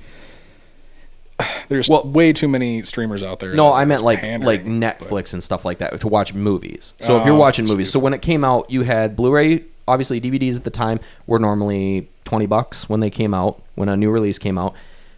there's 1.69 1.89
Well- 1.89 2.03
way 2.07 2.33
too 2.33 2.47
many 2.47 2.83
streamers 2.83 3.23
out 3.23 3.39
there. 3.39 3.53
No, 3.53 3.71
I 3.73 3.85
meant 3.85 4.01
like 4.03 4.21
like 4.23 4.63
but- 4.63 4.71
Netflix 4.71 5.33
and 5.33 5.43
stuff 5.43 5.65
like 5.65 5.79
that 5.79 5.99
to 6.01 6.07
watch 6.07 6.33
movies. 6.33 6.93
So 6.99 7.17
if 7.19 7.25
you're 7.25 7.35
Oh, 7.35 7.39
watching 7.39 7.65
movies, 7.65 7.89
jeez. 7.89 7.93
so 7.93 7.99
when 7.99 8.13
it 8.13 8.21
came 8.21 8.43
out, 8.43 8.69
you 8.69 8.83
had 8.83 9.15
Blu-ray. 9.15 9.63
Obviously, 9.87 10.21
DVDs 10.21 10.55
at 10.55 10.63
the 10.63 10.69
time 10.69 10.99
were 11.27 11.39
normally 11.39 12.07
twenty 12.23 12.45
bucks 12.45 12.87
when 12.87 12.99
they 12.99 13.09
came 13.09 13.33
out. 13.33 13.61
When 13.75 13.89
a 13.89 13.97
new 13.97 14.09
release 14.11 14.37
came 14.37 14.57
out, 14.57 14.73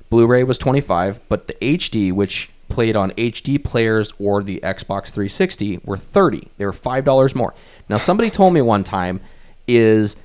Blu-ray 0.09 0.43
was 0.43 0.57
twenty 0.57 0.81
five, 0.81 1.19
but 1.29 1.47
the 1.47 1.53
HD, 1.61 2.11
which 2.11 2.49
played 2.69 2.95
on 2.95 3.11
HD 3.11 3.63
players 3.63 4.13
or 4.19 4.41
the 4.41 4.59
Xbox 4.63 5.11
360, 5.11 5.81
were 5.85 5.97
thirty. 5.97 6.47
They 6.57 6.65
were 6.65 6.73
five 6.73 7.03
dollars 7.05 7.35
more. 7.35 7.53
Now, 7.89 7.97
somebody 7.97 8.29
told 8.31 8.53
me 8.53 8.61
one 8.61 8.83
time 8.83 9.19
is 9.67 10.15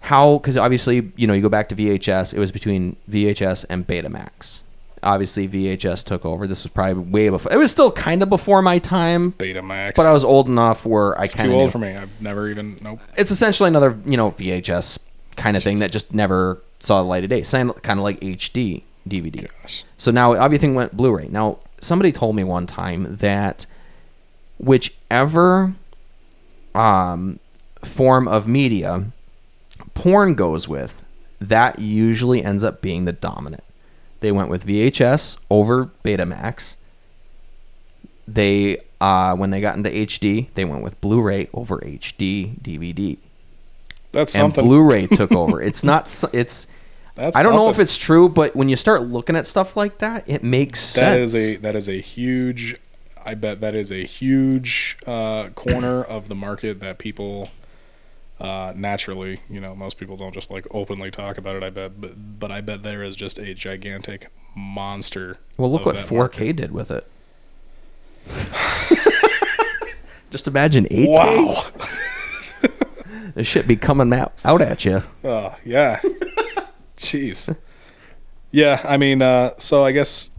how 0.00 0.38
because 0.38 0.56
obviously 0.56 1.12
you 1.16 1.26
know 1.26 1.32
you 1.34 1.42
go 1.42 1.48
back 1.48 1.68
to 1.70 1.74
VHS. 1.74 2.32
It 2.32 2.38
was 2.38 2.50
between 2.50 2.96
VHS 3.10 3.64
and 3.68 3.86
Betamax. 3.86 4.60
Obviously, 5.02 5.48
VHS 5.48 6.04
took 6.04 6.24
over. 6.24 6.46
This 6.46 6.62
was 6.62 6.72
probably 6.72 7.02
way 7.02 7.28
before. 7.28 7.52
It 7.52 7.56
was 7.56 7.72
still 7.72 7.90
kind 7.90 8.22
of 8.22 8.28
before 8.28 8.62
my 8.62 8.78
time, 8.78 9.32
Betamax. 9.32 9.94
but 9.96 10.06
I 10.06 10.12
was 10.12 10.24
old 10.24 10.48
enough 10.48 10.86
where 10.86 11.18
I 11.18 11.26
kind 11.26 11.48
too 11.50 11.54
of 11.54 11.54
old 11.54 11.72
for 11.72 11.78
me. 11.78 11.94
I've 11.94 12.20
never 12.20 12.48
even 12.48 12.78
nope. 12.82 13.00
It's 13.16 13.30
essentially 13.30 13.68
another 13.68 13.98
you 14.06 14.16
know 14.16 14.30
VHS 14.30 14.98
kind 15.36 15.56
of 15.56 15.62
thing 15.62 15.78
that 15.80 15.90
just 15.90 16.14
never 16.14 16.62
saw 16.78 17.02
the 17.02 17.08
light 17.08 17.24
of 17.24 17.30
day. 17.30 17.42
Same 17.42 17.72
kind 17.72 17.98
of 17.98 18.04
like 18.04 18.20
HD 18.20 18.82
DVD. 19.08 19.48
Gosh. 19.62 19.84
So 19.98 20.10
now 20.10 20.32
everything 20.32 20.74
went 20.74 20.96
Blu-ray. 20.96 21.28
Now 21.28 21.58
somebody 21.80 22.12
told 22.12 22.36
me 22.36 22.44
one 22.44 22.66
time 22.66 23.16
that 23.16 23.66
whichever 24.58 25.74
um, 26.74 27.38
form 27.84 28.28
of 28.28 28.46
media 28.46 29.04
porn 29.94 30.34
goes 30.34 30.68
with, 30.68 31.02
that 31.40 31.78
usually 31.78 32.44
ends 32.44 32.62
up 32.62 32.80
being 32.80 33.04
the 33.04 33.12
dominant. 33.12 33.64
They 34.22 34.30
went 34.30 34.48
with 34.48 34.64
VHS 34.64 35.36
over 35.50 35.86
Betamax. 36.04 36.76
They 38.26 38.78
uh, 39.00 39.34
when 39.34 39.50
they 39.50 39.60
got 39.60 39.76
into 39.76 39.90
HD, 39.90 40.46
they 40.54 40.64
went 40.64 40.84
with 40.84 41.00
Blu-ray 41.00 41.48
over 41.52 41.78
HD 41.78 42.56
DVD, 42.60 43.18
That's 44.12 44.32
and 44.36 44.42
something. 44.42 44.64
Blu-ray 44.64 45.06
took 45.08 45.32
over. 45.32 45.60
It's 45.60 45.82
not. 45.82 46.04
It's. 46.32 46.68
That's 47.16 47.36
I 47.36 47.42
don't 47.42 47.56
know 47.56 47.68
if 47.68 47.80
it's 47.80 47.98
true, 47.98 48.28
but 48.28 48.54
when 48.54 48.68
you 48.68 48.76
start 48.76 49.02
looking 49.02 49.34
at 49.34 49.44
stuff 49.44 49.76
like 49.76 49.98
that, 49.98 50.22
it 50.28 50.44
makes 50.44 50.78
sense. 50.78 51.32
That 51.32 51.40
is 51.40 51.56
a 51.56 51.56
that 51.56 51.74
is 51.74 51.88
a 51.88 52.00
huge. 52.00 52.76
I 53.24 53.34
bet 53.34 53.60
that 53.60 53.76
is 53.76 53.90
a 53.90 54.04
huge 54.04 54.98
uh, 55.04 55.48
corner 55.50 56.04
of 56.04 56.28
the 56.28 56.36
market 56.36 56.78
that 56.78 56.98
people 56.98 57.50
uh, 58.42 58.72
naturally, 58.74 59.38
you 59.48 59.60
know, 59.60 59.74
most 59.74 59.98
people 59.98 60.16
don't 60.16 60.34
just 60.34 60.50
like 60.50 60.66
openly 60.72 61.12
talk 61.12 61.38
about 61.38 61.54
it. 61.54 61.62
I 61.62 61.70
bet, 61.70 62.00
but 62.00 62.40
but 62.40 62.50
I 62.50 62.60
bet 62.60 62.82
there 62.82 63.04
is 63.04 63.14
just 63.14 63.38
a 63.38 63.54
gigantic 63.54 64.32
monster. 64.56 65.38
Well, 65.56 65.70
look 65.70 65.82
of 65.82 65.86
what 65.86 65.94
4K 65.96 66.16
market. 66.16 66.56
did 66.56 66.72
with 66.72 66.90
it. 66.90 67.06
Just 70.30 70.48
imagine 70.48 70.86
8K. 70.86 71.08
Wow. 71.08 71.66
This 73.34 73.46
shit 73.46 73.66
be 73.66 73.76
coming 73.76 74.12
out, 74.12 74.32
out 74.44 74.60
at 74.60 74.84
you. 74.84 75.02
Oh 75.24 75.56
yeah. 75.64 76.00
Jeez. 76.96 77.56
Yeah, 78.50 78.80
I 78.84 78.96
mean, 78.96 79.22
uh, 79.22 79.52
so 79.58 79.84
I 79.84 79.92
guess 79.92 80.30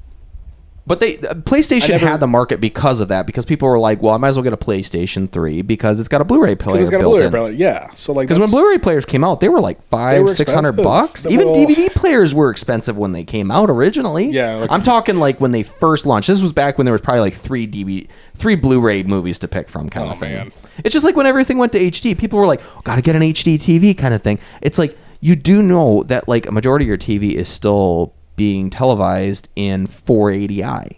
But 0.86 1.00
they 1.00 1.18
uh, 1.20 1.34
PlayStation 1.36 1.90
never- 1.92 2.06
had 2.06 2.20
the 2.20 2.28
market 2.28 2.60
because 2.60 3.00
of 3.00 3.08
that. 3.08 3.26
Because 3.26 3.46
people 3.46 3.70
were 3.70 3.80
like, 3.80 4.02
"Well, 4.02 4.14
I 4.14 4.18
might 4.18 4.28
as 4.30 4.36
well 4.36 4.44
get 4.44 4.52
a 4.52 4.58
PlayStation 4.58 5.32
3 5.32 5.62
because 5.62 5.98
it's 5.98 6.10
got 6.10 6.20
a 6.20 6.26
Blu-ray 6.26 6.56
player 6.56 6.82
it's 6.82 6.90
got 6.90 7.00
a 7.00 7.04
Blu-ray 7.06 7.26
in." 7.28 7.32
player. 7.32 7.52
Yeah. 7.52 7.90
So 7.94 8.12
like 8.12 8.28
Because 8.28 8.40
when 8.40 8.50
Blu-ray 8.50 8.80
players 8.80 9.06
came 9.06 9.24
out, 9.24 9.40
they 9.40 9.48
were 9.48 9.62
like 9.62 9.82
five, 9.84 10.30
six 10.32 10.52
hundred 10.52 10.74
bucks. 10.76 11.26
Even 11.26 11.48
whole- 11.48 11.56
DVD 11.56 11.90
players 11.94 12.36
were 12.36 12.50
expensive 12.50 12.98
when 12.98 13.14
they 13.14 13.24
came 13.24 13.50
out 13.50 13.70
originally. 13.70 14.28
Yeah, 14.28 14.56
like- 14.56 14.72
I'm 14.72 14.82
talking 14.82 15.18
like 15.18 15.40
when 15.40 15.52
they 15.52 15.64
first 15.64 16.06
launched. 16.06 16.28
This 16.28 16.42
was 16.42 16.52
back 16.52 16.78
when 16.78 16.84
there 16.84 16.92
was 16.94 17.02
probably 17.02 17.22
like 17.22 17.34
three 17.34 17.66
DVD, 17.66 18.08
three 18.36 18.56
Blu-ray 18.56 19.04
movies 19.04 19.40
to 19.40 19.48
pick 19.48 19.70
from, 19.70 19.90
kind 19.90 20.10
Oh, 20.10 20.12
of 20.12 20.20
thing. 20.20 20.34
man. 20.36 20.52
It's 20.84 20.92
just 20.92 21.06
like 21.06 21.16
when 21.16 21.26
everything 21.28 21.58
went 21.58 21.72
to 21.74 21.80
HD, 21.80 22.18
people 22.18 22.40
were 22.40 22.48
like, 22.48 22.62
oh, 22.76 22.82
"Got 22.84 22.96
to 22.96 23.02
get 23.02 23.16
an 23.16 23.22
HD 23.22 23.58
TV," 23.58 23.98
kind 23.98 24.14
of 24.14 24.22
thing. 24.22 24.38
It's 24.62 24.78
like 24.78 24.98
you 25.22 25.38
do 25.38 25.62
know 25.62 26.04
that 26.08 26.28
like 26.28 26.46
a 26.48 26.52
majority 26.52 26.84
of 26.84 26.90
your 26.90 26.98
TV 26.98 27.36
is 27.36 27.48
still 27.48 28.14
being 28.36 28.70
televised 28.70 29.50
in 29.56 29.88
480i. 29.88 30.98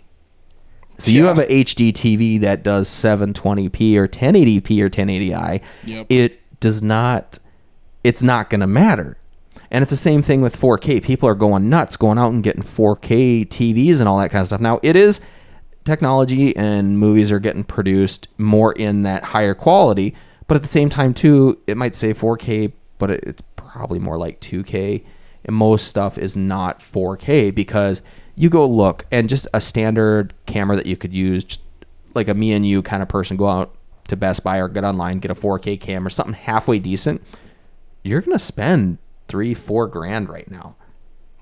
So 0.98 1.12
you 1.12 1.26
have 1.26 1.40
a 1.40 1.46
HD 1.46 1.92
TV 1.92 2.40
that 2.40 2.64
does 2.64 2.90
720p 2.90 3.98
or 3.98 4.08
1080p 4.08 4.82
or 4.82 4.90
1080i. 4.90 5.62
Yep. 5.84 6.06
It 6.10 6.60
does 6.60 6.82
not. 6.82 7.38
It's 8.04 8.24
not 8.24 8.50
going 8.50 8.62
to 8.62 8.68
matter. 8.68 9.18
And 9.72 9.82
it's 9.82 9.92
the 9.92 9.98
same 9.98 10.22
thing 10.22 10.42
with 10.42 10.58
4K. 10.58 11.04
People 11.04 11.28
are 11.28 11.36
going 11.36 11.70
nuts, 11.70 11.98
going 11.98 12.18
out 12.18 12.32
and 12.32 12.44
getting 12.44 12.64
4K 12.64 13.46
TVs 13.48 14.00
and 14.00 14.08
all 14.08 14.18
that 14.20 14.30
kind 14.32 14.42
of 14.42 14.48
stuff. 14.48 14.62
Now 14.62 14.80
it 14.84 14.96
is 14.96 15.20
technology, 15.84 16.56
and 16.56 16.98
movies 16.98 17.32
are 17.32 17.40
getting 17.40 17.64
produced 17.64 18.28
more 18.38 18.72
in 18.74 19.04
that 19.04 19.24
higher 19.24 19.54
quality. 19.54 20.16
But 20.48 20.56
at 20.56 20.64
the 20.64 20.70
same 20.70 20.90
time, 20.90 21.14
too, 21.14 21.60
it 21.68 21.76
might 21.76 21.96
say 21.96 22.14
4K, 22.14 22.72
but 22.98 23.12
it's 23.12 23.42
probably 23.56 24.00
more 24.00 24.18
like 24.18 24.40
2K. 24.40 25.04
And 25.46 25.56
most 25.56 25.88
stuff 25.88 26.18
is 26.18 26.36
not 26.36 26.80
4K 26.80 27.54
because 27.54 28.02
you 28.36 28.50
go 28.50 28.68
look 28.68 29.06
and 29.12 29.30
just 29.30 29.48
a 29.54 29.62
standard 29.62 30.34
camera 30.46 30.76
that 30.76 30.86
you 30.86 30.98
could 30.98 31.14
use, 31.14 31.44
just 31.44 31.62
like 32.14 32.28
a 32.28 32.34
me 32.34 32.52
and 32.54 32.66
you 32.66 32.82
kind 32.82 33.02
of 33.04 33.10
person, 33.10 33.38
go 33.38 33.48
out 33.48 33.76
to 34.08 34.16
Best 34.16 34.44
Buy 34.44 34.58
or 34.58 34.68
get 34.68 34.84
online, 34.84 35.20
get 35.20 35.32
a 35.32 35.36
4K 35.36 35.80
camera, 35.80 36.12
something 36.12 36.34
halfway 36.34 36.80
decent. 36.80 37.22
You're 38.04 38.22
gonna 38.22 38.40
spend 38.40 38.98
three, 39.28 39.54
four 39.54 39.88
grand 39.88 40.30
right 40.30 40.50
now, 40.50 40.76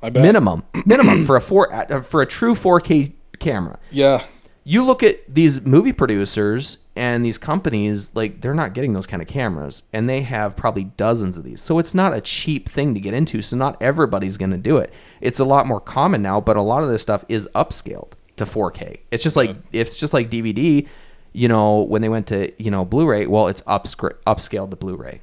I 0.01 0.09
bet 0.09 0.21
minimum, 0.23 0.63
minimum 0.85 1.25
for 1.25 1.35
a 1.35 1.41
four 1.41 1.73
uh, 1.73 2.01
for 2.01 2.21
a 2.21 2.25
true 2.25 2.55
4K 2.55 3.13
camera 3.39 3.79
Yeah. 3.91 4.23
You 4.63 4.83
look 4.83 5.03
at 5.03 5.21
these 5.33 5.65
movie 5.65 5.91
producers 5.91 6.77
and 6.95 7.25
these 7.25 7.37
companies 7.37 8.15
like 8.15 8.41
they're 8.41 8.53
not 8.53 8.73
getting 8.73 8.93
those 8.93 9.07
kind 9.07 9.21
of 9.21 9.27
cameras 9.27 9.83
and 9.91 10.07
they 10.07 10.21
have 10.21 10.55
probably 10.55 10.85
dozens 10.85 11.37
of 11.37 11.43
these. 11.43 11.61
So 11.61 11.79
it's 11.79 11.93
not 11.93 12.13
a 12.13 12.21
cheap 12.21 12.69
thing 12.69 12.93
to 12.93 12.99
get 12.99 13.13
into 13.13 13.41
so 13.41 13.57
not 13.57 13.81
everybody's 13.81 14.37
going 14.37 14.51
to 14.51 14.57
do 14.57 14.77
it. 14.77 14.93
It's 15.21 15.39
a 15.39 15.45
lot 15.45 15.67
more 15.67 15.79
common 15.79 16.21
now 16.21 16.39
but 16.39 16.57
a 16.57 16.61
lot 16.61 16.83
of 16.83 16.89
this 16.89 17.01
stuff 17.01 17.25
is 17.27 17.47
upscaled 17.55 18.13
to 18.35 18.45
4k 18.45 19.01
it's 19.11 19.21
just 19.21 19.35
like 19.35 19.55
it's 19.71 19.99
just 19.99 20.11
like 20.11 20.31
dvd 20.31 20.87
you 21.33 21.47
know 21.47 21.81
when 21.81 22.01
they 22.01 22.09
went 22.09 22.25
to 22.25 22.51
you 22.57 22.71
know 22.71 22.83
blu-ray 22.83 23.27
well 23.27 23.47
it's 23.47 23.61
upscr- 23.63 24.15
upscaled 24.25 24.71
to 24.71 24.75
blu-ray. 24.75 25.19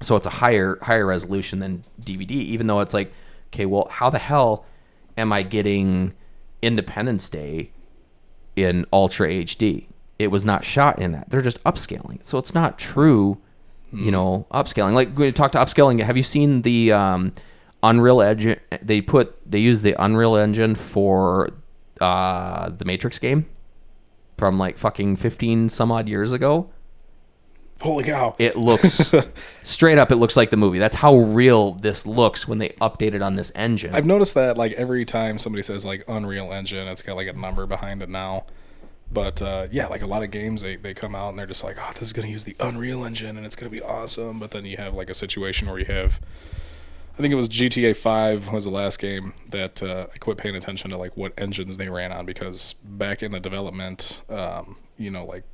So 0.00 0.16
it's 0.16 0.26
a 0.26 0.30
higher 0.30 0.78
higher 0.82 1.06
resolution 1.06 1.60
than 1.60 1.82
DVD. 2.00 2.30
Even 2.30 2.66
though 2.66 2.80
it's 2.80 2.94
like, 2.94 3.12
okay, 3.48 3.66
well, 3.66 3.88
how 3.90 4.10
the 4.10 4.18
hell 4.18 4.66
am 5.16 5.32
I 5.32 5.42
getting 5.42 6.12
Independence 6.62 7.28
Day 7.28 7.70
in 8.56 8.86
Ultra 8.92 9.28
HD? 9.28 9.86
It 10.18 10.28
was 10.28 10.44
not 10.44 10.64
shot 10.64 10.98
in 11.00 11.12
that. 11.12 11.30
They're 11.30 11.42
just 11.42 11.62
upscaling, 11.64 12.24
so 12.24 12.38
it's 12.38 12.54
not 12.54 12.78
true. 12.78 13.38
You 13.92 14.10
know, 14.10 14.46
upscaling. 14.50 14.94
Like 14.94 15.16
when 15.16 15.26
you 15.26 15.32
talk 15.32 15.52
to 15.52 15.58
upscaling, 15.58 16.02
have 16.02 16.16
you 16.16 16.24
seen 16.24 16.62
the 16.62 16.90
um, 16.90 17.32
Unreal 17.80 18.22
Engine? 18.22 18.58
They 18.82 19.00
put 19.00 19.38
they 19.48 19.60
use 19.60 19.82
the 19.82 19.94
Unreal 20.02 20.34
Engine 20.34 20.74
for 20.74 21.50
uh, 22.00 22.70
the 22.70 22.84
Matrix 22.84 23.20
game 23.20 23.46
from 24.36 24.58
like 24.58 24.78
fucking 24.78 25.14
fifteen 25.14 25.68
some 25.68 25.92
odd 25.92 26.08
years 26.08 26.32
ago. 26.32 26.70
Holy 27.84 28.02
cow! 28.02 28.34
It 28.38 28.56
looks 28.56 29.12
straight 29.62 29.98
up. 29.98 30.10
It 30.10 30.16
looks 30.16 30.38
like 30.38 30.48
the 30.48 30.56
movie. 30.56 30.78
That's 30.78 30.96
how 30.96 31.16
real 31.18 31.72
this 31.72 32.06
looks 32.06 32.48
when 32.48 32.56
they 32.56 32.70
update 32.80 33.12
it 33.12 33.20
on 33.20 33.34
this 33.34 33.52
engine. 33.54 33.94
I've 33.94 34.06
noticed 34.06 34.32
that 34.36 34.56
like 34.56 34.72
every 34.72 35.04
time 35.04 35.38
somebody 35.38 35.62
says 35.62 35.84
like 35.84 36.02
Unreal 36.08 36.50
Engine, 36.50 36.88
it's 36.88 37.02
got 37.02 37.16
like 37.16 37.28
a 37.28 37.34
number 37.34 37.66
behind 37.66 38.02
it 38.02 38.08
now. 38.08 38.46
But 39.12 39.42
uh, 39.42 39.66
yeah, 39.70 39.88
like 39.88 40.00
a 40.00 40.06
lot 40.06 40.22
of 40.22 40.30
games, 40.30 40.62
they, 40.62 40.76
they 40.76 40.94
come 40.94 41.14
out 41.14 41.28
and 41.28 41.38
they're 41.38 41.44
just 41.44 41.62
like, 41.62 41.76
oh, 41.78 41.90
this 41.92 42.04
is 42.04 42.14
going 42.14 42.24
to 42.24 42.32
use 42.32 42.44
the 42.44 42.56
Unreal 42.58 43.04
Engine 43.04 43.36
and 43.36 43.44
it's 43.44 43.54
going 43.54 43.70
to 43.70 43.78
be 43.78 43.84
awesome. 43.84 44.38
But 44.38 44.52
then 44.52 44.64
you 44.64 44.78
have 44.78 44.94
like 44.94 45.10
a 45.10 45.14
situation 45.14 45.68
where 45.68 45.78
you 45.78 45.84
have, 45.84 46.20
I 47.12 47.18
think 47.18 47.32
it 47.32 47.36
was 47.36 47.50
GTA 47.50 47.94
5 47.96 48.48
was 48.48 48.64
the 48.64 48.70
last 48.70 48.98
game 48.98 49.34
that 49.50 49.82
uh, 49.82 50.06
I 50.10 50.16
quit 50.20 50.38
paying 50.38 50.56
attention 50.56 50.88
to 50.88 50.96
like 50.96 51.18
what 51.18 51.34
engines 51.36 51.76
they 51.76 51.90
ran 51.90 52.12
on 52.12 52.24
because 52.24 52.76
back 52.82 53.22
in 53.22 53.32
the 53.32 53.40
development, 53.40 54.22
um, 54.30 54.76
you 54.96 55.10
know, 55.10 55.26
like 55.26 55.44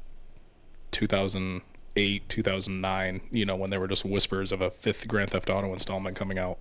2008, 2.01 2.29
2009, 2.29 3.21
you 3.31 3.45
know, 3.45 3.57
when 3.57 3.71
there 3.71 3.81
were 3.81 3.89
just 3.89 4.05
whispers 4.05 4.53
of 4.53 4.61
a 4.61 4.71
fifth 4.71 5.07
Grand 5.09 5.31
Theft 5.31 5.51
Auto 5.51 5.73
installment 5.73 6.17
coming 6.17 6.39
out 6.39 6.59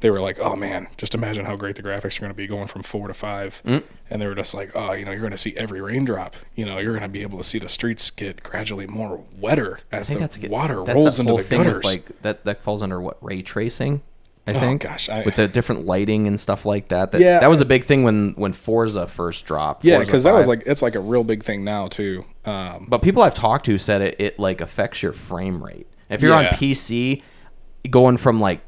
they 0.00 0.08
were 0.08 0.20
like, 0.22 0.38
"Oh 0.40 0.56
man, 0.56 0.88
just 0.96 1.14
imagine 1.14 1.44
how 1.44 1.56
great 1.56 1.76
the 1.76 1.82
graphics 1.82 2.16
are 2.16 2.20
going 2.22 2.30
to 2.30 2.34
be 2.34 2.46
going 2.46 2.68
from 2.68 2.82
four 2.82 3.06
to 3.06 3.12
five. 3.12 3.60
Mm. 3.66 3.82
And 4.08 4.22
they 4.22 4.26
were 4.26 4.34
just 4.34 4.54
like, 4.54 4.70
"Oh, 4.74 4.92
you 4.92 5.04
know, 5.04 5.10
you're 5.10 5.20
going 5.20 5.30
to 5.32 5.36
see 5.36 5.54
every 5.58 5.82
raindrop. 5.82 6.36
You 6.54 6.64
know, 6.64 6.78
you're 6.78 6.92
going 6.92 7.02
to 7.02 7.08
be 7.10 7.20
able 7.20 7.36
to 7.36 7.44
see 7.44 7.58
the 7.58 7.68
streets 7.68 8.10
get 8.10 8.42
gradually 8.42 8.86
more 8.86 9.22
wetter 9.38 9.78
as 9.92 10.08
the 10.08 10.14
good- 10.14 10.50
water 10.50 10.82
rolls 10.82 11.20
into 11.20 11.36
the 11.36 11.42
gutters." 11.42 11.84
like 11.84 12.22
that 12.22 12.44
that 12.46 12.62
falls 12.62 12.82
under 12.82 12.98
what 12.98 13.18
ray 13.22 13.42
tracing. 13.42 14.00
I 14.46 14.52
Oh, 14.52 14.58
think. 14.58 14.80
gosh, 14.84 15.10
I- 15.10 15.22
with 15.22 15.36
the 15.36 15.46
different 15.46 15.84
lighting 15.84 16.26
and 16.26 16.40
stuff 16.40 16.64
like 16.64 16.88
that. 16.88 17.12
that 17.12 17.20
Yeah, 17.20 17.38
that 17.40 17.50
was 17.50 17.60
a 17.60 17.66
big 17.66 17.84
thing 17.84 18.02
when 18.02 18.32
when 18.38 18.54
Forza 18.54 19.06
first 19.06 19.44
dropped. 19.44 19.84
yeah, 19.84 19.98
because 19.98 20.22
that 20.22 20.32
was 20.32 20.48
like 20.48 20.62
it's 20.64 20.80
like 20.80 20.94
a 20.94 21.00
real 21.00 21.24
big 21.24 21.42
thing 21.44 21.62
now 21.62 21.88
too. 21.88 22.24
Um, 22.50 22.86
But 22.88 23.02
people 23.02 23.22
I've 23.22 23.34
talked 23.34 23.66
to 23.66 23.78
said 23.78 24.02
it, 24.02 24.16
it 24.20 24.38
like 24.38 24.60
affects 24.60 25.02
your 25.02 25.12
frame 25.12 25.62
rate. 25.62 25.86
If 26.08 26.22
you're 26.22 26.34
on 26.34 26.46
PC, 26.46 27.22
going 27.88 28.16
from 28.16 28.40
like 28.40 28.60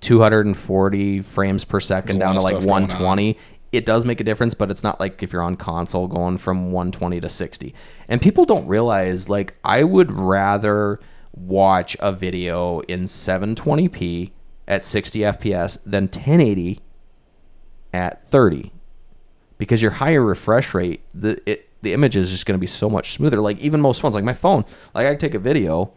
240 0.00 1.22
frames 1.22 1.64
per 1.64 1.80
second 1.80 2.18
down 2.18 2.36
to 2.36 2.40
like 2.40 2.52
stuff 2.52 2.62
going 2.62 2.82
120, 2.82 3.36
it 3.72 3.84
does 3.84 4.04
make 4.04 4.20
a 4.20 4.24
difference. 4.24 4.54
But 4.54 4.70
it's 4.70 4.82
not 4.82 4.98
like 4.98 5.22
if 5.22 5.32
you're 5.32 5.42
on 5.42 5.56
console 5.56 6.06
going 6.06 6.38
from 6.38 6.72
120 6.72 7.20
to 7.20 7.28
60. 7.28 7.74
And 8.08 8.22
people 8.22 8.44
don't 8.44 8.66
realize 8.66 9.28
like 9.28 9.54
I 9.64 9.82
would 9.82 10.10
rather 10.10 11.00
watch 11.32 11.96
a 12.00 12.12
video 12.12 12.80
in 12.80 13.04
720p 13.04 14.32
at 14.66 14.84
60 14.84 15.20
FPS 15.20 15.78
than 15.84 16.04
1080 16.04 16.80
at 17.92 18.28
30 18.28 18.72
because 19.56 19.82
your 19.82 19.92
higher 19.92 20.22
refresh 20.22 20.72
rate, 20.74 21.02
the 21.14 21.40
it, 21.50 21.67
the 21.82 21.92
image 21.92 22.16
is 22.16 22.30
just 22.30 22.46
going 22.46 22.56
to 22.56 22.60
be 22.60 22.66
so 22.66 22.88
much 22.88 23.12
smoother. 23.12 23.40
Like 23.40 23.58
even 23.58 23.80
most 23.80 24.00
phones, 24.00 24.14
like 24.14 24.24
my 24.24 24.34
phone, 24.34 24.64
like 24.94 25.06
I 25.06 25.14
take 25.14 25.34
a 25.34 25.38
video, 25.38 25.92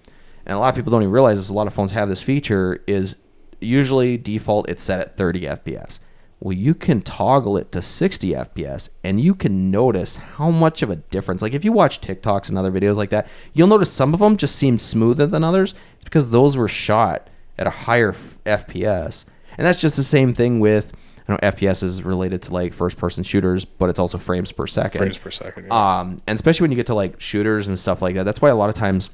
and 0.45 0.55
a 0.55 0.59
lot 0.59 0.69
of 0.69 0.75
people 0.75 0.91
don't 0.91 1.03
even 1.03 1.13
realize 1.13 1.37
this. 1.37 1.49
A 1.49 1.53
lot 1.53 1.67
of 1.67 1.73
phones 1.73 1.91
have 1.91 2.09
this 2.09 2.21
feature. 2.21 2.83
Is 2.87 3.15
usually 3.59 4.17
default 4.17 4.69
it's 4.69 4.81
set 4.81 4.99
at 4.99 5.17
30 5.17 5.41
FPS. 5.41 5.99
Well, 6.39 6.53
you 6.53 6.73
can 6.73 7.03
toggle 7.03 7.55
it 7.57 7.71
to 7.71 7.83
60 7.83 8.31
FPS, 8.31 8.89
and 9.03 9.21
you 9.21 9.35
can 9.35 9.69
notice 9.69 10.15
how 10.15 10.49
much 10.49 10.81
of 10.81 10.89
a 10.89 10.95
difference. 10.95 11.43
Like 11.43 11.53
if 11.53 11.63
you 11.63 11.71
watch 11.71 12.01
TikToks 12.01 12.49
and 12.49 12.57
other 12.57 12.71
videos 12.71 12.95
like 12.95 13.11
that, 13.11 13.27
you'll 13.53 13.67
notice 13.67 13.91
some 13.93 14.13
of 14.13 14.19
them 14.19 14.37
just 14.37 14.55
seem 14.55 14.79
smoother 14.79 15.27
than 15.27 15.43
others 15.43 15.75
because 16.03 16.31
those 16.31 16.57
were 16.57 16.67
shot 16.67 17.29
at 17.59 17.67
a 17.67 17.71
higher 17.71 18.09
f- 18.09 18.39
FPS. 18.43 19.25
And 19.55 19.67
that's 19.67 19.81
just 19.81 19.95
the 19.95 20.03
same 20.03 20.33
thing 20.33 20.59
with 20.59 20.93
Know 21.31 21.37
FPS 21.41 21.83
is 21.83 22.03
related 22.03 22.41
to 22.43 22.53
like 22.53 22.73
first 22.73 22.97
person 22.97 23.23
shooters, 23.23 23.65
but 23.65 23.89
it's 23.89 23.99
also 23.99 24.17
frames 24.17 24.51
per 24.51 24.67
second. 24.67 24.99
frames 24.99 25.17
per 25.17 25.31
second. 25.31 25.67
yeah. 25.67 25.99
Um, 25.99 26.17
and 26.27 26.35
especially 26.35 26.65
when 26.65 26.71
you 26.71 26.77
get 26.77 26.87
to 26.87 26.95
like 26.95 27.19
shooters 27.19 27.67
and 27.67 27.77
stuff 27.77 28.01
like 28.01 28.15
that. 28.15 28.23
That's 28.23 28.41
why 28.41 28.49
a 28.49 28.55
lot 28.55 28.69
of 28.69 28.75
times, 28.75 29.09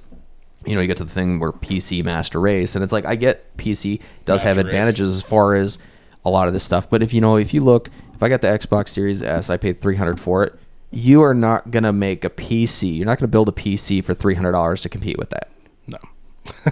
you 0.65 0.75
know, 0.75 0.81
you 0.81 0.87
get 0.87 0.97
to 0.97 1.03
the 1.05 1.11
thing 1.11 1.39
where 1.39 1.51
PC 1.51 2.03
master 2.03 2.39
race, 2.39 2.75
and 2.75 2.83
it's 2.83 2.93
like 2.93 3.05
I 3.05 3.15
get 3.15 3.55
PC 3.57 4.01
does 4.25 4.41
have 4.41 4.57
Master 4.57 4.67
race. 4.67 4.75
advantages 4.75 5.15
as 5.15 5.23
far 5.23 5.55
as 5.55 5.77
a 6.25 6.29
lot 6.29 6.47
of 6.47 6.53
this 6.53 6.63
stuff. 6.63 6.89
But 6.89 7.01
if 7.01 7.13
you 7.13 7.21
know, 7.21 7.37
if 7.37 7.53
you 7.53 7.61
look, 7.61 7.89
if 8.13 8.21
I 8.21 8.29
got 8.29 8.41
the 8.41 8.47
Xbox 8.47 8.89
Series 8.89 9.21
S, 9.23 9.49
I 9.49 9.57
paid 9.57 9.79
three 9.79 9.95
hundred 9.95 10.19
for 10.19 10.43
it. 10.43 10.53
You 10.89 11.21
are 11.21 11.33
not 11.33 11.71
gonna 11.71 11.93
make 11.93 12.23
a 12.23 12.29
PC. 12.29 12.95
You're 12.97 13.05
not 13.05 13.19
gonna 13.19 13.27
build 13.27 13.49
a 13.49 13.51
PC 13.51 14.03
for 14.03 14.13
three 14.13 14.35
hundred 14.35 14.53
dollars 14.53 14.81
to 14.83 14.89
compete 14.89 15.17
with 15.17 15.29
that 15.31 15.49
no. 15.87 15.97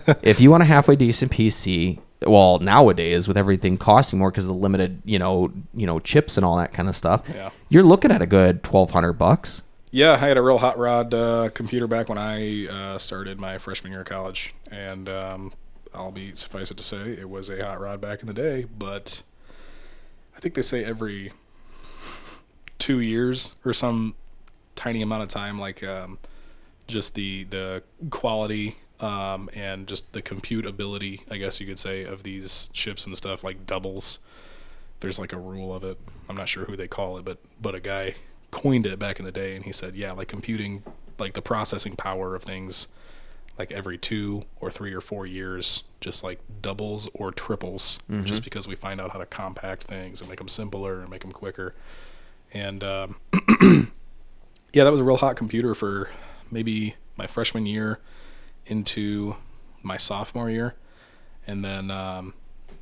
if 0.21 0.39
you 0.39 0.51
want 0.51 0.63
a 0.63 0.65
halfway 0.65 0.95
decent 0.95 1.31
PC, 1.31 1.99
well, 2.22 2.59
nowadays 2.59 3.28
with 3.28 3.38
everything 3.38 3.78
costing 3.78 4.20
more 4.20 4.32
because 4.32 4.45
of 4.45 4.49
the 4.49 4.53
limited, 4.55 5.01
you 5.05 5.20
know, 5.20 5.51
you 5.74 5.86
know, 5.86 5.99
chips 5.99 6.38
and 6.38 6.45
all 6.45 6.57
that 6.57 6.74
kind 6.74 6.88
of 6.89 6.95
stuff, 6.95 7.22
Yeah. 7.34 7.49
you're 7.70 7.84
looking 7.84 8.11
at 8.11 8.22
a 8.22 8.26
good 8.26 8.63
twelve 8.63 8.91
hundred 8.91 9.13
bucks. 9.13 9.61
Yeah, 9.91 10.13
I 10.13 10.18
had 10.18 10.38
a 10.38 10.41
real 10.41 10.57
hot 10.57 10.78
rod 10.78 11.13
uh, 11.13 11.49
computer 11.53 11.88
back 11.88 12.09
when 12.09 12.18
I 12.18 12.66
uh, 12.68 12.97
started 12.97 13.39
my 13.39 13.57
freshman 13.57 13.91
year 13.93 14.01
of 14.01 14.07
college, 14.07 14.53
and 14.70 15.07
um, 15.07 15.53
I'll 15.93 16.11
be 16.11 16.36
suffice 16.36 16.70
it 16.72 16.78
to 16.78 16.84
say 16.84 17.11
it 17.11 17.30
was 17.30 17.49
a 17.49 17.63
hot 17.66 17.80
rod 17.80 18.01
back 18.01 18.20
in 18.22 18.28
the 18.28 18.34
day. 18.34 18.66
But 18.78 19.24
I 20.36 20.39
think 20.41 20.53
they 20.55 20.61
say 20.63 20.84
every 20.84 21.32
two 22.80 22.99
years 22.99 23.55
or 23.63 23.74
some 23.74 24.16
tiny 24.76 25.01
amount 25.01 25.24
of 25.24 25.30
time, 25.30 25.59
like 25.59 25.84
um, 25.84 26.18
just 26.88 27.16
the 27.16 27.45
the 27.45 27.84
quality 28.09 28.78
um, 28.99 29.49
and 29.53 29.87
just 29.87 30.13
the 30.13 30.21
compute 30.21 30.65
ability, 30.65 31.23
I 31.29 31.37
guess 31.37 31.59
you 31.59 31.67
could 31.67 31.79
say, 31.79 32.03
of 32.03 32.23
these 32.23 32.69
chips 32.73 33.05
and 33.05 33.15
stuff 33.15 33.43
like 33.43 33.65
doubles. 33.65 34.19
There's 35.01 35.19
like 35.19 35.33
a 35.33 35.37
rule 35.37 35.73
of 35.75 35.83
it. 35.83 35.99
I'm 36.29 36.37
not 36.37 36.49
sure 36.49 36.65
who 36.65 36.75
they 36.75 36.87
call 36.87 37.17
it, 37.17 37.25
but 37.25 37.37
but 37.61 37.75
a 37.75 37.79
guy 37.79 38.15
coined 38.51 38.85
it 38.85 38.97
back 38.97 39.19
in 39.19 39.25
the 39.25 39.31
day, 39.31 39.55
and 39.55 39.65
he 39.65 39.71
said, 39.71 39.95
yeah, 39.95 40.13
like 40.13 40.27
computing, 40.29 40.83
like 41.19 41.33
the 41.33 41.41
processing 41.41 41.95
power 41.95 42.35
of 42.35 42.43
things, 42.43 42.87
like 43.59 43.71
every 43.71 43.97
two 43.97 44.43
or 44.61 44.71
three 44.71 44.93
or 44.93 45.01
four 45.01 45.25
years, 45.25 45.83
just 45.99 46.23
like 46.23 46.39
doubles 46.61 47.09
or 47.13 47.31
triples, 47.31 47.99
just 48.23 48.43
because 48.43 48.67
we 48.67 48.75
find 48.75 49.01
out 49.01 49.11
how 49.11 49.19
to 49.19 49.25
compact 49.25 49.83
things 49.83 50.21
and 50.21 50.29
make 50.29 50.39
them 50.39 50.47
simpler 50.47 51.01
and 51.01 51.09
make 51.09 51.21
them 51.21 51.33
quicker. 51.33 51.73
And 52.53 52.81
um, 52.83 53.15
yeah, 54.71 54.83
that 54.85 54.91
was 54.91 55.01
a 55.01 55.03
real 55.03 55.17
hot 55.17 55.35
computer 55.35 55.75
for 55.75 56.09
maybe 56.49 56.95
my 57.17 57.27
freshman 57.27 57.65
year 57.65 57.99
into 58.68 59.36
my 59.84 59.97
sophomore 59.97 60.49
year, 60.49 60.76
and 61.47 61.63
then 61.63 61.91
um, 61.91 62.34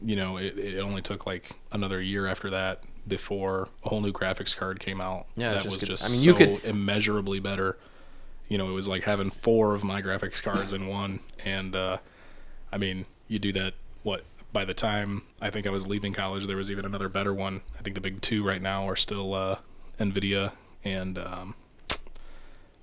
you 0.01 0.15
know 0.15 0.37
it, 0.37 0.57
it 0.57 0.79
only 0.79 1.01
took 1.01 1.25
like 1.25 1.51
another 1.71 2.01
year 2.01 2.27
after 2.27 2.49
that 2.49 2.83
before 3.07 3.67
a 3.83 3.89
whole 3.89 3.99
new 4.01 4.13
graphics 4.13 4.55
card 4.55 4.79
came 4.79 5.01
out. 5.01 5.25
Yeah, 5.35 5.53
that 5.53 5.63
just 5.63 5.75
was 5.81 5.89
gets- 5.89 6.01
just 6.01 6.05
I 6.05 6.09
mean, 6.09 6.19
so 6.19 6.25
you 6.25 6.33
could- 6.35 6.65
immeasurably 6.65 7.39
better. 7.39 7.77
You 8.49 8.57
know, 8.57 8.69
it 8.69 8.73
was 8.73 8.87
like 8.87 9.03
having 9.03 9.29
four 9.29 9.73
of 9.73 9.83
my 9.83 10.01
graphics 10.01 10.41
cards 10.43 10.73
in 10.73 10.87
one, 10.87 11.19
and 11.43 11.75
uh, 11.75 11.97
I 12.71 12.77
mean, 12.77 13.05
you 13.27 13.39
do 13.39 13.51
that. 13.53 13.73
What 14.03 14.23
by 14.51 14.65
the 14.65 14.73
time 14.73 15.23
I 15.41 15.49
think 15.49 15.65
I 15.65 15.69
was 15.71 15.87
leaving 15.87 16.13
college, 16.13 16.45
there 16.45 16.57
was 16.57 16.69
even 16.69 16.85
another 16.85 17.09
better 17.09 17.33
one. 17.33 17.61
I 17.79 17.81
think 17.81 17.95
the 17.95 18.01
big 18.01 18.21
two 18.21 18.45
right 18.45 18.61
now 18.61 18.87
are 18.87 18.95
still 18.97 19.33
uh, 19.33 19.57
Nvidia 19.99 20.51
and 20.83 21.17
um, 21.17 21.55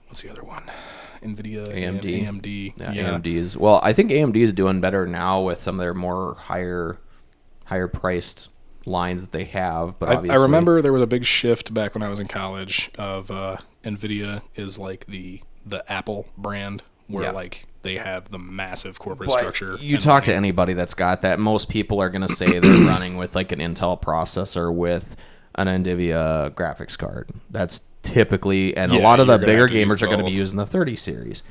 what's 0.09 0.23
the 0.23 0.31
other 0.31 0.43
one? 0.43 0.65
Nvidia 1.23 1.67
AMD. 1.69 2.25
AMD. 2.25 2.73
Yeah, 2.95 3.13
AMD 3.19 3.27
is 3.27 3.57
well. 3.57 3.81
I 3.83 3.93
think 3.93 4.11
AMD 4.11 4.37
is 4.37 4.53
doing 4.53 4.81
better 4.81 5.07
now 5.07 5.43
with 5.43 5.61
some 5.63 5.77
of 5.77 5.81
their 5.81 5.95
more 5.95 6.35
higher, 6.39 6.99
higher 7.65 7.89
priced 7.89 8.49
lines 8.87 9.23
that 9.23 9.33
they 9.33 9.45
have. 9.45 9.99
But 9.99 10.31
I, 10.31 10.35
I 10.35 10.37
remember 10.37 10.81
there 10.83 10.93
was 10.93 11.03
a 11.03 11.07
big 11.07 11.25
shift 11.25 11.73
back 11.75 11.95
when 11.95 12.03
I 12.03 12.09
was 12.09 12.19
in 12.19 12.29
college 12.29 12.91
of 12.99 13.31
uh, 13.31 13.59
Nvidia 13.85 14.43
is 14.55 14.79
like 14.79 15.07
the 15.07 15.41
the 15.67 15.91
Apple 15.93 16.27
brand 16.39 16.83
where 17.07 17.25
Yeah. 17.25 17.31
like 17.33 17.67
they 17.83 17.97
have 17.97 18.31
the 18.31 18.39
massive 18.39 18.99
corporate 18.99 19.29
But 19.31 19.39
structure. 19.39 19.77
You 19.81 19.97
talk 19.99 20.25
to 20.25 20.35
anybody 20.35 20.73
that's 20.75 20.95
got 20.95 21.23
that. 21.23 21.39
Most 21.39 21.69
people 21.69 22.01
are 22.01 22.11
going 22.11 22.27
to 22.27 22.33
say 22.35 22.59
they're 22.59 22.73
running 22.87 23.17
with 23.17 23.35
like 23.35 23.53
an 23.53 23.59
Intel 23.59 24.01
processor 24.01 24.75
with 24.75 25.17
an 25.57 25.67
NVIDIA 25.67 26.51
graphics 26.53 26.97
card. 26.97 27.31
That's 27.51 27.83
typically, 28.03 28.77
and 28.77 28.93
a 28.93 28.99
lot 29.01 29.21
of 29.21 29.27
the 29.27 29.39
bigger 29.39 29.69
gamers 29.69 30.03
are 30.03 30.07
going 30.07 30.19
to 30.19 30.25
be 30.25 30.31
using 30.33 30.57
the 30.57 30.67
30 30.67 30.97
series, 30.97 31.43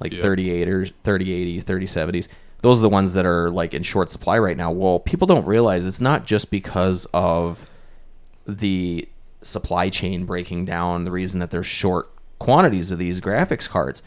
like 0.00 0.12
Yeah. 0.12 0.22
38 0.22 0.68
or 0.68 0.86
3080s, 1.04 1.64
3070s. 1.64 2.28
Those 2.62 2.78
are 2.78 2.82
the 2.82 2.88
ones 2.88 3.14
that 3.14 3.26
are 3.26 3.50
like 3.50 3.74
in 3.74 3.82
short 3.82 4.10
supply 4.10 4.38
right 4.38 4.56
now. 4.56 4.70
Well, 4.70 4.98
people 5.00 5.26
don't 5.26 5.44
realize 5.46 5.84
it's 5.84 6.00
not 6.00 6.26
just 6.26 6.50
because 6.50 7.06
of 7.12 7.66
the 8.46 9.08
supply 9.42 9.90
chain 9.90 10.24
breaking 10.24 10.64
down, 10.64 11.04
the 11.04 11.10
reason 11.10 11.40
that 11.40 11.50
there's 11.50 11.66
short 11.66 12.08
quantities 12.38 12.90
of 12.90 12.98
these 12.98 13.20
graphics 13.20 13.68
cards. 13.68 14.02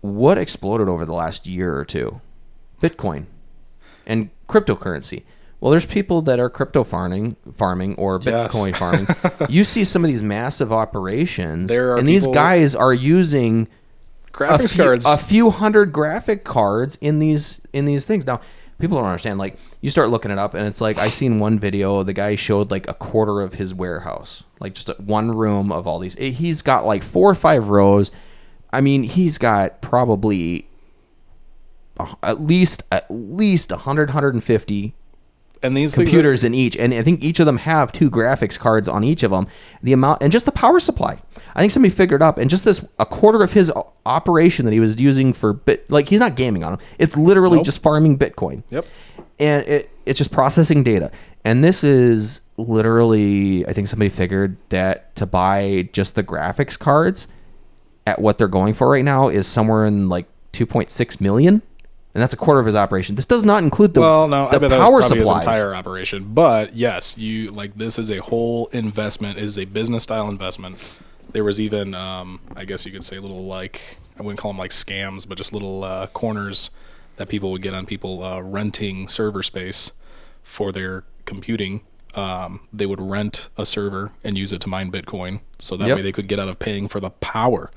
What 0.00 0.38
exploded 0.38 0.88
over 0.88 1.04
the 1.04 1.12
last 1.14 1.46
year 1.46 1.76
or 1.76 1.84
two? 1.84 2.20
Bitcoin 2.80 3.26
and 4.06 4.30
cryptocurrency. 4.48 5.22
Well, 5.62 5.70
there's 5.70 5.86
people 5.86 6.22
that 6.22 6.40
are 6.40 6.50
crypto 6.50 6.82
farming, 6.82 7.36
farming 7.54 7.94
or 7.94 8.18
Yes. 8.20 8.52
Bitcoin 8.52 8.76
farming. 9.38 9.48
you 9.48 9.62
see 9.62 9.84
some 9.84 10.04
of 10.04 10.10
these 10.10 10.20
massive 10.20 10.72
operations, 10.72 11.68
There 11.68 11.92
are 11.92 11.98
and 11.98 12.08
these 12.08 12.26
guys 12.26 12.74
are 12.74 12.92
using 12.92 13.68
a 14.26 14.30
Graphics 14.32 14.74
few, 14.74 14.82
cards. 14.82 15.06
a 15.06 15.16
few 15.16 15.50
hundred 15.50 15.92
graphic 15.92 16.42
cards 16.42 16.98
in 17.00 17.20
these 17.20 17.60
in 17.72 17.84
these 17.84 18.04
things. 18.04 18.26
Now, 18.26 18.40
people 18.80 18.98
don't 18.98 19.06
understand. 19.06 19.38
Like, 19.38 19.56
you 19.80 19.88
start 19.88 20.10
looking 20.10 20.32
it 20.32 20.38
up, 20.38 20.54
and 20.54 20.66
it's 20.66 20.80
like 20.80 20.98
I 20.98 21.06
seen 21.06 21.38
one 21.38 21.60
video. 21.60 22.02
The 22.02 22.12
guy 22.12 22.34
showed 22.34 22.72
like 22.72 22.88
a 22.88 22.94
quarter 22.94 23.40
of 23.40 23.54
his 23.54 23.72
warehouse, 23.72 24.42
like 24.58 24.74
just 24.74 24.88
a, 24.88 24.94
one 24.94 25.30
room 25.30 25.70
of 25.70 25.86
all 25.86 26.00
these. 26.00 26.16
Eh, 26.18 26.30
he's 26.30 26.60
got 26.60 26.84
like 26.84 27.04
four 27.04 27.30
or 27.30 27.36
five 27.36 27.68
rows. 27.68 28.10
I 28.72 28.80
mean, 28.80 29.04
he's 29.04 29.38
got 29.38 29.80
probably 29.80 30.66
at 32.20 32.40
least 32.40 32.82
at 32.90 33.06
least 33.10 33.70
100 33.70 34.08
150 34.08 34.94
and 35.62 35.76
these 35.76 35.94
things 35.94 36.08
are- 36.08 36.10
computers 36.10 36.44
in 36.44 36.54
each 36.54 36.76
and 36.76 36.92
i 36.94 37.02
think 37.02 37.22
each 37.22 37.38
of 37.40 37.46
them 37.46 37.58
have 37.58 37.92
two 37.92 38.10
graphics 38.10 38.58
cards 38.58 38.88
on 38.88 39.04
each 39.04 39.22
of 39.22 39.30
them 39.30 39.46
the 39.82 39.92
amount 39.92 40.22
and 40.22 40.32
just 40.32 40.44
the 40.44 40.52
power 40.52 40.78
supply. 40.80 41.20
I 41.54 41.60
think 41.60 41.70
somebody 41.72 41.94
figured 41.94 42.22
up 42.22 42.38
and 42.38 42.48
just 42.48 42.64
this 42.64 42.84
a 42.98 43.04
quarter 43.06 43.42
of 43.42 43.52
his 43.52 43.70
operation 44.06 44.64
that 44.64 44.72
he 44.72 44.80
was 44.80 44.98
using 45.00 45.32
for 45.32 45.52
bit 45.52 45.90
like 45.90 46.08
he's 46.08 46.20
not 46.20 46.34
gaming 46.36 46.64
on 46.64 46.72
them 46.72 46.80
it's 46.98 47.16
literally 47.16 47.58
Nope. 47.58 47.66
just 47.66 47.82
farming 47.82 48.18
bitcoin. 48.18 48.62
Yep. 48.70 48.86
and 49.38 49.66
it, 49.66 49.90
it's 50.06 50.18
just 50.18 50.32
processing 50.32 50.82
data. 50.82 51.10
And 51.44 51.62
this 51.62 51.82
is 51.84 52.40
literally 52.56 53.66
i 53.66 53.72
think 53.72 53.88
somebody 53.88 54.08
figured 54.08 54.56
that 54.70 55.14
to 55.16 55.26
buy 55.26 55.88
just 55.92 56.14
the 56.14 56.22
graphics 56.22 56.78
cards 56.78 57.28
at 58.06 58.20
what 58.20 58.38
they're 58.38 58.48
going 58.48 58.74
for 58.74 58.88
right 58.90 59.04
now 59.04 59.28
is 59.28 59.46
somewhere 59.46 59.84
in 59.84 60.08
like 60.08 60.26
2.6 60.52 61.20
million 61.20 61.62
and 62.14 62.22
that's 62.22 62.32
a 62.32 62.36
quarter 62.36 62.60
of 62.60 62.66
his 62.66 62.76
operation 62.76 63.14
this 63.16 63.26
does 63.26 63.44
not 63.44 63.62
include 63.62 63.94
the, 63.94 64.00
well, 64.00 64.28
no, 64.28 64.48
the 64.48 64.56
I 64.56 64.58
bet 64.58 64.70
that 64.70 64.80
power 64.82 64.96
was 64.96 65.08
supplies 65.08 65.44
his 65.44 65.46
entire 65.56 65.74
operation. 65.74 66.32
But 66.34 66.74
yes, 66.74 67.16
you 67.18 67.48
like 67.48 67.74
this 67.76 67.98
is 67.98 68.10
a 68.10 68.18
whole 68.18 68.66
investment. 68.68 69.38
It 69.38 69.44
is 69.44 69.58
a 69.58 69.64
business 69.64 70.02
style 70.02 70.28
investment. 70.28 70.76
There 71.32 71.44
was 71.44 71.60
even, 71.60 71.94
um, 71.94 72.40
I 72.56 72.64
guess 72.64 72.84
you 72.84 72.92
could 72.92 73.04
say, 73.04 73.18
little 73.18 73.44
like 73.44 73.98
I 74.18 74.22
wouldn't 74.22 74.38
call 74.38 74.50
them 74.50 74.58
like 74.58 74.70
scams, 74.72 75.26
but 75.26 75.38
just 75.38 75.52
little 75.52 75.84
uh, 75.84 76.06
corners 76.08 76.70
that 77.16 77.28
people 77.28 77.50
would 77.52 77.62
get 77.62 77.72
on 77.74 77.86
people 77.86 78.22
uh, 78.22 78.40
renting 78.42 79.08
server 79.08 79.42
space 79.42 79.92
for 80.42 80.72
their 80.72 81.04
computing. 81.24 81.82
Um, 82.14 82.68
they 82.72 82.84
would 82.84 83.00
rent 83.00 83.48
a 83.56 83.64
server 83.64 84.12
and 84.22 84.36
use 84.36 84.52
it 84.52 84.60
to 84.62 84.68
mine 84.68 84.92
Bitcoin, 84.92 85.40
so 85.58 85.78
that 85.78 85.88
Yep. 85.88 85.96
way 85.96 86.02
they 86.02 86.12
could 86.12 86.28
get 86.28 86.38
out 86.38 86.48
of 86.48 86.58
paying 86.58 86.86
for 86.88 87.00
the 87.00 87.08
power, 87.08 87.70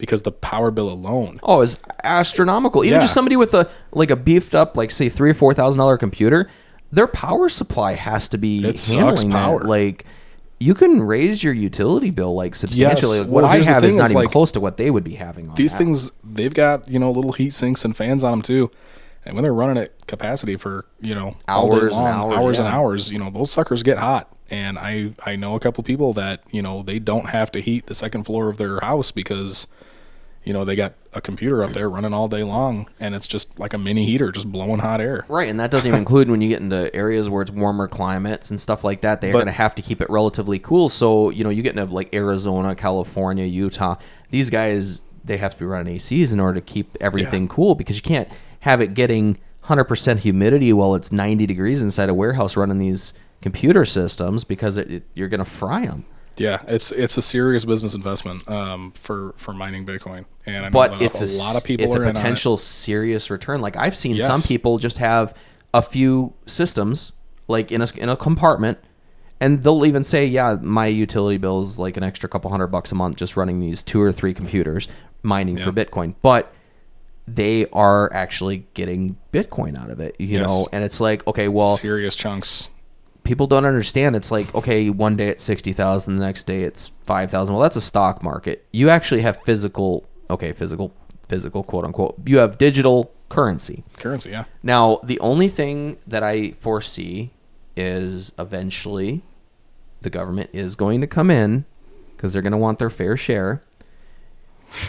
because 0.00 0.22
the 0.22 0.32
power 0.32 0.70
bill 0.72 0.90
alone 0.90 1.38
Oh, 1.44 1.60
it's 1.60 1.76
astronomical. 2.02 2.84
Even 2.84 2.94
Yeah. 2.96 3.00
just 3.00 3.14
somebody 3.14 3.36
with 3.36 3.54
a 3.54 3.68
like 3.92 4.10
a 4.10 4.16
beefed 4.16 4.54
up, 4.54 4.76
like 4.76 4.90
say 4.90 5.08
three 5.08 5.30
or 5.30 5.34
four 5.34 5.54
thousand 5.54 5.78
dollar 5.78 5.96
computer, 5.96 6.48
their 6.90 7.06
power 7.06 7.48
supply 7.48 7.94
has 7.94 8.28
to 8.30 8.38
be 8.38 8.66
It 8.66 8.84
handling 8.84 9.30
power. 9.30 9.60
that. 9.60 9.68
Like 9.68 10.04
you 10.58 10.74
can 10.74 11.02
raise 11.02 11.42
your 11.42 11.54
utility 11.54 12.10
bill 12.10 12.34
like 12.34 12.54
substantially. 12.54 13.12
Yes. 13.12 13.20
Like, 13.20 13.28
what 13.30 13.44
Well, 13.44 13.52
I 13.52 13.56
have 13.62 13.84
is 13.84 13.96
not 13.96 14.06
is, 14.06 14.10
even 14.12 14.22
like, 14.24 14.30
close 14.30 14.52
to 14.52 14.60
what 14.60 14.76
they 14.76 14.90
would 14.90 15.04
be 15.04 15.14
having 15.14 15.48
on 15.48 15.54
these 15.54 15.72
that. 15.72 15.78
things 15.78 16.12
they've 16.24 16.52
got 16.52 16.88
you 16.90 16.98
know 16.98 17.10
little 17.10 17.32
heat 17.32 17.52
sinks 17.52 17.84
and 17.84 17.96
fans 17.96 18.24
on 18.24 18.32
them 18.32 18.42
too 18.42 18.70
and 19.24 19.34
when 19.34 19.42
they're 19.42 19.54
running 19.54 19.76
at 19.82 20.06
capacity 20.06 20.56
for 20.56 20.84
you 21.00 21.14
know 21.14 21.34
Hours 21.48 21.82
and 21.84 21.92
long, 21.92 22.32
hours, 22.32 22.58
and 22.58 22.66
hours 22.68 23.10
you 23.12 23.18
know 23.18 23.30
those 23.30 23.50
suckers 23.50 23.82
get 23.82 23.96
hot 23.98 24.30
and 24.50 24.78
i 24.78 25.12
i 25.24 25.36
know 25.36 25.54
a 25.54 25.60
couple 25.60 25.84
people 25.84 26.12
that 26.14 26.42
you 26.50 26.60
know 26.62 26.82
they 26.82 26.98
don't 26.98 27.28
have 27.28 27.52
to 27.52 27.60
heat 27.60 27.86
the 27.86 27.94
second 27.94 28.24
floor 28.24 28.48
of 28.48 28.56
their 28.58 28.80
house 28.80 29.10
because 29.12 29.66
you 30.44 30.52
know 30.52 30.64
they 30.64 30.74
got 30.76 30.94
a 31.12 31.20
computer 31.20 31.62
up 31.62 31.72
there 31.72 31.90
running 31.90 32.14
all 32.14 32.28
day 32.28 32.42
long 32.42 32.88
and 32.98 33.14
it's 33.14 33.26
just 33.26 33.58
like 33.58 33.74
a 33.74 33.78
mini 33.78 34.06
heater 34.06 34.30
just 34.32 34.50
blowing 34.50 34.78
hot 34.78 35.00
air 35.00 35.24
Right, 35.28 35.48
and 35.48 35.60
that 35.60 35.70
doesn't 35.70 35.86
even 35.86 35.98
include 35.98 36.30
when 36.30 36.40
you 36.40 36.48
get 36.48 36.60
into 36.60 36.94
areas 36.94 37.28
where 37.28 37.42
it's 37.42 37.50
warmer 37.50 37.88
climates 37.88 38.50
and 38.50 38.60
stuff 38.60 38.84
like 38.84 39.02
that. 39.02 39.20
They're 39.20 39.32
going 39.32 39.46
to 39.46 39.52
have 39.52 39.74
to 39.74 39.82
keep 39.82 40.00
it 40.00 40.08
relatively 40.08 40.58
cool. 40.58 40.88
So 40.88 41.30
you 41.30 41.44
know, 41.44 41.50
you 41.50 41.62
get 41.62 41.76
into 41.76 41.92
like 41.92 42.14
Arizona, 42.14 42.74
California, 42.74 43.44
Utah. 43.44 43.96
These 44.30 44.50
guys 44.50 45.02
they 45.24 45.36
have 45.36 45.52
to 45.52 45.58
be 45.58 45.64
running 45.66 45.96
ACs 45.96 46.32
in 46.32 46.40
order 46.40 46.58
to 46.60 46.64
keep 46.64 46.96
everything 47.00 47.46
cool 47.48 47.74
because 47.74 47.96
you 47.96 48.02
can't 48.02 48.28
have 48.60 48.80
it 48.80 48.94
getting 48.94 49.38
100% 49.64 50.18
humidity 50.18 50.72
while 50.72 50.94
it's 50.94 51.12
90 51.12 51.46
degrees 51.46 51.82
inside 51.82 52.08
a 52.08 52.14
warehouse 52.14 52.56
running 52.56 52.78
these 52.78 53.12
computer 53.42 53.84
systems 53.84 54.44
because 54.44 54.76
it, 54.76 54.90
it, 54.90 55.02
you're 55.14 55.28
going 55.28 55.38
to 55.38 55.44
fry 55.44 55.86
them. 55.86 56.04
Yeah 56.40 56.62
it's 56.68 56.90
it's 56.92 57.16
a 57.18 57.22
serious 57.22 57.64
business 57.64 57.94
investment 57.94 58.48
um 58.48 58.92
for 58.92 59.34
for 59.36 59.52
mining 59.52 59.84
bitcoin 59.84 60.24
and 60.46 60.64
i 60.64 60.68
know 60.68 60.70
but 60.70 61.00
it's 61.02 61.20
a, 61.20 61.24
a, 61.26 61.38
lot 61.38 61.56
of 61.56 61.62
people 61.64 61.86
it's 61.86 61.94
are 61.94 61.98
a 61.98 62.02
in 62.02 62.08
on 62.08 62.16
it. 62.16 62.18
potential 62.18 62.56
serious 62.56 63.30
return. 63.30 63.60
Like 63.60 63.76
i've 63.76 63.96
seen 63.96 64.18
some 64.20 64.40
people 64.40 64.78
just 64.78 64.98
have 64.98 65.34
a 65.74 65.82
few 65.82 66.32
systems 66.46 67.12
like 67.46 67.70
in 67.70 67.82
a, 67.82 67.88
in 67.96 68.08
a 68.08 68.16
compartment 68.16 68.78
and 69.40 69.62
they'll 69.62 69.84
even 69.84 70.02
say 70.02 70.24
yeah 70.26 70.56
my 70.60 70.86
utility 70.86 71.36
bill 71.36 71.60
is 71.60 71.78
like 71.78 71.96
an 71.96 72.02
extra 72.02 72.28
couple 72.28 72.50
hundred 72.50 72.68
bucks 72.68 72.90
a 72.90 72.94
month 72.94 73.16
just 73.16 73.36
running 73.36 73.60
these 73.60 73.82
two 73.82 74.00
or 74.00 74.10
three 74.10 74.34
computers 74.34 74.88
mining 75.22 75.58
for 75.58 75.70
bitcoin. 75.70 76.14
But 76.22 76.52
they 77.28 77.66
are 77.72 78.12
actually 78.12 78.66
getting 78.74 79.16
bitcoin 79.32 79.78
out 79.78 79.90
of 79.90 80.00
it 80.00 80.16
you 80.18 80.38
Yes. 80.38 80.48
know 80.48 80.68
and 80.72 80.82
it's 80.82 81.00
like 81.00 81.24
okay 81.28 81.48
well 81.48 81.76
serious 81.76 82.14
chunks 82.16 82.70
people 83.30 83.46
don't 83.46 83.64
understand. 83.64 84.16
It's 84.16 84.32
like 84.32 84.52
okay, 84.56 84.90
one 84.90 85.14
day 85.14 85.28
it's 85.28 85.42
sixty 85.42 85.72
thousand, 85.72 86.18
the 86.18 86.24
next 86.24 86.48
day 86.48 86.64
it's 86.64 86.90
five 87.04 87.30
thousand. 87.30 87.54
Well, 87.54 87.62
that's 87.62 87.76
a 87.76 87.80
stock 87.80 88.24
market. 88.24 88.66
You 88.72 88.88
actually 88.90 89.20
have 89.20 89.40
physical, 89.44 90.04
okay, 90.28 90.52
physical, 90.52 90.92
physical, 91.28 91.62
quote 91.62 91.84
unquote. 91.84 92.16
You 92.26 92.38
have 92.38 92.58
digital 92.58 93.12
currency. 93.28 93.84
currency 93.96 94.30
yeah 94.30 94.46
Now, 94.64 94.98
the 95.04 95.20
only 95.20 95.46
thing 95.46 95.98
that 96.08 96.24
I 96.24 96.50
foresee 96.50 97.30
is 97.76 98.32
eventually 98.36 99.22
the 100.00 100.10
government 100.10 100.50
is 100.52 100.74
going 100.74 101.00
to 101.00 101.06
come 101.06 101.30
in 101.30 101.64
because 102.16 102.32
they're 102.32 102.42
going 102.42 102.50
to 102.50 102.58
want 102.58 102.80
their 102.80 102.90
fair 102.90 103.16
share. 103.16 103.62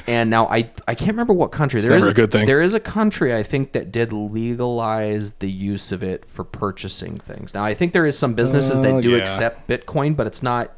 And 0.07 0.29
now 0.29 0.47
I 0.47 0.69
I 0.88 0.95
can't 0.95 1.11
remember 1.11 1.34
what 1.34 1.51
country 1.51 1.82
there 1.82 1.91
is 1.95 2.01
never 2.01 2.11
a 2.11 2.13
good 2.13 2.32
thing. 2.32 2.45
There 2.45 2.61
is 2.61 2.73
a 2.73 2.79
country 2.79 3.36
I 3.36 3.43
think 3.43 3.71
that 3.73 3.91
did 3.91 4.11
legalize 4.13 5.34
the 5.34 5.49
use 5.49 5.91
of 5.91 6.03
it 6.03 6.25
for 6.25 6.43
purchasing 6.43 7.17
things. 7.17 7.53
Now 7.53 7.63
I 7.63 7.73
think 7.73 7.93
there 7.93 8.05
is 8.05 8.17
some 8.17 8.34
businesses 8.34 8.79
Oh, 8.79 8.84
that 8.84 9.01
do 9.01 9.11
yeah. 9.11 9.17
accept 9.17 9.67
Bitcoin, 9.67 10.15
but 10.15 10.27
it's 10.27 10.43
not. 10.43 10.71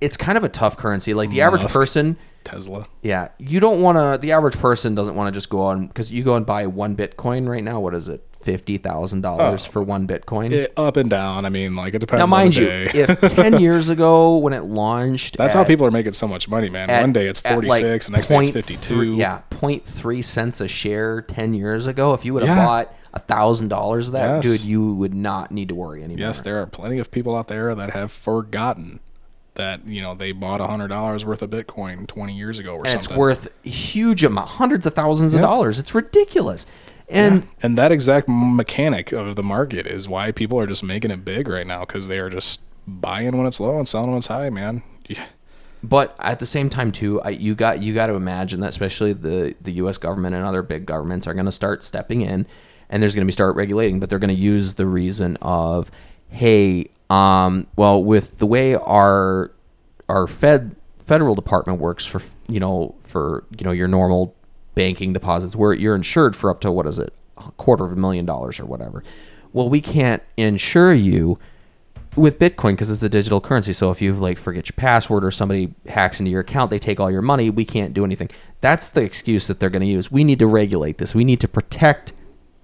It's 0.00 0.16
kind 0.16 0.36
of 0.36 0.44
a 0.44 0.48
tough 0.48 0.76
currency. 0.76 1.14
Like 1.14 1.30
the 1.30 1.38
mm, 1.38 1.46
average 1.46 1.62
Musk. 1.62 1.74
person, 1.74 2.16
tesla 2.44 2.86
yeah, 3.02 3.28
you 3.38 3.60
don't 3.60 3.80
want 3.80 3.96
to. 3.98 4.18
The 4.20 4.32
average 4.32 4.58
person 4.58 4.94
doesn't 4.94 5.14
want 5.14 5.32
to 5.32 5.36
just 5.36 5.48
go 5.48 5.62
on 5.62 5.86
because 5.86 6.10
you 6.10 6.22
go 6.24 6.34
and 6.34 6.44
buy 6.44 6.66
one 6.66 6.96
Bitcoin 6.96 7.48
right 7.48 7.62
now. 7.62 7.80
What 7.80 7.94
is 7.94 8.08
it? 8.08 8.26
Fifty 8.42 8.76
thousand 8.78 9.20
dollars 9.20 9.66
Oh. 9.66 9.70
for 9.70 9.82
one 9.82 10.06
Bitcoin. 10.08 10.50
it, 10.52 10.72
up 10.76 10.96
and 10.96 11.08
down. 11.08 11.44
I 11.46 11.48
mean, 11.48 11.76
like 11.76 11.94
it 11.94 12.00
depends. 12.00 12.18
now, 12.18 12.24
on 12.24 12.30
mind 12.30 12.56
you, 12.56 12.66
if 12.66 13.20
ten 13.34 13.60
years 13.60 13.88
ago 13.88 14.36
when 14.38 14.52
it 14.52 14.64
launched, 14.64 15.36
that's 15.36 15.54
how 15.54 15.64
people 15.64 15.86
are 15.86 15.90
making 15.90 16.12
so 16.14 16.26
much 16.26 16.48
money, 16.48 16.68
man. 16.68 16.90
at- 16.90 17.00
One 17.02 17.12
day 17.12 17.26
it's 17.28 17.40
forty 17.40 17.70
six, 17.70 18.10
like, 18.10 18.12
the 18.12 18.12
next 18.12 18.26
day 18.28 18.38
it's 18.38 18.50
fifty 18.50 18.76
two. 18.76 19.02
yeah, 19.14 19.42
0.3 19.50 20.24
cents 20.24 20.60
a 20.60 20.68
share 20.68 21.22
ten 21.22 21.54
years 21.54 21.86
ago. 21.86 22.14
If 22.14 22.24
you 22.24 22.34
would 22.34 22.42
have 22.42 22.56
Yeah. 22.56 22.64
bought 22.66 22.94
a 23.14 23.18
thousand 23.20 23.68
dollars 23.68 24.08
of 24.08 24.14
that, 24.14 24.44
Yes. 24.44 24.58
dude, 24.62 24.64
you 24.68 24.92
would 24.94 25.14
not 25.14 25.50
need 25.52 25.68
to 25.68 25.74
worry 25.74 26.02
anymore. 26.02 26.26
Yes, 26.26 26.40
there 26.40 26.60
are 26.62 26.66
plenty 26.66 26.98
of 26.98 27.10
people 27.10 27.36
out 27.36 27.48
there 27.48 27.74
that 27.74 27.90
have 27.90 28.10
forgotten 28.10 29.00
that 29.54 29.86
you 29.86 30.00
know 30.00 30.14
they 30.14 30.32
bought 30.32 30.62
a 30.62 30.66
hundred 30.66 30.88
dollars 30.88 31.26
worth 31.26 31.42
of 31.42 31.50
Bitcoin 31.50 32.06
twenty 32.06 32.34
years 32.34 32.58
ago 32.58 32.74
or 32.76 32.86
and 32.86 32.94
it's 32.94 33.04
something. 33.04 33.18
worth 33.20 33.50
huge 33.62 34.24
amount, 34.24 34.48
hundreds 34.48 34.86
of 34.86 34.94
thousands 34.94 35.34
of 35.34 35.42
dollars. 35.42 35.78
It's 35.78 35.94
ridiculous. 35.94 36.64
And 37.12 37.46
and 37.62 37.78
that 37.78 37.92
exact 37.92 38.28
mechanic 38.28 39.12
of 39.12 39.36
the 39.36 39.42
market 39.42 39.86
is 39.86 40.08
why 40.08 40.32
people 40.32 40.58
are 40.58 40.66
just 40.66 40.82
making 40.82 41.10
it 41.10 41.24
big 41.24 41.46
right 41.48 41.66
now 41.66 41.80
because 41.80 42.08
they 42.08 42.18
are 42.18 42.30
just 42.30 42.62
buying 42.86 43.36
when 43.36 43.46
it's 43.46 43.60
low 43.60 43.78
and 43.78 43.86
selling 43.86 44.10
when 44.10 44.18
it's 44.18 44.26
high, 44.28 44.50
man. 44.50 44.82
Yeah. 45.06 45.26
But 45.82 46.14
at 46.20 46.38
the 46.38 46.46
same 46.46 46.70
time, 46.70 46.92
too, 46.92 47.20
I, 47.22 47.30
you 47.30 47.54
got 47.54 47.82
you 47.82 47.92
got 47.92 48.06
to 48.06 48.14
imagine 48.14 48.60
that 48.60 48.70
especially 48.70 49.12
the 49.12 49.54
the 49.60 49.72
U.S. 49.72 49.98
government 49.98 50.34
and 50.34 50.44
other 50.44 50.62
big 50.62 50.86
governments 50.86 51.26
are 51.26 51.34
going 51.34 51.46
to 51.46 51.52
start 51.52 51.82
stepping 51.82 52.22
in, 52.22 52.46
and 52.88 53.02
there's 53.02 53.14
going 53.14 53.24
to 53.24 53.26
be 53.26 53.32
start 53.32 53.56
regulating. 53.56 53.98
But 53.98 54.08
they're 54.08 54.20
going 54.20 54.34
to 54.34 54.34
use 54.34 54.74
the 54.74 54.86
reason 54.86 55.36
of, 55.42 55.90
hey, 56.28 56.88
um, 57.10 57.66
well, 57.76 58.02
with 58.02 58.38
the 58.38 58.46
way 58.46 58.76
our 58.76 59.50
our 60.08 60.26
Fed 60.28 60.76
federal 61.04 61.34
department 61.34 61.80
works 61.80 62.06
for 62.06 62.22
you 62.46 62.60
know 62.60 62.94
for 63.02 63.44
you 63.58 63.64
know 63.64 63.72
your 63.72 63.88
normal 63.88 64.36
banking 64.74 65.12
deposits, 65.12 65.54
where 65.56 65.72
you're 65.72 65.94
insured 65.94 66.34
for 66.36 66.50
up 66.50 66.60
to 66.62 66.72
what 66.72 66.86
is 66.86 66.98
it, 66.98 67.12
a 67.36 67.50
quarter 67.52 67.84
of 67.84 67.92
a 67.92 67.96
million 67.96 68.24
dollars 68.24 68.58
or 68.58 68.66
whatever. 68.66 69.02
Well, 69.52 69.68
we 69.68 69.80
can't 69.80 70.22
insure 70.36 70.94
you 70.94 71.38
with 72.16 72.38
Bitcoin 72.38 72.72
because 72.72 72.90
it's 72.90 73.02
a 73.02 73.08
digital 73.08 73.40
currency. 73.40 73.72
So 73.72 73.90
if 73.90 74.02
you 74.02 74.14
like 74.14 74.38
forget 74.38 74.68
your 74.68 74.74
password 74.76 75.24
or 75.24 75.30
somebody 75.30 75.74
hacks 75.86 76.20
into 76.20 76.30
your 76.30 76.40
account, 76.40 76.70
they 76.70 76.78
take 76.78 77.00
all 77.00 77.10
your 77.10 77.22
money. 77.22 77.50
We 77.50 77.64
can't 77.64 77.94
do 77.94 78.04
anything. 78.04 78.30
That's 78.60 78.88
the 78.90 79.02
excuse 79.02 79.46
that 79.46 79.60
they're 79.60 79.70
going 79.70 79.82
to 79.82 79.88
use. 79.88 80.10
We 80.10 80.24
need 80.24 80.38
to 80.38 80.46
regulate 80.46 80.98
this. 80.98 81.14
We 81.14 81.24
need 81.24 81.40
to 81.40 81.48
protect 81.48 82.12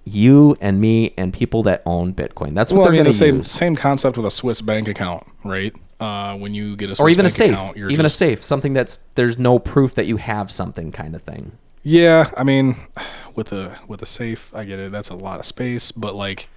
you 0.05 0.57
and 0.61 0.79
me 0.79 1.13
and 1.17 1.33
people 1.33 1.61
that 1.63 1.83
own 1.85 2.13
Bitcoin. 2.13 2.53
That's 2.53 2.71
what 2.71 2.79
well, 2.79 2.85
they're 2.85 2.93
mean, 2.93 3.03
going 3.03 3.05
the 3.05 3.11
to 3.11 3.17
same 3.17 3.35
use. 3.37 3.51
same 3.51 3.75
concept 3.75 4.17
with 4.17 4.25
a 4.25 4.31
Swiss 4.31 4.61
bank 4.61 4.87
account, 4.87 5.27
right? 5.43 5.73
Uh, 5.99 6.37
when 6.37 6.53
you 6.53 6.75
get 6.75 6.89
a 6.89 6.95
Swiss 6.95 7.05
Or 7.05 7.09
even 7.09 7.25
a 7.25 7.29
safe, 7.29 7.53
account, 7.53 7.77
you're 7.77 7.89
even 7.91 8.05
just, 8.05 8.15
a 8.15 8.17
safe, 8.17 8.43
something 8.43 8.73
that's 8.73 8.97
there's 9.15 9.37
no 9.37 9.59
proof 9.59 9.95
that 9.95 10.07
you 10.07 10.17
have 10.17 10.49
something 10.49 10.91
kind 10.91 11.13
of 11.15 11.21
thing. 11.21 11.51
Yeah, 11.83 12.29
I 12.35 12.43
mean, 12.43 12.75
with 13.35 13.51
a 13.53 13.77
with 13.87 14.01
a 14.01 14.05
safe, 14.05 14.53
I 14.53 14.65
get 14.65 14.79
it. 14.79 14.91
That's 14.91 15.09
a 15.09 15.15
lot 15.15 15.39
of 15.39 15.45
space, 15.45 15.91
but 15.91 16.15
like, 16.15 16.49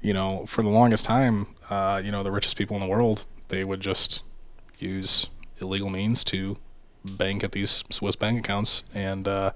you 0.00 0.12
know, 0.12 0.46
for 0.46 0.62
the 0.62 0.68
longest 0.68 1.04
time, 1.04 1.48
uh, 1.70 2.00
you 2.04 2.10
know, 2.12 2.22
the 2.22 2.30
richest 2.32 2.56
people 2.56 2.76
in 2.76 2.80
the 2.80 2.88
world, 2.88 3.26
they 3.48 3.64
would 3.64 3.80
just 3.80 4.22
use 4.78 5.26
illegal 5.60 5.90
means 5.90 6.24
to 6.24 6.56
bank 7.04 7.42
at 7.44 7.52
these 7.52 7.84
Swiss 7.90 8.16
bank 8.16 8.38
accounts 8.40 8.84
and 8.94 9.26
uh, 9.26 9.52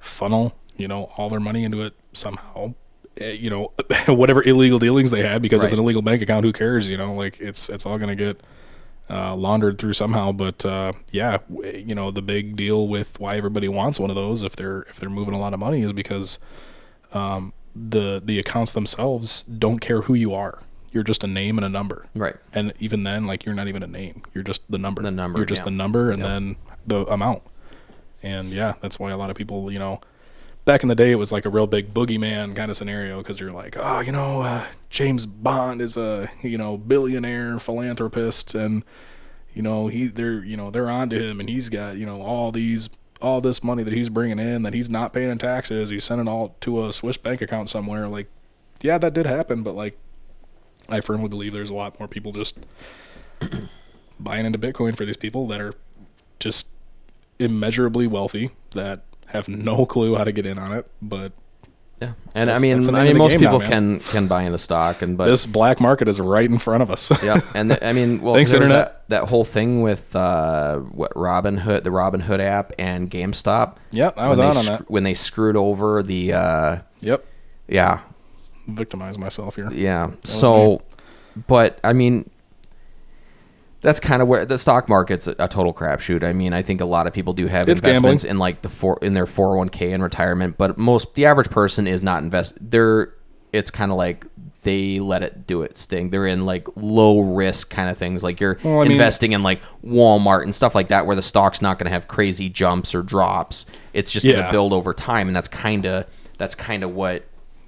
funnel, 0.00 0.54
you 0.76 0.88
know, 0.88 1.04
all 1.16 1.28
their 1.28 1.40
money 1.40 1.64
into 1.64 1.80
it 1.82 1.94
somehow. 2.12 2.74
Eh, 3.18 3.32
You 3.32 3.50
know, 3.50 3.72
whatever 4.06 4.42
illegal 4.42 4.78
dealings 4.78 5.10
they 5.10 5.22
had, 5.22 5.42
because 5.42 5.62
it's 5.62 5.72
an 5.72 5.78
illegal 5.78 6.02
bank 6.02 6.22
account. 6.22 6.44
Who 6.44 6.52
cares? 6.52 6.90
You 6.90 6.96
know, 6.98 7.14
like 7.14 7.40
it's 7.40 7.68
it's 7.68 7.86
all 7.86 7.98
gonna 7.98 8.16
get 8.16 8.40
uh, 9.10 9.34
laundered 9.36 9.78
through 9.78 9.92
somehow. 9.92 10.32
But 10.32 10.64
uh, 10.64 10.92
yeah, 11.10 11.38
you 11.50 11.94
know 11.94 12.10
the 12.10 12.22
big 12.22 12.56
deal 12.56 12.88
with 12.88 13.18
why 13.20 13.36
everybody 13.36 13.68
wants 13.68 13.98
one 14.00 14.10
of 14.10 14.16
those 14.16 14.42
if 14.42 14.56
they're 14.56 14.82
if 14.82 14.96
they're 14.96 15.10
moving 15.10 15.34
a 15.34 15.38
lot 15.38 15.52
of 15.54 15.60
money 15.60 15.82
is 15.82 15.92
because 15.92 16.38
um, 17.12 17.52
the 17.74 18.20
the 18.24 18.38
accounts 18.38 18.72
themselves 18.72 19.44
don't 19.44 19.78
care 19.80 20.02
who 20.02 20.14
you 20.14 20.32
are. 20.34 20.60
You're 20.92 21.02
just 21.02 21.24
a 21.24 21.26
name 21.26 21.58
and 21.58 21.64
a 21.64 21.68
number. 21.68 22.06
Right. 22.14 22.36
And 22.52 22.72
even 22.78 23.02
then, 23.02 23.26
like 23.26 23.44
you're 23.44 23.54
not 23.54 23.66
even 23.68 23.82
a 23.82 23.86
name. 23.88 24.22
You're 24.32 24.44
just 24.44 24.70
the 24.70 24.78
number. 24.78 25.02
The 25.02 25.10
number, 25.10 25.38
You're 25.40 25.46
just 25.46 25.62
yeah. 25.62 25.64
the 25.66 25.70
number 25.72 26.10
and 26.10 26.20
Yeah. 26.20 26.28
then 26.28 26.56
the 26.86 27.04
amount. 27.06 27.42
And 28.22 28.48
yeah, 28.50 28.74
that's 28.80 28.98
why 29.00 29.10
a 29.10 29.16
lot 29.18 29.28
of 29.28 29.36
people, 29.36 29.72
you 29.72 29.78
know, 29.80 30.00
back 30.64 30.82
in 30.82 30.88
the 30.88 30.94
day, 30.94 31.10
it 31.10 31.16
was 31.16 31.32
like 31.32 31.44
a 31.44 31.50
real 31.50 31.66
big 31.66 31.92
boogeyman 31.92 32.56
kind 32.56 32.70
of 32.70 32.76
scenario 32.76 33.18
because 33.18 33.40
you're 33.40 33.50
like, 33.50 33.76
oh, 33.78 34.00
you 34.00 34.12
know, 34.12 34.42
uh, 34.42 34.64
James 34.90 35.26
Bond 35.26 35.80
is 35.80 35.96
a 35.96 36.30
you 36.42 36.58
know 36.58 36.76
billionaire 36.76 37.58
philanthropist, 37.58 38.54
and 38.54 38.84
you 39.52 39.62
know 39.62 39.88
he 39.88 40.06
they're 40.06 40.44
you 40.44 40.56
know 40.56 40.70
they're 40.70 40.90
onto 40.90 41.18
him, 41.18 41.40
and 41.40 41.48
he's 41.48 41.68
got 41.68 41.96
you 41.96 42.06
know 42.06 42.22
all 42.22 42.52
these 42.52 42.88
all 43.20 43.40
this 43.40 43.64
money 43.64 43.82
that 43.82 43.92
he's 43.92 44.08
bringing 44.08 44.38
in 44.38 44.62
that 44.62 44.74
he's 44.74 44.90
not 44.90 45.12
paying 45.12 45.30
in 45.30 45.38
taxes. 45.38 45.90
He's 45.90 46.04
sending 46.04 46.28
all 46.28 46.56
to 46.60 46.84
a 46.84 46.92
Swiss 46.92 47.16
bank 47.16 47.40
account 47.40 47.68
somewhere. 47.68 48.08
Like, 48.08 48.28
yeah, 48.82 48.98
that 48.98 49.14
did 49.14 49.24
happen, 49.24 49.62
but 49.62 49.74
like, 49.74 49.98
I 50.88 51.00
firmly 51.00 51.28
believe 51.28 51.52
there's 51.52 51.70
a 51.70 51.74
lot 51.74 51.98
more 51.98 52.08
people 52.08 52.32
just 52.32 52.58
buying 54.20 54.44
into 54.44 54.58
Bitcoin 54.58 54.96
for 54.96 55.06
these 55.06 55.16
people 55.16 55.46
that 55.48 55.60
are 55.60 55.72
just 56.38 56.68
immeasurably 57.38 58.06
wealthy 58.06 58.50
that 58.72 59.04
have 59.34 59.48
no 59.48 59.84
clue 59.94 60.14
how 60.14 60.24
to 60.24 60.32
get 60.32 60.46
in 60.46 60.58
on 60.58 60.72
it. 60.72 60.86
But 61.02 61.32
Yeah. 62.00 62.12
And 62.34 62.50
I 62.50 62.58
mean, 62.58 62.80
the 62.80 62.92
I 62.92 63.04
mean, 63.04 63.18
most 63.18 63.32
game 63.32 63.40
now, 63.42 63.52
people 63.58 63.68
can 63.68 64.00
can 64.00 64.26
buy 64.26 64.42
into 64.42 64.58
stock, 64.58 65.00
and 65.02 65.16
but 65.16 65.26
this 65.26 65.46
black 65.46 65.80
market 65.80 66.08
is 66.08 66.20
right 66.20 66.48
in 66.48 66.58
front 66.58 66.82
of 66.82 66.90
us. 66.90 67.10
yeah, 67.22 67.40
and 67.54 67.70
the, 67.70 67.86
I 67.86 67.92
mean, 67.92 68.20
well, 68.20 68.34
Thanks, 68.34 68.52
Internet. 68.52 68.74
That, 69.08 69.08
that 69.22 69.28
whole 69.28 69.44
thing 69.44 69.80
with 69.82 70.14
uh, 70.16 70.78
what 70.78 71.12
Robinhood, 71.14 71.84
the 71.84 71.90
Robinhood 71.90 72.40
app, 72.40 72.72
and 72.78 73.10
GameStop. 73.10 73.76
yep, 73.90 74.18
I 74.18 74.28
was 74.28 74.40
on 74.40 74.54
sc- 74.54 74.66
that. 74.66 74.90
when 74.90 75.04
they 75.04 75.14
screwed 75.14 75.56
over 75.56 76.02
the. 76.02 76.32
Uh, 76.32 76.78
Yep, 77.00 77.24
yeah, 77.68 78.00
victimize 78.66 79.18
myself 79.18 79.56
here. 79.56 79.70
yeah. 79.72 80.06
was 80.06 80.16
So, 80.24 80.82
but 81.46 81.78
I 81.84 81.92
mean, 81.92 82.30
that's 83.84 84.00
kind 84.00 84.20
of 84.22 84.26
where 84.28 84.44
the 84.44 84.58
stock 84.58 84.88
market's 84.88 85.26
a, 85.28 85.36
a 85.38 85.46
total 85.46 85.72
crapshoot. 85.72 86.24
I 86.24 86.32
mean, 86.32 86.52
I 86.52 86.62
think 86.62 86.80
a 86.80 86.84
lot 86.86 87.06
of 87.06 87.12
people 87.12 87.32
do 87.34 87.46
have 87.46 87.68
It's 87.68 87.80
investments 87.80 88.24
gambling. 88.24 88.30
in 88.36 88.38
like 88.40 88.62
the 88.62 88.68
four 88.68 88.98
in 89.02 89.14
their 89.14 89.26
four 89.26 89.48
hundred 89.50 89.58
one 89.58 89.68
k 89.68 89.92
in 89.92 90.02
retirement, 90.02 90.56
but 90.58 90.78
most 90.78 91.14
the 91.14 91.26
average 91.26 91.50
person 91.50 91.86
is 91.86 92.02
not 92.02 92.22
invest. 92.22 92.56
They're 92.60 93.12
it's 93.52 93.70
kind 93.70 93.92
of 93.92 93.96
like 93.98 94.26
they 94.64 94.98
let 94.98 95.22
it 95.22 95.46
do 95.46 95.60
its 95.62 95.84
thing. 95.84 96.08
They're 96.08 96.26
in 96.26 96.46
like 96.46 96.66
low 96.74 97.20
risk 97.20 97.68
kind 97.70 97.90
of 97.90 97.98
things, 97.98 98.22
like 98.24 98.40
you're 98.40 98.58
Well, 98.64 98.80
I 98.80 98.84
mean- 98.84 98.92
investing 98.92 99.32
in 99.32 99.42
like 99.42 99.60
Walmart 99.84 100.42
and 100.42 100.54
stuff 100.54 100.74
like 100.74 100.88
that, 100.88 101.06
where 101.06 101.14
the 101.14 101.22
stock's 101.22 101.60
not 101.62 101.78
going 101.78 101.84
to 101.86 101.92
have 101.92 102.08
crazy 102.08 102.48
jumps 102.48 102.94
or 102.94 103.02
drops. 103.02 103.66
It's 103.92 104.10
just 104.10 104.24
going 104.24 104.42
to 104.42 104.50
build 104.50 104.72
over 104.72 104.94
time, 104.94 105.28
and 105.28 105.36
that's 105.36 105.48
kind 105.48 105.84
of 105.86 106.06
that's 106.38 106.54
kind 106.54 106.82
of 106.82 106.94
what 106.94 107.24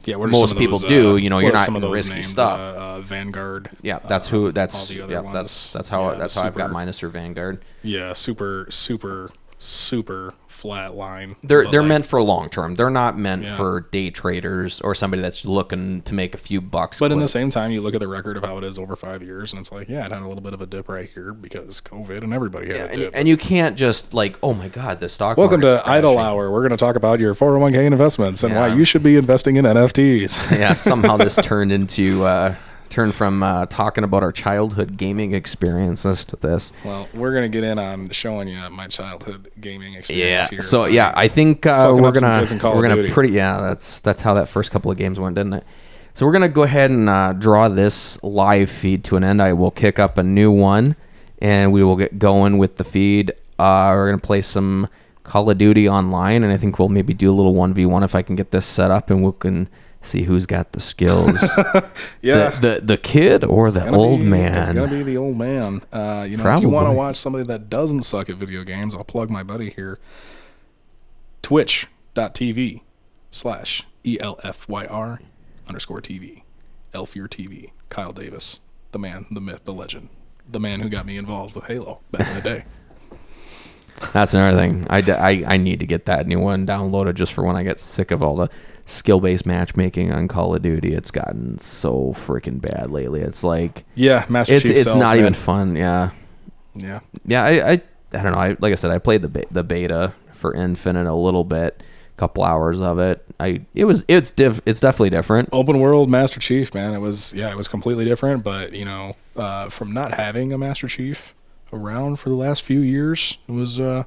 Yeah, 0.07 0.17
most 0.17 0.57
people 0.57 0.79
those, 0.79 0.89
do. 0.89 1.13
uh, 1.13 1.17
You 1.17 1.31
know, 1.31 1.39
you're 1.41 1.53
not 1.53 1.65
some 1.65 1.77
of 1.77 1.83
those 1.83 1.93
risky 1.93 2.15
named, 2.15 2.27
stuff. 2.27 2.61
Uh, 2.61 2.81
uh, 2.81 3.01
Vanguard. 3.01 3.71
Yeah, 3.83 3.99
that's 3.99 4.29
uh, 4.29 4.31
who. 4.31 4.53
That's 4.53 4.91
yeah. 4.91 5.21
ones. 5.21 5.35
That's 5.35 5.73
that's 5.73 5.89
how 5.89 6.13
Yeah, 6.13 6.19
that's 6.19 6.35
how 6.35 6.47
I've 6.47 6.55
got 6.55 6.71
minus 6.71 7.01
through 7.01 7.11
Vanguard. 7.11 7.63
Yeah, 7.83 8.13
super, 8.13 8.67
super, 8.71 9.31
super 9.59 10.35
flat 10.57 10.95
line. 10.95 11.37
They're 11.43 11.71
they're 11.71 11.83
like, 11.83 11.89
meant 11.89 12.07
for 12.07 12.21
long 12.23 12.49
term. 12.49 12.75
They're 12.75 12.91
not 12.91 13.19
meant 13.19 13.45
Yeah. 13.45 13.57
for 13.57 13.81
day 13.91 14.11
traders 14.11 14.81
or 14.81 14.95
somebody 14.95 15.23
that's 15.23 15.45
looking 15.45 16.03
to 16.03 16.15
make 16.15 16.35
a 16.35 16.39
few 16.39 16.61
bucks. 16.61 16.99
But 16.99 17.13
in 17.13 17.19
the 17.21 17.29
same 17.29 17.51
time, 17.51 17.71
you 17.71 17.81
look 17.83 17.95
at 17.95 18.01
the 18.01 18.09
record 18.09 18.37
of 18.37 18.43
how 18.45 18.57
it 18.57 18.65
is 18.65 18.79
over 18.79 18.97
five 18.97 19.23
years, 19.23 19.53
and 19.53 19.61
it's 19.61 19.71
like, 19.71 19.89
yeah, 19.89 20.07
it 20.07 20.13
had 20.13 20.23
a 20.23 20.27
little 20.29 20.43
bit 20.43 20.55
of 20.55 20.63
a 20.63 20.67
dip 20.67 20.89
right 20.89 21.09
here 21.13 21.33
because 21.33 21.81
COVID, 21.83 22.23
and 22.23 22.33
everybody 22.33 22.69
had 22.69 22.77
yeah, 22.77 22.83
a 22.83 22.89
and, 22.89 22.97
dip. 22.97 23.11
and 23.15 23.29
you 23.29 23.37
can't 23.37 23.77
just 23.77 24.15
like, 24.15 24.37
oh 24.43 24.55
my 24.55 24.69
god, 24.69 25.01
the 25.01 25.09
stock. 25.09 25.37
Welcome 25.37 25.61
to 25.61 25.67
market's 25.67 25.89
Idle. 25.89 26.19
Hour. 26.19 26.51
We're 26.51 26.61
going 26.67 26.71
to 26.71 26.77
talk 26.77 26.97
about 26.97 27.21
your 27.21 27.35
401k 27.35 27.85
investments 27.87 28.43
and 28.43 28.55
why 28.55 28.69
you 28.75 28.85
should 28.85 29.03
be 29.03 29.17
investing 29.17 29.57
in 29.57 29.65
NFTs. 29.67 30.51
yeah, 30.59 30.73
somehow 30.73 31.17
this 31.19 31.37
turned 31.37 31.71
into 31.71 32.25
uh, 32.25 32.55
turned 32.89 33.15
from 33.15 33.43
uh, 33.43 33.67
talking 33.67 34.05
about 34.05 34.23
our 34.23 34.33
childhood 34.33 34.97
gaming 34.97 35.33
experiences 35.35 36.25
to 36.27 36.37
this. 36.37 36.73
well, 36.85 37.09
we're 37.15 37.33
going 37.33 37.43
to 37.43 37.49
get 37.49 37.65
in 37.65 37.79
on 37.79 38.09
showing 38.11 38.49
you 38.49 38.59
my 38.71 38.87
childhood 38.87 39.51
gaming 39.61 39.95
experience 39.95 40.47
Yeah. 40.47 40.49
here. 40.51 40.61
So 40.63 40.85
yeah, 40.87 41.13
I 41.17 41.29
think 41.29 41.67
uh, 41.67 41.95
we're 41.97 42.13
gonna 42.13 42.39
kids 42.41 42.53
in 42.53 42.59
Call 42.59 42.75
we're 42.77 42.83
gonna 42.83 42.97
Duty. 42.97 43.11
pretty 43.13 43.33
yeah. 43.35 43.61
That's 43.61 44.01
that's 44.01 44.23
how 44.23 44.35
that 44.35 44.49
first 44.49 44.71
couple 44.71 44.91
of 44.91 44.97
games 44.99 45.19
went, 45.19 45.37
didn't 45.37 45.53
it? 45.55 45.65
So 46.15 46.25
we're 46.27 46.33
gonna 46.33 46.49
go 46.49 46.63
ahead 46.63 46.91
and 46.91 47.09
uh, 47.09 47.33
draw 47.35 47.69
this 47.69 48.23
live 48.23 48.71
feed 48.71 49.05
to 49.05 49.17
an 49.17 49.25
end. 49.25 49.43
I 49.43 49.53
will 49.53 49.71
kick 49.71 49.99
up 49.99 50.17
a 50.19 50.23
new 50.23 50.51
one, 50.51 50.97
and 51.43 51.73
we 51.73 51.85
will 51.85 51.97
get 51.97 52.19
going 52.19 52.57
with 52.59 52.77
the 52.77 52.85
feed. 52.85 53.33
Uh, 53.59 53.91
we're 53.95 54.09
gonna 54.11 54.21
play 54.21 54.41
some 54.41 54.89
Call 55.25 55.51
of 55.51 55.59
Duty 55.59 55.89
online, 55.89 56.43
and 56.45 56.53
I 56.53 56.57
think 56.57 56.79
we'll 56.79 56.89
maybe 56.89 57.13
do 57.13 57.31
a 57.31 57.35
little 57.35 57.55
one 57.55 57.75
v 57.75 57.85
one 57.85 58.03
if 58.03 58.15
I 58.15 58.23
can 58.23 58.37
get 58.37 58.51
this 58.51 58.65
set 58.65 58.91
up, 58.91 59.11
and 59.11 59.23
we 59.25 59.33
can 59.39 59.69
see 60.07 60.23
who's 60.23 60.47
got 60.47 60.73
the 60.73 60.81
skills. 60.81 61.43
yeah. 62.23 62.51
the, 62.51 62.59
the 62.61 62.81
the 62.83 62.97
kid 62.97 63.45
or 63.45 63.71
the 63.71 63.89
old 63.91 64.21
be- 64.21 64.39
It's 64.39 64.73
gonna 64.73 64.89
be 64.89 65.03
the 65.03 65.17
old 65.17 65.37
man. 65.37 65.83
Uh, 65.93 66.27
you 66.29 66.37
know, 66.37 66.57
if 66.57 66.63
you 66.63 66.69
want 66.69 66.87
to 66.89 66.93
watch 66.93 67.17
somebody 67.17 67.45
that 67.45 67.69
doesn't 67.69 68.03
suck 68.03 68.31
at 68.31 68.37
video 68.37 68.65
games, 68.65 68.95
I'll 68.95 69.05
plug 69.05 69.31
my 69.31 69.43
buddy 69.43 69.71
here. 69.71 69.99
Twitch.tv 71.43 72.81
slash 73.31 73.85
E 74.05 74.19
L 74.21 74.39
F 74.43 74.69
Y 74.69 74.87
R 74.87 75.21
underscore 75.69 76.01
TV. 76.01 76.43
Elfyr 76.93 77.29
TV. 77.29 77.71
Kyle 77.89 78.13
Davis. 78.13 78.61
The 78.93 78.99
man, 78.99 79.27
the 79.31 79.41
myth, 79.41 79.65
the 79.65 79.73
legend. 79.73 80.09
The 80.51 80.61
man 80.61 80.81
who 80.81 80.89
got 80.89 81.07
me 81.07 81.17
involved 81.17 81.55
with 81.55 81.65
Halo 81.65 82.01
back 82.11 82.29
in 82.29 82.35
the 82.35 82.41
day. 82.41 82.65
That's 84.13 84.35
another 84.35 84.57
thing. 84.57 84.87
I, 84.91 84.99
I, 84.99 85.55
I 85.55 85.57
need 85.57 85.81
to 85.81 85.87
get 85.87 86.07
that 86.07 86.27
new 86.27 86.39
one 86.39 86.67
downloaded 86.67 87.15
just 87.15 87.33
for 87.33 87.45
when 87.45 87.57
I 87.57 87.63
get 87.63 87.81
sick 87.81 88.11
of 88.11 88.23
all 88.23 88.37
the 88.37 88.49
skill 88.87 89.21
based 89.21 89.45
matchmaking 89.45 90.13
on 90.13 90.29
Call 90.29 90.55
of 90.55 90.63
Duty. 90.63 90.95
It's 90.95 91.11
gotten 91.11 91.59
so 91.59 92.15
freaking 92.15 92.61
bad 92.61 92.89
lately. 92.91 93.21
It's 93.21 93.45
like 93.45 93.85
Yeah, 93.95 94.25
Master 94.29 94.55
it's 94.55 94.63
Chief 94.67 94.73
it's 94.77 94.83
sells, 94.85 94.97
not 94.97 95.11
man. 95.11 95.19
even 95.19 95.35
fun. 95.35 95.77
Yeah, 95.77 96.11
Yeah. 96.75 97.01
yeah. 97.27 97.43
I 97.45 97.51
I, 97.51 97.73
I 97.73 98.23
don't 98.23 98.33
know. 98.33 98.39
I 98.39 98.57
like 98.61 98.73
I 98.73 98.77
said, 98.77 98.91
I 98.91 98.99
played 98.99 99.23
the 99.23 99.29
be- 99.29 99.45
the 99.51 99.63
beta 99.65 100.15
for 100.33 100.55
Infinite 100.55 101.07
a 101.07 101.15
little 101.15 101.45
bit, 101.45 101.83
couple 102.17 102.45
hours 102.45 102.81
of 102.81 102.99
it. 102.99 103.25
I 103.41 103.63
it 103.75 103.85
was 103.85 104.05
it's 104.09 104.31
diff 104.31 104.61
it's 104.65 104.81
definitely 104.81 105.11
different. 105.11 105.49
Open 105.53 105.81
world 105.81 106.09
Master 106.09 106.39
Chief, 106.41 106.73
man. 106.75 106.95
It 106.95 106.99
was 107.01 107.35
yeah, 107.35 107.51
it 107.51 107.57
was 107.57 107.69
completely 107.69 108.05
different. 108.05 108.45
But 108.45 108.73
you 108.73 108.85
know, 108.85 109.17
uh, 109.37 109.69
from 109.69 109.93
not 109.93 110.15
having 110.15 110.53
a 110.53 110.59
Master 110.59 110.87
Chief 110.89 111.35
around 111.73 112.17
for 112.21 112.29
the 112.29 112.37
last 112.37 112.63
few 112.63 112.81
years, 112.81 113.39
it 113.49 113.53
was 113.53 113.81
uh, 113.81 114.05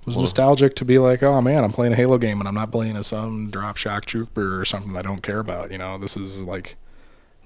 it 0.00 0.06
was 0.06 0.14
Well- 0.16 0.22
nostalgic 0.22 0.76
to 0.76 0.84
be 0.84 0.98
like, 0.98 1.22
oh 1.22 1.40
man, 1.40 1.64
I'm 1.64 1.72
playing 1.72 1.92
a 1.92 1.96
Halo 1.96 2.18
game 2.18 2.40
and 2.40 2.48
I'm 2.48 2.54
not 2.54 2.70
playing 2.72 2.96
as 2.96 3.06
some 3.08 3.50
drop 3.50 3.76
shock 3.76 4.04
trooper 4.04 4.60
or 4.60 4.64
something 4.64 4.96
I 4.96 5.02
don't 5.02 5.22
care 5.22 5.38
about. 5.40 5.70
You 5.72 5.78
know, 5.78 5.98
this 5.98 6.16
is 6.16 6.42
like 6.42 6.76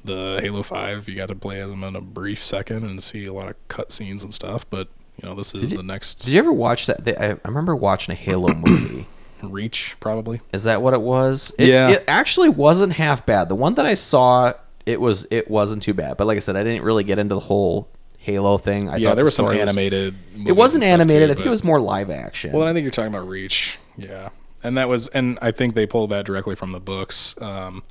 the 0.05 0.41
Halo 0.43 0.63
Five. 0.63 1.09
You 1.09 1.15
got 1.15 1.29
to 1.29 1.35
play 1.35 1.61
as 1.61 1.71
them 1.71 1.85
in 1.85 1.97
a 1.97 2.01
brief 2.01 2.43
second 2.43 2.85
and 2.85 3.03
see 3.03 3.25
a 3.25 3.33
lot 3.33 3.49
of 3.49 3.57
cutscenes 3.69 4.23
and 4.25 4.33
stuff. 4.35 4.69
But 4.69 4.89
you 5.23 5.29
know, 5.29 5.35
this 5.35 5.55
is 5.55 5.71
you- 5.73 5.77
the 5.79 5.83
next 5.83 6.17
Did 6.25 6.33
you 6.33 6.39
ever 6.39 6.53
watch 6.53 6.87
that? 6.87 7.07
I, 7.21 7.31
I 7.33 7.49
remember 7.49 7.77
watching 7.77 8.13
a 8.13 8.17
Halo 8.17 8.53
movie. 8.55 9.07
Reach, 9.43 9.97
probably. 9.99 10.41
Is 10.53 10.65
that 10.65 10.83
what 10.83 10.95
it 10.95 11.01
was? 11.01 11.53
It, 11.59 11.69
Yeah. 11.69 11.91
It 11.91 12.05
actually 12.07 12.49
wasn't 12.49 12.93
half 12.93 13.27
bad. 13.27 13.49
The 13.49 13.57
one 13.57 13.75
that 13.75 13.85
I 13.87 13.95
saw, 13.95 14.53
it 14.87 15.01
was 15.01 15.27
it 15.33 15.51
wasn't 15.51 15.83
too 15.83 15.95
bad. 15.95 16.17
But 16.17 16.27
like 16.29 16.37
I 16.37 16.41
said, 16.41 16.55
I 16.57 16.63
didn't 16.63 16.85
really 16.85 17.03
get 17.05 17.19
into 17.19 17.35
the 17.35 17.41
whole 17.41 17.89
Halo 18.23 18.57
thing. 18.57 18.89
I 18.89 18.97
yeah, 18.97 19.09
thought 19.09 19.15
there 19.17 19.25
the 19.25 19.27
was 19.27 19.35
some 19.35 19.49
animated. 19.49 20.15
it 20.47 20.53
wasn't 20.53 20.85
animated. 20.85 21.29
too, 21.29 21.33
I 21.33 21.35
think 21.35 21.47
it 21.47 21.51
was 21.51 21.65
more 21.65 21.81
live 21.81 22.09
action. 22.09 22.53
Well, 22.53 22.67
I 22.67 22.73
think 22.73 22.85
you're 22.85 22.93
talking 22.93 23.13
about 23.13 23.29
Reach. 23.29 23.79
Yeah, 23.97 24.29
and 24.63 24.79
that 24.79 24.89
was, 24.89 25.09
and 25.09 25.39
I 25.43 25.51
think 25.51 25.75
they 25.75 25.87
pulled 25.87 26.11
that 26.11 26.25
directly 26.25 26.55
from 26.55 26.71
the 26.71 26.79
books, 26.79 27.35
um, 27.43 27.83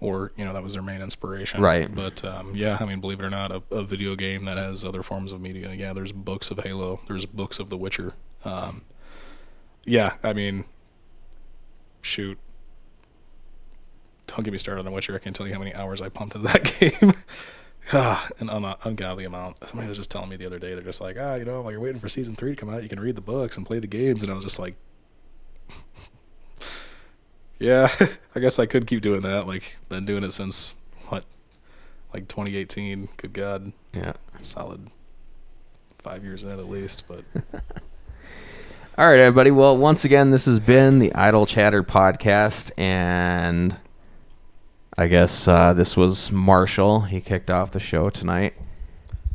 or 0.00 0.32
you 0.36 0.46
know, 0.46 0.52
that 0.52 0.62
was 0.62 0.72
their 0.72 0.82
main 0.82 1.02
inspiration. 1.02 1.60
Right. 1.60 1.94
But 1.94 2.24
um, 2.24 2.54
yeah, 2.56 2.78
I 2.80 2.86
mean, 2.86 3.00
believe 3.00 3.20
it 3.20 3.24
or 3.24 3.28
not, 3.30 3.52
a, 3.52 3.62
a 3.70 3.84
video 3.84 4.16
game 4.16 4.44
that 4.44 4.56
has 4.56 4.82
other 4.82 5.02
forms 5.02 5.30
of 5.30 5.42
media. 5.42 5.70
Yeah, 5.74 5.92
there's 5.92 6.12
books 6.12 6.50
of 6.50 6.58
Halo. 6.60 7.00
There's 7.06 7.26
books 7.26 7.58
of 7.58 7.68
The 7.68 7.76
Witcher. 7.76 8.14
Um, 8.46 8.80
yeah, 9.84 10.14
I 10.22 10.32
mean, 10.32 10.64
shoot. 12.00 12.38
Don't 14.26 14.42
get 14.42 14.52
me 14.52 14.58
started 14.58 14.78
on 14.80 14.84
The 14.86 14.94
Witcher. 14.94 15.14
I 15.14 15.18
can't 15.18 15.36
tell 15.36 15.46
you 15.46 15.52
how 15.52 15.58
many 15.58 15.74
hours 15.74 16.00
I 16.00 16.08
pumped 16.08 16.34
into 16.34 16.48
that 16.48 16.64
game. 17.00 17.12
Ah, 17.92 18.28
an 18.38 18.48
un- 18.50 18.76
ungodly 18.84 19.24
amount. 19.24 19.56
Somebody 19.68 19.88
was 19.88 19.96
just 19.98 20.10
telling 20.10 20.28
me 20.28 20.36
the 20.36 20.46
other 20.46 20.58
day, 20.58 20.74
they're 20.74 20.82
just 20.82 21.00
like, 21.00 21.16
ah, 21.20 21.34
you 21.34 21.44
know, 21.44 21.62
while 21.62 21.70
you're 21.72 21.80
waiting 21.80 22.00
for 22.00 22.08
season 22.08 22.34
three 22.36 22.50
to 22.50 22.56
come 22.56 22.70
out, 22.70 22.82
you 22.82 22.88
can 22.88 23.00
read 23.00 23.16
the 23.16 23.20
books 23.22 23.56
and 23.56 23.66
play 23.66 23.78
the 23.78 23.86
games. 23.86 24.22
And 24.22 24.30
I 24.30 24.34
was 24.34 24.44
just 24.44 24.58
like, 24.58 24.74
Yeah, 27.58 27.88
I 28.34 28.40
guess 28.40 28.58
I 28.58 28.66
could 28.66 28.86
keep 28.86 29.02
doing 29.02 29.22
that. 29.22 29.46
Like, 29.46 29.76
been 29.88 30.06
doing 30.06 30.24
it 30.24 30.30
since 30.30 30.76
what, 31.08 31.24
like 32.14 32.26
2018. 32.28 33.08
Good 33.16 33.32
God, 33.32 33.72
Yeah. 33.92 34.12
solid 34.40 34.88
five 35.98 36.24
years 36.24 36.44
in 36.44 36.50
at 36.50 36.68
least. 36.68 37.04
But 37.06 37.24
All 38.96 39.06
right, 39.06 39.18
everybody. 39.18 39.50
Well, 39.50 39.76
once 39.76 40.04
again, 40.04 40.30
this 40.30 40.46
has 40.46 40.58
been 40.58 40.98
the 40.98 41.14
Idle 41.14 41.46
Chatter 41.46 41.82
podcast, 41.82 42.70
and 42.78 43.76
I 45.00 45.06
guess 45.06 45.48
uh, 45.48 45.72
this 45.72 45.96
was 45.96 46.30
Marshall. 46.30 47.00
He 47.00 47.22
kicked 47.22 47.50
off 47.50 47.70
the 47.70 47.80
show 47.80 48.10
tonight, 48.10 48.52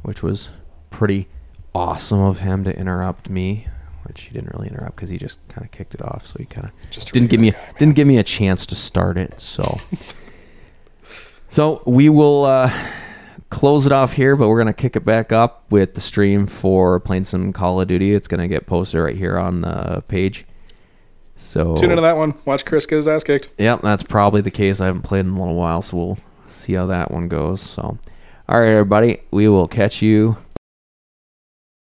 which 0.03 0.21
was 0.21 0.49
pretty 0.91 1.27
awesome 1.73 2.19
of 2.19 2.37
him 2.37 2.63
to 2.65 2.77
interrupt 2.77 3.31
me. 3.31 3.67
Which 4.03 4.21
he 4.21 4.33
didn't 4.35 4.53
really 4.53 4.67
interrupt 4.67 4.95
because 4.95 5.09
he 5.09 5.17
just 5.17 5.39
kind 5.47 5.65
of 5.65 5.71
kicked 5.71 5.95
it 5.95 6.03
off. 6.03 6.27
So 6.27 6.37
he 6.37 6.45
kind 6.45 6.67
of 6.67 6.91
just 6.91 7.11
didn't 7.13 7.31
give 7.31 7.39
me 7.39 7.47
a, 7.47 7.53
guy, 7.53 7.73
didn't 7.79 7.95
give 7.95 8.07
me 8.07 8.19
a 8.19 8.23
chance 8.23 8.67
to 8.67 8.75
start 8.75 9.17
it. 9.17 9.39
So, 9.39 9.79
so 11.49 11.81
we 11.87 12.09
will 12.09 12.45
uh, 12.45 12.71
close 13.49 13.87
it 13.87 13.91
off 13.91 14.13
here, 14.13 14.35
but 14.35 14.49
we're 14.49 14.59
gonna 14.59 14.71
kick 14.71 14.95
it 14.95 15.03
back 15.03 15.31
up 15.31 15.65
with 15.71 15.95
the 15.95 16.01
stream 16.01 16.45
for 16.45 16.99
playing 16.99 17.23
some 17.23 17.51
Call 17.51 17.81
of 17.81 17.87
Duty. 17.87 18.13
It's 18.13 18.27
gonna 18.27 18.47
get 18.47 18.67
posted 18.67 19.01
right 19.01 19.17
here 19.17 19.39
on 19.39 19.61
the 19.61 20.03
page. 20.07 20.45
So 21.35 21.75
Tune 21.75 21.91
into 21.91 22.01
that 22.01 22.17
one. 22.17 22.33
Watch 22.45 22.65
Chris 22.65 22.85
get 22.85 22.95
his 22.95 23.07
ass 23.07 23.23
kicked. 23.23 23.49
Yep, 23.57 23.81
that's 23.81 24.03
probably 24.03 24.41
the 24.41 24.51
case. 24.51 24.79
I 24.79 24.85
haven't 24.85 25.01
played 25.01 25.21
in 25.25 25.31
a 25.31 25.39
little 25.39 25.55
while, 25.55 25.81
so 25.81 25.97
we'll 25.97 26.17
see 26.47 26.73
how 26.73 26.85
that 26.87 27.11
one 27.11 27.27
goes. 27.27 27.61
So, 27.61 27.97
all 28.47 28.59
right, 28.59 28.69
everybody, 28.69 29.21
we 29.31 29.47
will 29.49 29.67
catch 29.67 30.01
you 30.01 30.37